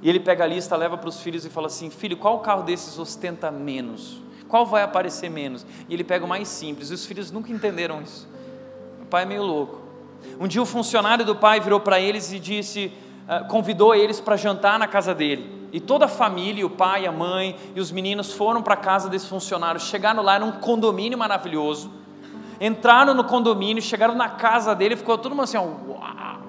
E 0.00 0.08
ele 0.08 0.20
pega 0.20 0.44
a 0.44 0.46
lista, 0.46 0.76
leva 0.76 0.96
para 0.96 1.08
os 1.08 1.18
filhos 1.18 1.44
e 1.44 1.50
fala 1.50 1.66
assim: 1.66 1.90
filho, 1.90 2.16
qual 2.16 2.38
carro 2.38 2.62
desses 2.62 2.96
ostenta 2.96 3.50
menos? 3.50 4.24
Qual 4.48 4.64
vai 4.64 4.82
aparecer 4.82 5.28
menos? 5.28 5.66
E 5.88 5.94
ele 5.94 6.04
pega 6.04 6.24
o 6.24 6.28
mais 6.28 6.48
simples. 6.48 6.90
E 6.90 6.94
os 6.94 7.04
filhos 7.04 7.30
nunca 7.30 7.52
entenderam 7.52 8.02
isso. 8.02 8.28
O 9.02 9.06
pai 9.06 9.22
é 9.22 9.26
meio 9.26 9.42
louco. 9.42 9.80
Um 10.40 10.46
dia 10.46 10.62
o 10.62 10.66
funcionário 10.66 11.24
do 11.24 11.36
pai 11.36 11.60
virou 11.60 11.80
para 11.80 12.00
eles 12.00 12.32
e 12.32 12.38
disse, 12.38 12.92
uh, 13.28 13.46
convidou 13.48 13.94
eles 13.94 14.20
para 14.20 14.36
jantar 14.36 14.78
na 14.78 14.86
casa 14.86 15.14
dele. 15.14 15.68
E 15.72 15.80
toda 15.80 16.06
a 16.06 16.08
família, 16.08 16.64
o 16.64 16.70
pai, 16.70 17.06
a 17.06 17.12
mãe 17.12 17.56
e 17.74 17.80
os 17.80 17.90
meninos 17.90 18.32
foram 18.32 18.62
para 18.62 18.74
a 18.74 18.76
casa 18.76 19.08
desse 19.08 19.26
funcionário. 19.26 19.80
Chegaram 19.80 20.22
lá 20.22 20.38
num 20.38 20.52
condomínio 20.52 21.18
maravilhoso. 21.18 21.90
Entraram 22.60 23.12
no 23.12 23.24
condomínio, 23.24 23.82
chegaram 23.82 24.14
na 24.14 24.28
casa 24.30 24.74
dele, 24.74 24.96
ficou 24.96 25.18
todo 25.18 25.32
mundo 25.32 25.42
assim, 25.42 25.58
uau, 25.58 25.76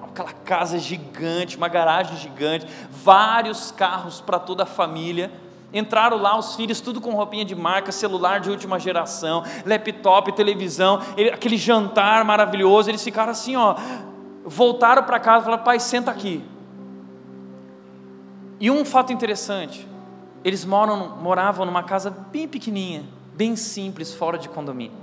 aquela 0.04 0.32
casa 0.32 0.78
gigante, 0.78 1.56
uma 1.56 1.68
garagem 1.68 2.16
gigante, 2.16 2.66
vários 2.90 3.70
carros 3.70 4.20
para 4.20 4.38
toda 4.38 4.62
a 4.62 4.66
família. 4.66 5.30
Entraram 5.72 6.16
lá 6.16 6.38
os 6.38 6.56
filhos, 6.56 6.80
tudo 6.80 7.00
com 7.00 7.12
roupinha 7.12 7.44
de 7.44 7.54
marca, 7.54 7.92
celular 7.92 8.40
de 8.40 8.48
última 8.48 8.78
geração, 8.78 9.44
laptop, 9.66 10.32
televisão, 10.32 11.00
aquele 11.32 11.58
jantar 11.58 12.24
maravilhoso. 12.24 12.90
Eles 12.90 13.04
ficaram 13.04 13.32
assim, 13.32 13.54
ó, 13.54 13.76
voltaram 14.44 15.02
para 15.02 15.20
casa 15.20 15.42
e 15.42 15.44
falaram: 15.44 15.62
pai, 15.62 15.78
senta 15.78 16.10
aqui. 16.10 16.42
E 18.58 18.70
um 18.70 18.82
fato 18.84 19.12
interessante: 19.12 19.86
eles 20.42 20.64
moram, 20.64 21.16
moravam 21.18 21.66
numa 21.66 21.82
casa 21.82 22.10
bem 22.10 22.48
pequenininha, 22.48 23.04
bem 23.34 23.54
simples, 23.54 24.14
fora 24.14 24.38
de 24.38 24.48
condomínio. 24.48 24.96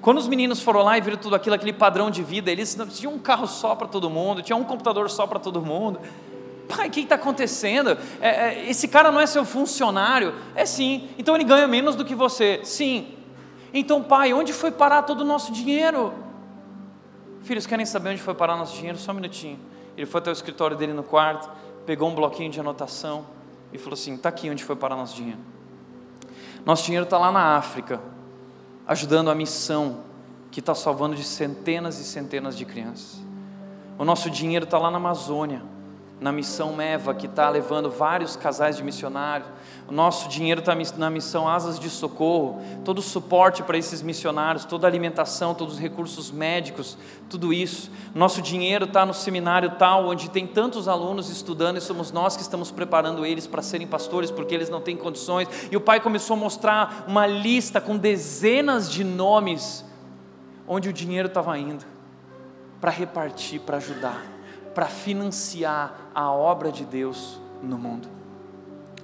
Quando 0.00 0.18
os 0.18 0.28
meninos 0.28 0.60
foram 0.60 0.82
lá 0.82 0.96
e 0.96 1.00
viram 1.00 1.16
tudo 1.16 1.36
aquilo, 1.36 1.54
aquele 1.54 1.72
padrão 1.72 2.10
de 2.10 2.22
vida, 2.22 2.50
eles 2.50 2.76
tinham 2.90 3.14
um 3.14 3.18
carro 3.18 3.46
só 3.46 3.74
para 3.74 3.86
todo 3.86 4.08
mundo, 4.08 4.42
tinham 4.42 4.60
um 4.60 4.64
computador 4.64 5.10
só 5.10 5.26
para 5.26 5.38
todo 5.38 5.60
mundo. 5.60 6.00
Pai, 6.68 6.88
o 6.88 6.90
que 6.90 7.00
está 7.00 7.14
acontecendo? 7.16 7.96
É, 8.20 8.28
é, 8.28 8.70
esse 8.70 8.88
cara 8.88 9.12
não 9.12 9.20
é 9.20 9.26
seu 9.26 9.44
funcionário? 9.44 10.34
É 10.54 10.64
sim. 10.64 11.08
Então 11.18 11.34
ele 11.34 11.44
ganha 11.44 11.68
menos 11.68 11.94
do 11.94 12.04
que 12.04 12.14
você? 12.14 12.60
Sim. 12.64 13.14
Então, 13.72 14.02
pai, 14.02 14.32
onde 14.32 14.52
foi 14.52 14.70
parar 14.70 15.02
todo 15.02 15.20
o 15.20 15.24
nosso 15.24 15.52
dinheiro? 15.52 16.14
Filhos, 17.42 17.66
querem 17.66 17.84
saber 17.84 18.10
onde 18.10 18.22
foi 18.22 18.34
parar 18.34 18.56
nosso 18.56 18.76
dinheiro? 18.76 18.96
Só 18.96 19.12
um 19.12 19.16
minutinho. 19.16 19.58
Ele 19.96 20.06
foi 20.06 20.20
até 20.20 20.30
o 20.30 20.32
escritório 20.32 20.76
dele 20.76 20.92
no 20.92 21.02
quarto, 21.02 21.50
pegou 21.84 22.08
um 22.08 22.14
bloquinho 22.14 22.50
de 22.50 22.58
anotação 22.58 23.26
e 23.72 23.78
falou 23.78 23.94
assim: 23.94 24.14
está 24.14 24.28
aqui 24.28 24.48
onde 24.48 24.64
foi 24.64 24.76
parar 24.76 24.96
nosso 24.96 25.14
dinheiro. 25.14 25.40
Nosso 26.64 26.84
dinheiro 26.84 27.04
está 27.04 27.18
lá 27.18 27.30
na 27.30 27.56
África, 27.56 28.00
ajudando 28.86 29.30
a 29.30 29.34
missão 29.34 30.00
que 30.50 30.60
está 30.60 30.74
salvando 30.74 31.14
de 31.14 31.24
centenas 31.24 31.98
e 31.98 32.04
centenas 32.04 32.56
de 32.56 32.64
crianças. 32.64 33.22
O 33.98 34.04
nosso 34.04 34.30
dinheiro 34.30 34.64
está 34.64 34.78
lá 34.78 34.90
na 34.90 34.96
Amazônia 34.96 35.73
na 36.20 36.30
missão 36.32 36.72
Meva, 36.72 37.12
que 37.12 37.26
está 37.26 37.50
levando 37.50 37.90
vários 37.90 38.36
casais 38.36 38.76
de 38.76 38.82
missionários. 38.82 39.48
O 39.88 39.92
nosso 39.92 40.28
dinheiro 40.28 40.60
está 40.60 40.74
na 40.96 41.10
missão 41.10 41.46
Asas 41.46 41.78
de 41.78 41.90
Socorro, 41.90 42.62
todo 42.84 42.98
o 42.98 43.02
suporte 43.02 43.62
para 43.62 43.76
esses 43.76 44.00
missionários, 44.00 44.64
toda 44.64 44.86
a 44.86 44.88
alimentação, 44.88 45.54
todos 45.54 45.74
os 45.74 45.80
recursos 45.80 46.30
médicos, 46.30 46.96
tudo 47.28 47.52
isso. 47.52 47.90
Nosso 48.14 48.40
dinheiro 48.40 48.86
está 48.86 49.04
no 49.04 49.12
seminário 49.12 49.72
tal, 49.72 50.06
onde 50.06 50.30
tem 50.30 50.46
tantos 50.46 50.88
alunos 50.88 51.28
estudando 51.28 51.76
e 51.76 51.80
somos 51.80 52.12
nós 52.12 52.36
que 52.36 52.42
estamos 52.42 52.70
preparando 52.70 53.26
eles 53.26 53.46
para 53.46 53.60
serem 53.60 53.86
pastores, 53.86 54.30
porque 54.30 54.54
eles 54.54 54.70
não 54.70 54.80
têm 54.80 54.96
condições. 54.96 55.48
E 55.70 55.76
o 55.76 55.80
pai 55.80 56.00
começou 56.00 56.36
a 56.36 56.40
mostrar 56.40 57.04
uma 57.06 57.26
lista 57.26 57.80
com 57.80 57.96
dezenas 57.96 58.90
de 58.90 59.04
nomes, 59.04 59.84
onde 60.66 60.88
o 60.88 60.92
dinheiro 60.92 61.28
estava 61.28 61.58
indo, 61.58 61.84
para 62.80 62.90
repartir, 62.90 63.60
para 63.60 63.76
ajudar 63.76 64.33
para 64.74 64.86
financiar 64.86 66.10
a 66.14 66.30
obra 66.30 66.72
de 66.72 66.84
Deus 66.84 67.40
no 67.62 67.78
mundo, 67.78 68.08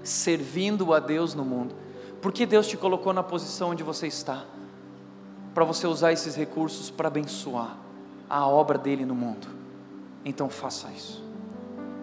servindo 0.02 0.92
a 0.92 0.98
Deus 0.98 1.34
no 1.34 1.44
mundo. 1.44 1.74
Porque 2.20 2.44
Deus 2.44 2.66
te 2.66 2.76
colocou 2.76 3.12
na 3.12 3.22
posição 3.22 3.70
onde 3.70 3.82
você 3.82 4.06
está, 4.06 4.44
para 5.54 5.64
você 5.64 5.86
usar 5.86 6.12
esses 6.12 6.36
recursos 6.36 6.90
para 6.90 7.08
abençoar 7.08 7.76
a 8.28 8.46
obra 8.46 8.76
dele 8.76 9.04
no 9.04 9.14
mundo. 9.14 9.48
Então 10.24 10.50
faça 10.50 10.90
isso. 10.90 11.24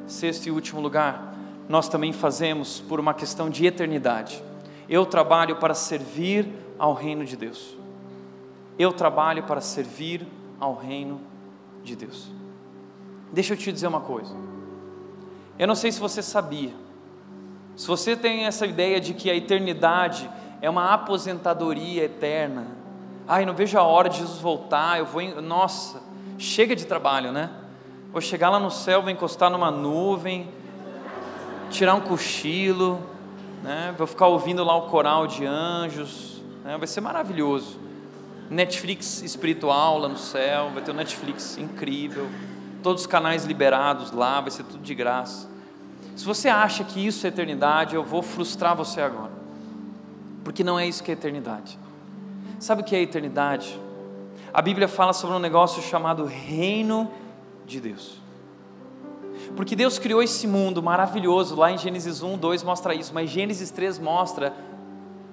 Sexto 0.07 0.47
e 0.47 0.51
último 0.51 0.81
lugar, 0.81 1.35
nós 1.69 1.87
também 1.87 2.13
fazemos 2.13 2.79
por 2.79 2.99
uma 2.99 3.13
questão 3.13 3.49
de 3.49 3.65
eternidade. 3.65 4.41
Eu 4.89 5.05
trabalho 5.05 5.57
para 5.57 5.73
servir 5.73 6.51
ao 6.79 6.93
reino 6.93 7.25
de 7.25 7.35
Deus. 7.35 7.75
Eu 8.79 8.93
trabalho 8.93 9.43
para 9.43 9.61
servir 9.61 10.25
ao 10.59 10.75
reino 10.75 11.19
de 11.83 11.95
Deus. 11.95 12.36
Deixa 13.31 13.53
eu 13.53 13.57
te 13.57 13.71
dizer 13.71 13.87
uma 13.87 14.01
coisa. 14.01 14.33
Eu 15.59 15.67
não 15.67 15.75
sei 15.75 15.91
se 15.91 15.99
você 15.99 16.21
sabia. 16.21 16.73
Se 17.75 17.87
você 17.87 18.15
tem 18.15 18.45
essa 18.45 18.65
ideia 18.65 18.99
de 18.99 19.13
que 19.13 19.29
a 19.29 19.35
eternidade 19.35 20.29
é 20.61 20.69
uma 20.69 20.93
aposentadoria 20.93 22.03
eterna. 22.05 22.67
Ai, 23.27 23.45
não 23.45 23.53
vejo 23.53 23.77
a 23.77 23.83
hora 23.83 24.09
de 24.09 24.19
Jesus 24.19 24.39
voltar, 24.39 24.99
eu 24.99 25.05
vou, 25.05 25.21
nossa, 25.41 26.01
chega 26.37 26.75
de 26.75 26.85
trabalho, 26.85 27.31
né? 27.31 27.49
Vou 28.11 28.21
chegar 28.21 28.49
lá 28.49 28.59
no 28.59 28.71
céu, 28.71 29.01
vou 29.01 29.11
encostar 29.11 29.49
numa 29.49 29.69
nuvem, 29.69 30.49
tirar 31.69 31.93
um 31.93 32.01
cochilo, 32.01 32.99
né? 33.61 33.93
Vou 33.97 34.07
ficar 34.07 34.27
ouvindo 34.27 34.63
lá 34.63 34.75
o 34.75 34.83
coral 34.83 35.27
de 35.27 35.45
anjos, 35.45 36.41
né? 36.63 36.77
Vai 36.77 36.87
ser 36.87 37.01
maravilhoso. 37.01 37.79
Netflix 38.49 39.21
espiritual 39.21 39.99
lá 39.99 40.07
no 40.07 40.17
céu, 40.17 40.71
vai 40.73 40.81
ter 40.81 40.91
um 40.91 40.95
Netflix 40.95 41.57
incrível 41.57 42.29
todos 42.87 43.01
os 43.01 43.07
canais 43.07 43.43
liberados 43.43 44.13
lá, 44.13 44.39
vai 44.39 44.49
ser 44.49 44.63
tudo 44.63 44.81
de 44.81 44.95
graça. 44.95 45.49
Se 46.15 46.23
você 46.23 46.47
acha 46.47 46.85
que 46.85 47.05
isso 47.05 47.25
é 47.25 47.27
eternidade, 47.27 47.95
eu 47.95 48.01
vou 48.01 48.21
frustrar 48.21 48.77
você 48.77 49.01
agora, 49.01 49.33
porque 50.41 50.63
não 50.63 50.79
é 50.79 50.87
isso 50.87 51.03
que 51.03 51.11
é 51.11 51.13
eternidade. 51.13 51.77
Sabe 52.61 52.83
o 52.83 52.85
que 52.85 52.95
é 52.95 53.01
eternidade? 53.01 53.77
A 54.53 54.61
Bíblia 54.61 54.87
fala 54.87 55.11
sobre 55.11 55.35
um 55.35 55.39
negócio 55.39 55.81
chamado 55.81 56.23
reino 56.23 57.11
de 57.65 57.81
Deus. 57.81 58.21
Porque 59.57 59.75
Deus 59.75 59.99
criou 59.99 60.23
esse 60.23 60.47
mundo 60.47 60.81
maravilhoso, 60.81 61.57
lá 61.57 61.69
em 61.69 61.77
Gênesis 61.77 62.23
1, 62.23 62.37
2 62.37 62.63
mostra 62.63 62.95
isso, 62.95 63.13
mas 63.13 63.29
Gênesis 63.29 63.69
3 63.69 63.99
mostra 63.99 64.53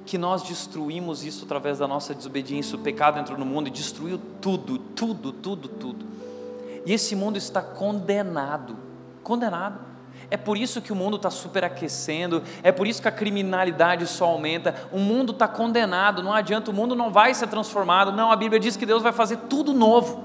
que 0.05 0.18
nós 0.18 0.42
destruímos 0.42 1.22
isso 1.22 1.44
através 1.44 1.78
da 1.78 1.86
nossa 1.86 2.16
desobediência, 2.16 2.74
o 2.74 2.80
pecado 2.80 3.20
entrou 3.20 3.38
no 3.38 3.46
mundo 3.46 3.68
e 3.68 3.70
destruiu 3.70 4.20
tudo, 4.40 4.76
tudo, 4.76 5.30
tudo, 5.30 5.68
tudo. 5.68 6.14
E 6.87 6.93
esse 6.93 7.16
mundo 7.16 7.37
está 7.37 7.62
condenado. 7.62 8.76
Condenado. 9.22 9.78
É 10.30 10.37
por 10.37 10.57
isso 10.57 10.80
que 10.80 10.93
o 10.93 10.97
mundo 10.97 11.16
está 11.16 11.30
superaquecendo, 11.30 12.43
é 12.62 12.72
por 12.72 12.87
isso 12.87 13.01
que 13.03 13.09
a 13.09 13.12
criminalidade 13.12 14.07
só 14.07 14.26
aumenta. 14.26 14.74
O 14.91 14.99
mundo 14.99 15.32
está 15.32 15.47
condenado, 15.47 16.22
não 16.22 16.32
adianta, 16.32 16.70
o 16.70 16.74
mundo 16.74 16.95
não 16.95 17.11
vai 17.11 17.35
ser 17.35 17.47
transformado. 17.47 18.12
Não, 18.12 18.30
a 18.30 18.37
Bíblia 18.37 18.59
diz 18.59 18.76
que 18.76 18.87
Deus 18.87 19.03
vai 19.03 19.12
fazer 19.12 19.37
tudo 19.49 19.72
novo. 19.72 20.24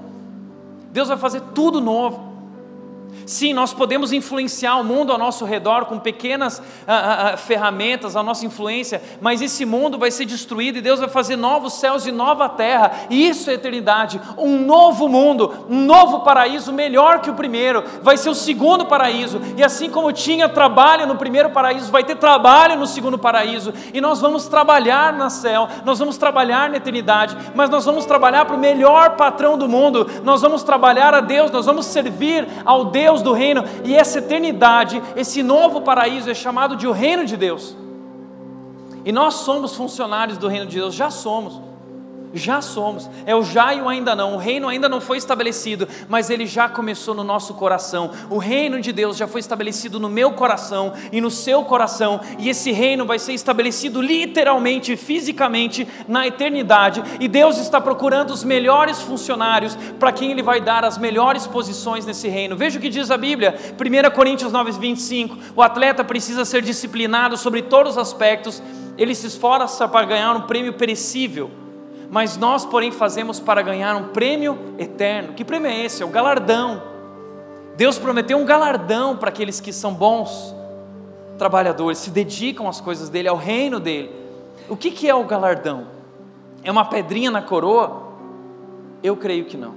Deus 0.90 1.08
vai 1.08 1.16
fazer 1.16 1.40
tudo 1.54 1.80
novo. 1.80 2.29
Sim, 3.30 3.54
nós 3.54 3.72
podemos 3.72 4.12
influenciar 4.12 4.74
o 4.74 4.82
mundo 4.82 5.12
ao 5.12 5.18
nosso 5.18 5.44
redor 5.44 5.84
com 5.84 6.00
pequenas 6.00 6.60
ah, 6.84 6.92
ah, 6.92 7.28
ah, 7.28 7.36
ferramentas, 7.36 8.16
a 8.16 8.24
nossa 8.24 8.44
influência, 8.44 9.00
mas 9.20 9.40
esse 9.40 9.64
mundo 9.64 9.96
vai 9.96 10.10
ser 10.10 10.24
destruído 10.24 10.78
e 10.78 10.82
Deus 10.82 10.98
vai 10.98 11.08
fazer 11.08 11.36
novos 11.36 11.74
céus 11.74 12.04
e 12.06 12.10
nova 12.10 12.48
terra, 12.48 12.90
e 13.08 13.28
isso 13.28 13.48
é 13.48 13.54
eternidade, 13.54 14.20
um 14.36 14.58
novo 14.58 15.08
mundo, 15.08 15.64
um 15.70 15.80
novo 15.84 16.22
paraíso 16.22 16.72
melhor 16.72 17.20
que 17.20 17.30
o 17.30 17.34
primeiro, 17.34 17.84
vai 18.02 18.16
ser 18.16 18.30
o 18.30 18.34
segundo 18.34 18.86
paraíso, 18.86 19.40
e 19.56 19.62
assim 19.62 19.88
como 19.88 20.12
tinha 20.12 20.48
trabalho 20.48 21.06
no 21.06 21.14
primeiro 21.14 21.50
paraíso, 21.50 21.92
vai 21.92 22.02
ter 22.02 22.16
trabalho 22.16 22.76
no 22.76 22.86
segundo 22.86 23.16
paraíso, 23.16 23.72
e 23.94 24.00
nós 24.00 24.20
vamos 24.20 24.48
trabalhar 24.48 25.12
na 25.12 25.30
céu, 25.30 25.68
nós 25.84 26.00
vamos 26.00 26.18
trabalhar 26.18 26.68
na 26.68 26.78
eternidade, 26.78 27.36
mas 27.54 27.70
nós 27.70 27.84
vamos 27.84 28.04
trabalhar 28.06 28.44
para 28.44 28.56
o 28.56 28.58
melhor 28.58 29.14
patrão 29.14 29.56
do 29.56 29.68
mundo, 29.68 30.10
nós 30.24 30.42
vamos 30.42 30.64
trabalhar 30.64 31.14
a 31.14 31.20
Deus, 31.20 31.52
nós 31.52 31.64
vamos 31.64 31.86
servir 31.86 32.44
ao 32.64 32.86
Deus 32.86 33.19
Deus 33.20 33.22
do 33.22 33.32
reino, 33.32 33.64
e 33.84 33.94
essa 33.94 34.18
eternidade, 34.18 35.00
esse 35.14 35.42
novo 35.42 35.82
paraíso 35.82 36.30
é 36.30 36.34
chamado 36.34 36.76
de 36.76 36.86
o 36.86 36.92
reino 36.92 37.24
de 37.24 37.36
Deus. 37.36 37.76
E 39.04 39.12
nós 39.12 39.34
somos 39.34 39.74
funcionários 39.74 40.38
do 40.38 40.48
reino 40.48 40.66
de 40.66 40.76
Deus, 40.76 40.94
já 40.94 41.10
somos. 41.10 41.60
Já 42.32 42.62
somos, 42.62 43.10
é 43.26 43.34
o 43.34 43.42
já 43.42 43.74
e 43.74 43.80
o 43.80 43.88
ainda 43.88 44.14
não. 44.14 44.34
O 44.34 44.38
reino 44.38 44.68
ainda 44.68 44.88
não 44.88 45.00
foi 45.00 45.18
estabelecido, 45.18 45.88
mas 46.08 46.30
ele 46.30 46.46
já 46.46 46.68
começou 46.68 47.12
no 47.12 47.24
nosso 47.24 47.54
coração. 47.54 48.10
O 48.30 48.38
reino 48.38 48.80
de 48.80 48.92
Deus 48.92 49.16
já 49.16 49.26
foi 49.26 49.40
estabelecido 49.40 49.98
no 49.98 50.08
meu 50.08 50.32
coração 50.32 50.92
e 51.10 51.20
no 51.20 51.30
seu 51.30 51.64
coração, 51.64 52.20
e 52.38 52.48
esse 52.48 52.70
reino 52.70 53.04
vai 53.04 53.18
ser 53.18 53.32
estabelecido 53.32 54.00
literalmente, 54.00 54.96
fisicamente 54.96 55.86
na 56.06 56.26
eternidade. 56.26 57.02
E 57.18 57.26
Deus 57.26 57.58
está 57.58 57.80
procurando 57.80 58.30
os 58.30 58.44
melhores 58.44 59.00
funcionários 59.00 59.76
para 59.98 60.12
quem 60.12 60.30
ele 60.30 60.42
vai 60.42 60.60
dar 60.60 60.84
as 60.84 60.98
melhores 60.98 61.48
posições 61.48 62.06
nesse 62.06 62.28
reino. 62.28 62.56
Veja 62.56 62.78
o 62.78 62.82
que 62.82 62.88
diz 62.88 63.10
a 63.10 63.16
Bíblia, 63.16 63.56
1 63.76 64.10
Coríntios 64.10 64.52
9:25. 64.52 65.36
O 65.56 65.62
atleta 65.62 66.04
precisa 66.04 66.44
ser 66.44 66.62
disciplinado 66.62 67.36
sobre 67.36 67.62
todos 67.62 67.92
os 67.92 67.98
aspectos. 67.98 68.62
Ele 68.96 69.14
se 69.14 69.26
esforça 69.26 69.88
para 69.88 70.06
ganhar 70.06 70.36
um 70.36 70.42
prêmio 70.42 70.74
perecível 70.74 71.50
mas 72.10 72.36
nós, 72.36 72.64
porém, 72.64 72.90
fazemos 72.90 73.38
para 73.38 73.62
ganhar 73.62 73.94
um 73.94 74.08
prêmio 74.08 74.58
eterno. 74.78 75.32
Que 75.34 75.44
prêmio 75.44 75.70
é 75.70 75.84
esse? 75.84 76.02
É 76.02 76.06
o 76.06 76.08
galardão. 76.08 76.82
Deus 77.76 77.98
prometeu 77.98 78.36
um 78.36 78.44
galardão 78.44 79.16
para 79.16 79.28
aqueles 79.28 79.60
que 79.60 79.72
são 79.72 79.94
bons 79.94 80.54
trabalhadores, 81.38 81.98
se 81.98 82.10
dedicam 82.10 82.68
às 82.68 82.80
coisas 82.80 83.08
dele, 83.08 83.28
ao 83.28 83.36
reino 83.36 83.80
dele. 83.80 84.10
O 84.68 84.76
que, 84.76 84.90
que 84.90 85.08
é 85.08 85.14
o 85.14 85.24
galardão? 85.24 85.86
É 86.62 86.70
uma 86.70 86.84
pedrinha 86.84 87.30
na 87.30 87.40
coroa? 87.40 88.10
Eu 89.02 89.16
creio 89.16 89.46
que 89.46 89.56
não. 89.56 89.74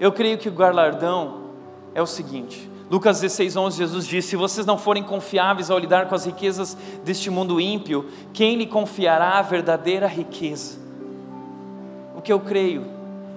Eu 0.00 0.10
creio 0.10 0.38
que 0.38 0.48
o 0.48 0.52
galardão 0.52 1.42
é 1.94 2.02
o 2.02 2.06
seguinte: 2.06 2.68
Lucas 2.90 3.20
16, 3.20 3.54
11, 3.54 3.78
Jesus 3.78 4.06
disse: 4.06 4.28
Se 4.30 4.36
vocês 4.36 4.66
não 4.66 4.78
forem 4.78 5.02
confiáveis 5.02 5.70
ao 5.70 5.78
lidar 5.78 6.08
com 6.08 6.14
as 6.14 6.24
riquezas 6.24 6.76
deste 7.04 7.30
mundo 7.30 7.60
ímpio, 7.60 8.06
quem 8.32 8.56
lhe 8.56 8.66
confiará 8.66 9.38
a 9.38 9.42
verdadeira 9.42 10.06
riqueza? 10.06 10.85
Que 12.26 12.32
eu 12.32 12.40
creio 12.40 12.84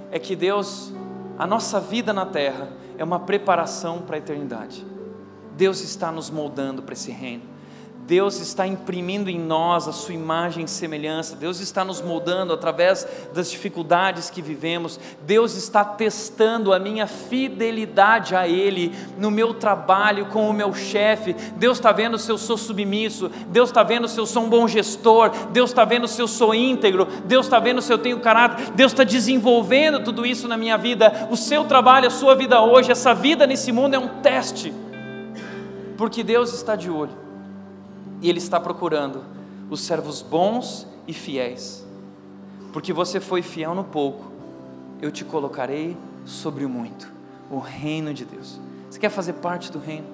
é 0.10 0.18
que 0.18 0.36
Deus, 0.36 0.92
a 1.38 1.46
nossa 1.46 1.80
vida 1.80 2.12
na 2.12 2.26
terra, 2.26 2.70
é 2.98 3.04
uma 3.04 3.20
preparação 3.20 4.00
para 4.02 4.16
a 4.16 4.18
eternidade. 4.18 4.84
Deus 5.56 5.82
está 5.82 6.12
nos 6.12 6.32
moldando 6.32 6.82
para 6.82 6.94
esse 6.94 7.12
reino. 7.12 7.44
Deus 8.10 8.40
está 8.40 8.66
imprimindo 8.66 9.30
em 9.30 9.38
nós 9.38 9.88
a 9.88 9.92
sua 9.92 10.16
imagem 10.16 10.66
e 10.66 10.68
semelhança, 10.68 11.36
Deus 11.36 11.60
está 11.60 11.86
nos 11.86 12.02
moldando 12.02 12.52
através 12.52 13.08
das 13.36 13.52
dificuldades 13.52 14.32
que 14.32 14.42
vivemos, 14.42 15.00
Deus 15.28 15.56
está 15.56 15.86
testando 15.86 16.74
a 16.74 16.80
minha 16.80 17.06
fidelidade 17.06 18.36
a 18.36 18.48
Ele 18.48 18.96
no 19.16 19.30
meu 19.30 19.54
trabalho 19.54 20.26
com 20.26 20.50
o 20.50 20.54
meu 20.54 20.74
chefe, 20.74 21.36
Deus 21.56 21.78
está 21.78 21.92
vendo 21.92 22.18
se 22.18 22.32
eu 22.32 22.40
sou 22.40 22.58
submisso, 22.58 23.30
Deus 23.50 23.70
está 23.70 23.84
vendo 23.84 24.08
se 24.08 24.20
eu 24.20 24.26
sou 24.26 24.46
um 24.46 24.50
bom 24.50 24.68
gestor, 24.68 25.30
Deus 25.52 25.70
está 25.70 25.86
vendo 25.86 26.08
se 26.08 26.20
eu 26.20 26.28
sou 26.28 26.56
íntegro, 26.56 27.06
Deus 27.26 27.46
está 27.46 27.60
vendo 27.60 27.80
se 27.80 27.94
eu 27.94 28.00
tenho 28.00 28.20
caráter, 28.22 28.72
Deus 28.72 28.92
está 28.92 29.04
desenvolvendo 29.04 30.04
tudo 30.04 30.26
isso 30.26 30.48
na 30.48 30.58
minha 30.58 30.80
vida, 30.80 31.28
o 31.30 31.38
seu 31.38 31.64
trabalho, 31.64 32.08
a 32.08 32.10
sua 32.12 32.34
vida 32.34 32.60
hoje, 32.60 32.92
essa 32.92 33.14
vida 33.14 33.46
nesse 33.46 33.72
mundo 33.72 33.94
é 33.94 34.00
um 34.00 34.20
teste, 34.24 34.74
porque 35.96 36.24
Deus 36.24 36.52
está 36.52 36.76
de 36.76 36.90
olho. 36.90 37.29
E 38.22 38.30
Ele 38.30 38.40
está 38.40 38.60
procurando 38.60 39.24
os 39.70 39.82
servos 39.82 40.22
bons 40.22 40.88
e 41.08 41.14
fiéis. 41.14 41.86
Porque 42.74 42.94
você 42.94 43.20
foi 43.20 43.42
fiel 43.42 43.74
no 43.74 43.84
pouco, 43.84 44.32
eu 45.02 45.12
te 45.12 45.24
colocarei 45.26 45.98
sobre 46.26 46.66
o 46.66 46.70
muito. 46.70 47.12
O 47.50 47.58
reino 47.58 48.14
de 48.14 48.26
Deus. 48.26 48.60
Você 48.90 49.00
quer 49.00 49.10
fazer 49.10 49.34
parte 49.34 49.72
do 49.72 49.80
reino? 49.80 50.08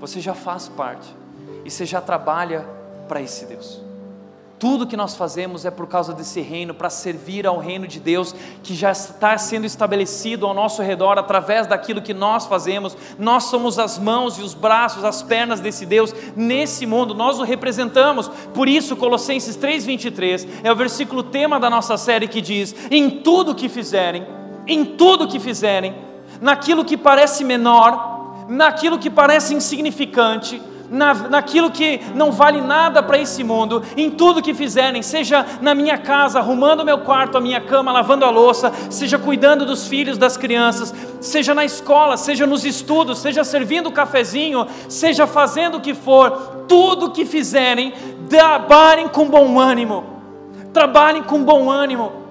Você 0.00 0.20
já 0.20 0.34
faz 0.34 0.68
parte. 0.68 1.14
E 1.64 1.70
você 1.70 1.86
já 1.86 2.00
trabalha 2.00 2.66
para 3.08 3.22
esse 3.22 3.46
Deus. 3.46 3.87
Tudo 4.58 4.88
que 4.88 4.96
nós 4.96 5.14
fazemos 5.14 5.64
é 5.64 5.70
por 5.70 5.86
causa 5.86 6.12
desse 6.12 6.40
reino, 6.40 6.74
para 6.74 6.90
servir 6.90 7.46
ao 7.46 7.58
reino 7.58 7.86
de 7.86 8.00
Deus, 8.00 8.34
que 8.62 8.74
já 8.74 8.90
está 8.90 9.38
sendo 9.38 9.64
estabelecido 9.64 10.46
ao 10.46 10.52
nosso 10.52 10.82
redor 10.82 11.16
através 11.16 11.66
daquilo 11.66 12.02
que 12.02 12.12
nós 12.12 12.44
fazemos. 12.44 12.96
Nós 13.18 13.44
somos 13.44 13.78
as 13.78 13.98
mãos 13.98 14.36
e 14.36 14.42
os 14.42 14.54
braços, 14.54 15.04
as 15.04 15.22
pernas 15.22 15.60
desse 15.60 15.86
Deus 15.86 16.12
nesse 16.34 16.86
mundo, 16.86 17.14
nós 17.14 17.38
o 17.38 17.44
representamos. 17.44 18.28
Por 18.52 18.68
isso, 18.68 18.96
Colossenses 18.96 19.56
3,23 19.56 20.48
é 20.64 20.72
o 20.72 20.76
versículo 20.76 21.22
tema 21.22 21.60
da 21.60 21.70
nossa 21.70 21.96
série 21.96 22.26
que 22.26 22.40
diz: 22.40 22.74
Em 22.90 23.10
tudo 23.10 23.54
que 23.54 23.68
fizerem, 23.68 24.26
em 24.66 24.84
tudo 24.84 25.28
que 25.28 25.38
fizerem, 25.38 25.94
naquilo 26.40 26.84
que 26.84 26.96
parece 26.96 27.44
menor, 27.44 28.46
naquilo 28.48 28.98
que 28.98 29.08
parece 29.08 29.54
insignificante, 29.54 30.60
na, 30.90 31.14
naquilo 31.14 31.70
que 31.70 32.00
não 32.14 32.32
vale 32.32 32.60
nada 32.60 33.02
para 33.02 33.18
esse 33.18 33.44
mundo, 33.44 33.82
em 33.96 34.10
tudo 34.10 34.42
que 34.42 34.54
fizerem, 34.54 35.02
seja 35.02 35.44
na 35.60 35.74
minha 35.74 35.98
casa, 35.98 36.38
arrumando 36.38 36.80
o 36.80 36.84
meu 36.84 36.98
quarto, 36.98 37.36
a 37.36 37.40
minha 37.40 37.60
cama, 37.60 37.92
lavando 37.92 38.24
a 38.24 38.30
louça, 38.30 38.72
seja 38.90 39.18
cuidando 39.18 39.66
dos 39.66 39.86
filhos, 39.86 40.18
das 40.18 40.36
crianças, 40.36 40.94
seja 41.20 41.54
na 41.54 41.64
escola, 41.64 42.16
seja 42.16 42.46
nos 42.46 42.64
estudos, 42.64 43.18
seja 43.18 43.44
servindo 43.44 43.88
o 43.88 43.92
cafezinho, 43.92 44.66
seja 44.88 45.26
fazendo 45.26 45.78
o 45.78 45.80
que 45.80 45.94
for, 45.94 46.64
tudo 46.68 47.10
que 47.10 47.24
fizerem, 47.24 47.92
trabalhem 48.28 49.08
com 49.08 49.26
bom 49.26 49.58
ânimo, 49.58 50.04
trabalhem 50.72 51.22
com 51.22 51.42
bom 51.42 51.70
ânimo 51.70 52.27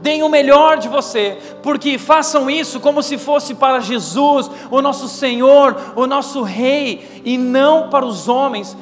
Deem 0.00 0.22
o 0.22 0.28
melhor 0.28 0.78
de 0.78 0.88
você, 0.88 1.36
porque 1.62 1.98
façam 1.98 2.48
isso 2.48 2.78
como 2.78 3.02
se 3.02 3.18
fosse 3.18 3.54
para 3.54 3.80
Jesus, 3.80 4.48
o 4.70 4.80
nosso 4.80 5.08
Senhor, 5.08 5.94
o 5.96 6.06
nosso 6.06 6.42
Rei, 6.42 7.22
e 7.24 7.36
não 7.36 7.88
para 7.88 8.06
os 8.06 8.28
homens, 8.28 8.76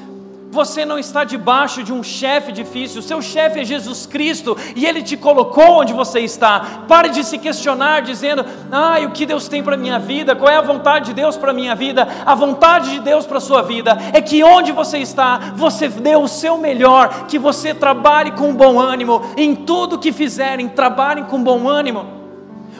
você 0.57 0.87
não 0.87 0.99
está 0.99 1.23
debaixo 1.23 1.83
de 1.83 1.93
um 1.93 2.03
chefe 2.03 2.51
difícil, 2.51 3.03
seu 3.03 3.21
chefe 3.21 3.61
é 3.61 3.65
Jesus 3.65 4.07
Cristo 4.07 4.57
e 4.75 4.87
ele 4.87 5.03
te 5.03 5.15
colocou 5.15 5.81
onde 5.81 5.93
você 5.93 6.21
está. 6.21 6.85
Pare 6.89 7.11
de 7.11 7.23
se 7.23 7.37
questionar 7.37 8.01
dizendo: 8.01 8.45
"Ai, 8.73 9.05
o 9.05 9.11
que 9.11 9.27
Deus 9.27 9.47
tem 9.47 9.63
para 9.63 9.77
minha 9.77 9.99
vida? 9.99 10.35
Qual 10.35 10.51
é 10.51 10.57
a 10.57 10.63
vontade 10.63 11.07
de 11.07 11.13
Deus 11.13 11.37
para 11.37 11.53
minha 11.53 11.75
vida?" 11.75 12.09
A 12.25 12.35
vontade 12.35 12.91
de 12.91 13.01
Deus 13.01 13.27
para 13.27 13.39
sua 13.39 13.63
vida 13.63 13.99
é 14.15 14.21
que 14.23 14.43
onde 14.43 14.73
você 14.73 14.97
está, 14.99 15.53
você 15.55 15.89
dê 15.89 16.17
o 16.17 16.27
seu 16.27 16.57
melhor, 16.57 17.27
que 17.27 17.39
você 17.39 17.75
trabalhe 17.75 18.31
com 18.31 18.55
bom 18.55 18.81
ânimo, 18.81 19.21
em 19.37 19.55
tudo 19.55 19.99
que 19.99 20.11
fizerem, 20.11 20.71
trabalhem 20.71 21.25
com 21.25 21.43
bom 21.43 21.69
ânimo. 21.69 22.07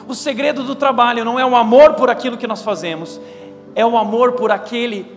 O 0.07 0.15
segredo 0.15 0.63
do 0.63 0.73
trabalho 0.73 1.23
não 1.23 1.39
é 1.39 1.45
o 1.45 1.55
amor 1.55 1.93
por 1.93 2.09
aquilo 2.09 2.37
que 2.37 2.47
nós 2.47 2.63
fazemos, 2.63 3.21
é 3.75 3.85
o 3.85 3.95
amor 3.95 4.31
por 4.31 4.51
aquele 4.51 5.15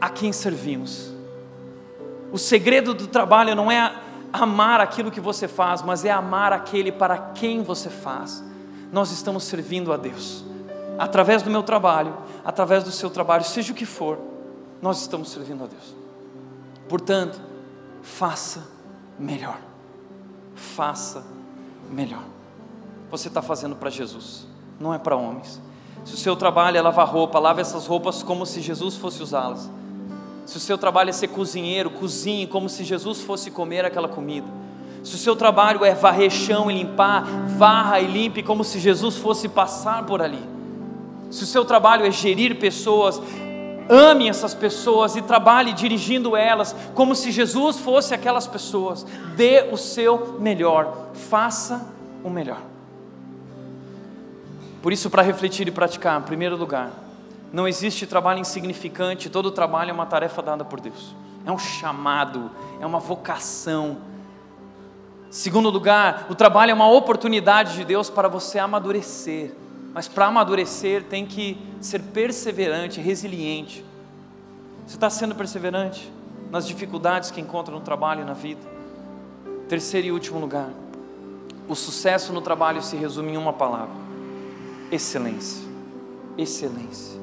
a 0.00 0.08
quem 0.08 0.32
servimos. 0.32 1.11
O 2.32 2.38
segredo 2.38 2.94
do 2.94 3.06
trabalho 3.06 3.54
não 3.54 3.70
é 3.70 3.94
amar 4.32 4.80
aquilo 4.80 5.10
que 5.10 5.20
você 5.20 5.46
faz, 5.46 5.82
mas 5.82 6.04
é 6.04 6.10
amar 6.10 6.52
aquele 6.52 6.90
para 6.90 7.18
quem 7.18 7.62
você 7.62 7.90
faz. 7.90 8.42
Nós 8.90 9.10
estamos 9.10 9.44
servindo 9.44 9.92
a 9.92 9.96
Deus. 9.96 10.42
Através 10.98 11.42
do 11.42 11.50
meu 11.50 11.62
trabalho, 11.62 12.16
através 12.44 12.82
do 12.84 12.90
seu 12.90 13.10
trabalho, 13.10 13.44
seja 13.44 13.72
o 13.72 13.76
que 13.76 13.84
for, 13.84 14.18
nós 14.80 15.00
estamos 15.00 15.30
servindo 15.30 15.64
a 15.64 15.66
Deus. 15.66 15.94
Portanto, 16.88 17.38
faça 18.02 18.66
melhor. 19.18 19.58
Faça 20.54 21.24
melhor. 21.90 22.24
Você 23.10 23.28
está 23.28 23.42
fazendo 23.42 23.76
para 23.76 23.90
Jesus, 23.90 24.46
não 24.80 24.94
é 24.94 24.98
para 24.98 25.14
homens. 25.14 25.60
Se 26.04 26.14
o 26.14 26.16
seu 26.16 26.34
trabalho 26.34 26.78
é 26.78 26.82
lavar 26.82 27.06
roupa, 27.06 27.38
lave 27.38 27.60
essas 27.60 27.86
roupas 27.86 28.22
como 28.22 28.46
se 28.46 28.60
Jesus 28.60 28.96
fosse 28.96 29.22
usá-las. 29.22 29.70
Se 30.44 30.56
o 30.56 30.60
seu 30.60 30.76
trabalho 30.76 31.10
é 31.10 31.12
ser 31.12 31.28
cozinheiro, 31.28 31.90
cozinhe 31.90 32.46
como 32.46 32.68
se 32.68 32.84
Jesus 32.84 33.20
fosse 33.20 33.50
comer 33.50 33.84
aquela 33.84 34.08
comida. 34.08 34.46
Se 35.02 35.14
o 35.14 35.18
seu 35.18 35.34
trabalho 35.34 35.84
é 35.84 35.94
varrer 35.94 36.30
chão 36.30 36.70
e 36.70 36.74
limpar, 36.74 37.24
varra 37.56 38.00
e 38.00 38.06
limpe 38.06 38.42
como 38.42 38.62
se 38.62 38.78
Jesus 38.78 39.16
fosse 39.16 39.48
passar 39.48 40.04
por 40.06 40.22
ali. 40.22 40.42
Se 41.30 41.44
o 41.44 41.46
seu 41.46 41.64
trabalho 41.64 42.04
é 42.04 42.10
gerir 42.10 42.58
pessoas, 42.58 43.20
ame 43.88 44.28
essas 44.28 44.54
pessoas 44.54 45.16
e 45.16 45.22
trabalhe 45.22 45.72
dirigindo 45.72 46.36
elas 46.36 46.74
como 46.94 47.14
se 47.14 47.30
Jesus 47.32 47.78
fosse 47.78 48.14
aquelas 48.14 48.46
pessoas. 48.46 49.04
Dê 49.34 49.68
o 49.72 49.76
seu 49.76 50.38
melhor, 50.38 51.10
faça 51.14 51.86
o 52.22 52.30
melhor. 52.30 52.60
Por 54.80 54.92
isso, 54.92 55.08
para 55.08 55.22
refletir 55.22 55.66
e 55.66 55.70
praticar, 55.70 56.20
em 56.20 56.24
primeiro 56.24 56.56
lugar, 56.56 56.90
Não 57.52 57.68
existe 57.68 58.06
trabalho 58.06 58.40
insignificante, 58.40 59.28
todo 59.28 59.50
trabalho 59.50 59.90
é 59.90 59.92
uma 59.92 60.06
tarefa 60.06 60.40
dada 60.40 60.64
por 60.64 60.80
Deus. 60.80 61.14
É 61.44 61.52
um 61.52 61.58
chamado, 61.58 62.50
é 62.80 62.86
uma 62.86 62.98
vocação. 62.98 63.98
Segundo 65.30 65.68
lugar, 65.68 66.26
o 66.30 66.34
trabalho 66.34 66.70
é 66.70 66.74
uma 66.74 66.88
oportunidade 66.88 67.74
de 67.74 67.84
Deus 67.84 68.08
para 68.08 68.28
você 68.28 68.58
amadurecer. 68.58 69.54
Mas 69.92 70.08
para 70.08 70.26
amadurecer 70.26 71.04
tem 71.04 71.26
que 71.26 71.58
ser 71.80 72.00
perseverante, 72.00 73.00
resiliente. 73.00 73.84
Você 74.86 74.96
está 74.96 75.10
sendo 75.10 75.34
perseverante 75.34 76.10
nas 76.50 76.66
dificuldades 76.66 77.30
que 77.30 77.40
encontra 77.40 77.74
no 77.74 77.80
trabalho 77.80 78.22
e 78.22 78.24
na 78.24 78.32
vida? 78.32 78.60
Terceiro 79.68 80.06
e 80.06 80.12
último 80.12 80.38
lugar, 80.38 80.70
o 81.68 81.74
sucesso 81.74 82.32
no 82.32 82.40
trabalho 82.40 82.82
se 82.82 82.96
resume 82.96 83.32
em 83.32 83.36
uma 83.36 83.52
palavra: 83.52 83.94
excelência. 84.90 85.66
Excelência. 86.36 87.21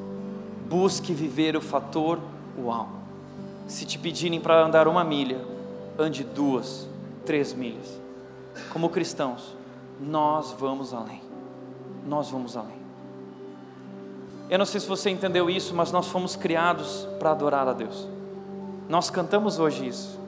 Busque 0.69 1.13
viver 1.13 1.57
o 1.57 1.61
fator 1.61 2.19
uau. 2.57 2.87
Se 3.67 3.85
te 3.85 3.97
pedirem 3.97 4.39
para 4.39 4.63
andar 4.63 4.87
uma 4.87 5.03
milha, 5.03 5.43
ande 5.97 6.23
duas, 6.23 6.87
três 7.25 7.53
milhas. 7.53 7.99
Como 8.71 8.89
cristãos, 8.89 9.55
nós 9.99 10.51
vamos 10.51 10.93
além. 10.93 11.21
Nós 12.07 12.29
vamos 12.29 12.55
além. 12.55 12.79
Eu 14.49 14.59
não 14.59 14.65
sei 14.65 14.79
se 14.79 14.87
você 14.87 15.09
entendeu 15.09 15.49
isso, 15.49 15.75
mas 15.75 15.91
nós 15.91 16.07
fomos 16.07 16.35
criados 16.35 17.07
para 17.19 17.31
adorar 17.31 17.67
a 17.67 17.73
Deus. 17.73 18.07
Nós 18.87 19.09
cantamos 19.09 19.59
hoje 19.59 19.87
isso. 19.87 20.19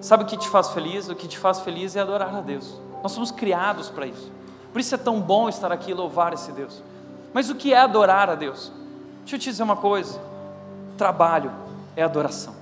Sabe 0.00 0.24
o 0.24 0.26
que 0.26 0.36
te 0.36 0.48
faz 0.48 0.70
feliz? 0.70 1.08
O 1.08 1.14
que 1.14 1.28
te 1.28 1.38
faz 1.38 1.60
feliz 1.60 1.96
é 1.96 2.00
adorar 2.00 2.34
a 2.34 2.40
Deus. 2.40 2.80
Nós 3.02 3.12
somos 3.12 3.30
criados 3.30 3.90
para 3.90 4.06
isso. 4.06 4.30
Por 4.72 4.80
isso 4.80 4.94
é 4.94 4.98
tão 4.98 5.20
bom 5.20 5.48
estar 5.48 5.70
aqui 5.70 5.90
e 5.90 5.94
louvar 5.94 6.32
esse 6.32 6.52
Deus. 6.52 6.82
Mas 7.32 7.50
o 7.50 7.54
que 7.54 7.72
é 7.72 7.78
adorar 7.78 8.28
a 8.30 8.34
Deus? 8.34 8.72
Deixa 9.30 9.36
eu 9.36 9.40
te 9.44 9.50
dizer 9.50 9.62
uma 9.62 9.76
coisa: 9.76 10.20
trabalho 10.98 11.52
é 11.94 12.02
adoração. 12.02 12.52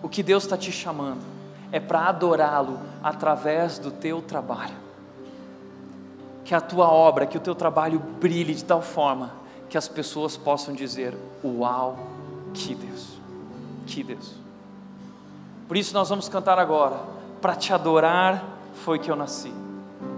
O 0.00 0.08
que 0.08 0.22
Deus 0.22 0.44
está 0.44 0.56
te 0.56 0.70
chamando 0.70 1.20
é 1.72 1.80
para 1.80 2.06
adorá-lo 2.06 2.78
através 3.02 3.76
do 3.76 3.90
teu 3.90 4.22
trabalho. 4.22 4.76
Que 6.44 6.54
a 6.54 6.60
tua 6.60 6.88
obra, 6.88 7.26
que 7.26 7.36
o 7.36 7.40
teu 7.40 7.56
trabalho 7.56 7.98
brilhe 7.98 8.54
de 8.54 8.64
tal 8.64 8.80
forma 8.80 9.32
que 9.68 9.76
as 9.76 9.88
pessoas 9.88 10.36
possam 10.36 10.72
dizer: 10.72 11.12
Uau, 11.42 11.98
que 12.52 12.72
Deus, 12.76 13.18
que 13.88 14.04
Deus. 14.04 14.34
Por 15.66 15.76
isso 15.76 15.92
nós 15.92 16.08
vamos 16.08 16.28
cantar 16.28 16.56
agora: 16.56 17.00
Para 17.40 17.56
te 17.56 17.72
adorar 17.72 18.44
foi 18.84 19.00
que 19.00 19.10
eu 19.10 19.16
nasci, 19.16 19.52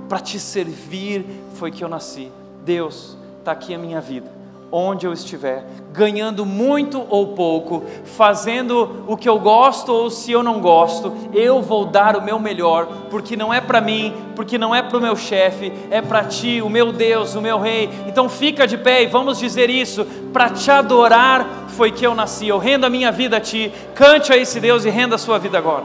para 0.07 0.21
te 0.21 0.39
servir 0.39 1.25
foi 1.55 1.71
que 1.71 1.83
eu 1.83 1.89
nasci. 1.89 2.31
Deus, 2.63 3.17
está 3.41 3.53
aqui 3.53 3.73
a 3.73 3.79
minha 3.79 4.03
vida 4.03 4.36
onde 4.71 5.07
eu 5.07 5.13
estiver, 5.13 5.65
ganhando 5.93 6.45
muito 6.45 7.05
ou 7.09 7.29
pouco, 7.29 7.85
fazendo 8.05 9.05
o 9.07 9.17
que 9.17 9.29
eu 9.29 9.39
gosto 9.39 9.93
ou 9.93 10.11
se 10.11 10.33
eu 10.33 10.43
não 10.43 10.61
gosto, 10.61 11.13
eu 11.33 11.63
vou 11.63 11.87
dar 11.87 12.17
o 12.17 12.23
meu 12.23 12.39
melhor, 12.39 12.87
porque 13.11 13.37
não 13.37 13.53
é 13.53 13.61
para 13.61 13.81
mim, 13.81 14.13
porque 14.35 14.59
não 14.59 14.75
é 14.75 14.83
para 14.83 14.99
o 14.99 15.01
meu 15.01 15.17
chefe, 15.17 15.73
é 15.91 16.03
para 16.03 16.25
ti, 16.25 16.61
o 16.61 16.69
meu 16.69 16.93
Deus, 16.93 17.35
o 17.35 17.41
meu 17.41 17.59
Rei. 17.59 17.89
Então 18.07 18.29
fica 18.29 18.67
de 18.67 18.77
pé 18.77 19.03
e 19.03 19.07
vamos 19.07 19.39
dizer 19.39 19.71
isso: 19.71 20.05
para 20.33 20.51
te 20.51 20.71
adorar 20.71 21.67
foi 21.69 21.91
que 21.91 22.07
eu 22.07 22.15
nasci, 22.15 22.49
eu 22.49 22.59
rendo 22.59 22.85
a 22.87 22.91
minha 22.91 23.13
vida 23.13 23.37
a 23.37 23.41
ti. 23.41 23.73
Cante 23.95 24.33
a 24.33 24.37
esse 24.37 24.61
Deus 24.61 24.85
e 24.85 24.91
renda 24.91 25.15
a 25.15 25.19
sua 25.19 25.39
vida 25.39 25.57
agora. 25.59 25.85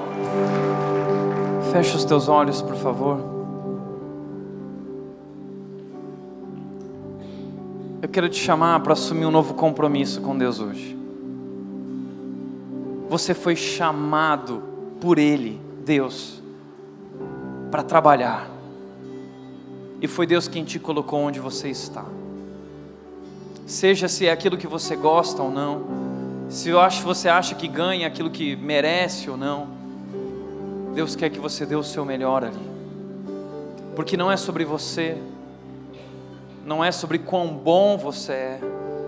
Feche 1.71 1.95
os 1.95 2.03
teus 2.03 2.27
olhos, 2.27 2.61
por 2.61 2.75
favor. 2.75 3.40
Eu 8.01 8.09
quero 8.09 8.27
te 8.27 8.39
chamar 8.39 8.79
para 8.79 8.93
assumir 8.93 9.27
um 9.27 9.31
novo 9.31 9.53
compromisso 9.53 10.21
com 10.21 10.35
Deus 10.35 10.59
hoje. 10.59 10.97
Você 13.07 13.35
foi 13.35 13.55
chamado 13.55 14.63
por 14.99 15.19
Ele, 15.19 15.61
Deus, 15.85 16.41
para 17.69 17.83
trabalhar. 17.83 18.49
E 20.01 20.07
foi 20.07 20.25
Deus 20.25 20.47
quem 20.47 20.63
te 20.63 20.79
colocou 20.79 21.19
onde 21.19 21.39
você 21.39 21.69
está. 21.69 22.03
Seja 23.67 24.07
se 24.07 24.25
é 24.25 24.31
aquilo 24.31 24.57
que 24.57 24.65
você 24.65 24.95
gosta 24.95 25.43
ou 25.43 25.51
não, 25.51 25.83
se 26.49 26.71
você 27.03 27.29
acha 27.29 27.53
que 27.53 27.67
ganha 27.67 28.07
aquilo 28.07 28.31
que 28.31 28.55
merece 28.55 29.29
ou 29.29 29.37
não, 29.37 29.67
Deus 30.95 31.15
quer 31.15 31.29
que 31.29 31.39
você 31.39 31.67
dê 31.67 31.75
o 31.75 31.83
seu 31.83 32.03
melhor 32.03 32.43
ali. 32.43 32.71
Porque 33.95 34.17
não 34.17 34.31
é 34.31 34.37
sobre 34.37 34.65
você, 34.65 35.17
não 36.65 36.83
é 36.83 36.91
sobre 36.91 37.19
quão 37.19 37.53
bom 37.53 37.97
você 37.97 38.33
é, 38.33 38.59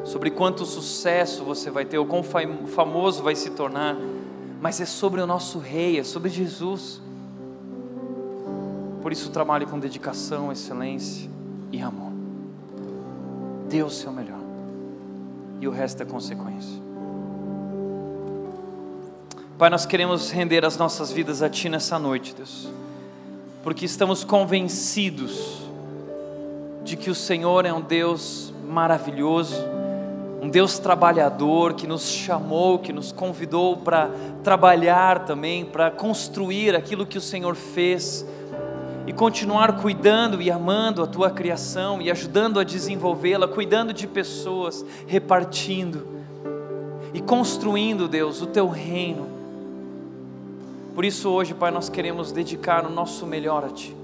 sobre 0.03 0.29
quanto 0.31 0.65
sucesso 0.65 1.43
você 1.43 1.69
vai 1.69 1.85
ter, 1.85 1.97
ou 1.97 2.05
quão 2.05 2.23
famoso 2.23 3.23
vai 3.23 3.35
se 3.35 3.51
tornar, 3.51 3.95
mas 4.61 4.81
é 4.81 4.85
sobre 4.85 5.21
o 5.21 5.27
nosso 5.27 5.59
Rei, 5.59 5.99
é 5.99 6.03
sobre 6.03 6.29
Jesus. 6.29 7.01
Por 9.01 9.11
isso 9.11 9.29
trabalhe 9.29 9.65
com 9.65 9.79
dedicação, 9.79 10.51
excelência 10.51 11.29
e 11.71 11.81
amor. 11.81 12.11
Dê 13.69 13.83
o 13.83 13.89
seu 13.89 14.11
melhor, 14.11 14.39
e 15.59 15.67
o 15.67 15.71
resto 15.71 16.03
é 16.03 16.05
consequência. 16.05 16.81
Pai, 19.57 19.69
nós 19.69 19.85
queremos 19.85 20.31
render 20.31 20.65
as 20.65 20.77
nossas 20.77 21.11
vidas 21.11 21.41
a 21.41 21.49
Ti 21.49 21.69
nessa 21.69 21.97
noite, 21.99 22.33
Deus, 22.35 22.67
porque 23.63 23.85
estamos 23.85 24.23
convencidos 24.23 25.62
de 26.83 26.97
que 26.97 27.09
o 27.09 27.15
Senhor 27.15 27.65
é 27.65 27.73
um 27.73 27.81
Deus 27.81 28.53
maravilhoso, 28.67 29.55
um 30.41 30.49
Deus 30.49 30.77
trabalhador 30.77 31.73
que 31.73 31.87
nos 31.87 32.09
chamou, 32.09 32.79
que 32.79 32.91
nos 32.91 33.11
convidou 33.11 33.77
para 33.77 34.09
trabalhar 34.43 35.25
também, 35.25 35.63
para 35.63 35.89
construir 35.89 36.75
aquilo 36.75 37.05
que 37.05 37.17
o 37.17 37.21
Senhor 37.21 37.55
fez 37.55 38.25
e 39.07 39.13
continuar 39.13 39.81
cuidando 39.81 40.41
e 40.41 40.51
amando 40.51 41.01
a 41.01 41.07
tua 41.07 41.29
criação 41.29 42.01
e 42.01 42.11
ajudando 42.11 42.59
a 42.59 42.63
desenvolvê-la, 42.63 43.47
cuidando 43.47 43.93
de 43.93 44.05
pessoas, 44.05 44.83
repartindo 45.07 46.05
e 47.13 47.21
construindo, 47.21 48.07
Deus, 48.07 48.41
o 48.41 48.47
teu 48.47 48.67
reino. 48.67 49.27
Por 50.93 51.05
isso 51.05 51.29
hoje, 51.29 51.53
Pai, 51.53 51.71
nós 51.71 51.87
queremos 51.87 52.31
dedicar 52.31 52.85
o 52.85 52.89
nosso 52.89 53.25
melhor 53.25 53.63
a 53.63 53.69
ti. 53.69 53.95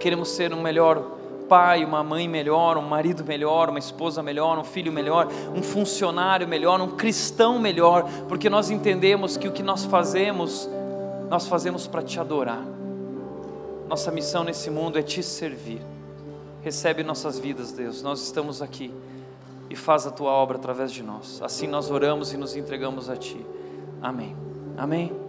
Queremos 0.00 0.30
ser 0.30 0.54
um 0.54 0.62
melhor 0.62 1.17
pai, 1.48 1.84
uma 1.84 2.04
mãe 2.04 2.28
melhor, 2.28 2.76
um 2.76 2.82
marido 2.82 3.24
melhor, 3.24 3.70
uma 3.70 3.78
esposa 3.78 4.22
melhor, 4.22 4.58
um 4.58 4.64
filho 4.64 4.92
melhor, 4.92 5.28
um 5.54 5.62
funcionário 5.62 6.46
melhor, 6.46 6.80
um 6.80 6.90
cristão 6.96 7.58
melhor, 7.58 8.08
porque 8.28 8.50
nós 8.50 8.70
entendemos 8.70 9.36
que 9.36 9.48
o 9.48 9.52
que 9.52 9.62
nós 9.62 9.84
fazemos, 9.84 10.68
nós 11.28 11.48
fazemos 11.48 11.86
para 11.86 12.02
te 12.02 12.20
adorar. 12.20 12.62
Nossa 13.88 14.10
missão 14.10 14.44
nesse 14.44 14.70
mundo 14.70 14.98
é 14.98 15.02
te 15.02 15.22
servir. 15.22 15.80
Recebe 16.62 17.02
nossas 17.02 17.38
vidas, 17.38 17.72
Deus. 17.72 18.02
Nós 18.02 18.22
estamos 18.22 18.60
aqui 18.60 18.92
e 19.70 19.76
faz 19.76 20.06
a 20.06 20.10
tua 20.10 20.30
obra 20.30 20.58
através 20.58 20.92
de 20.92 21.02
nós. 21.02 21.40
Assim 21.42 21.66
nós 21.66 21.90
oramos 21.90 22.32
e 22.32 22.36
nos 22.36 22.54
entregamos 22.54 23.08
a 23.08 23.16
ti. 23.16 23.44
Amém. 24.02 24.36
Amém. 24.76 25.27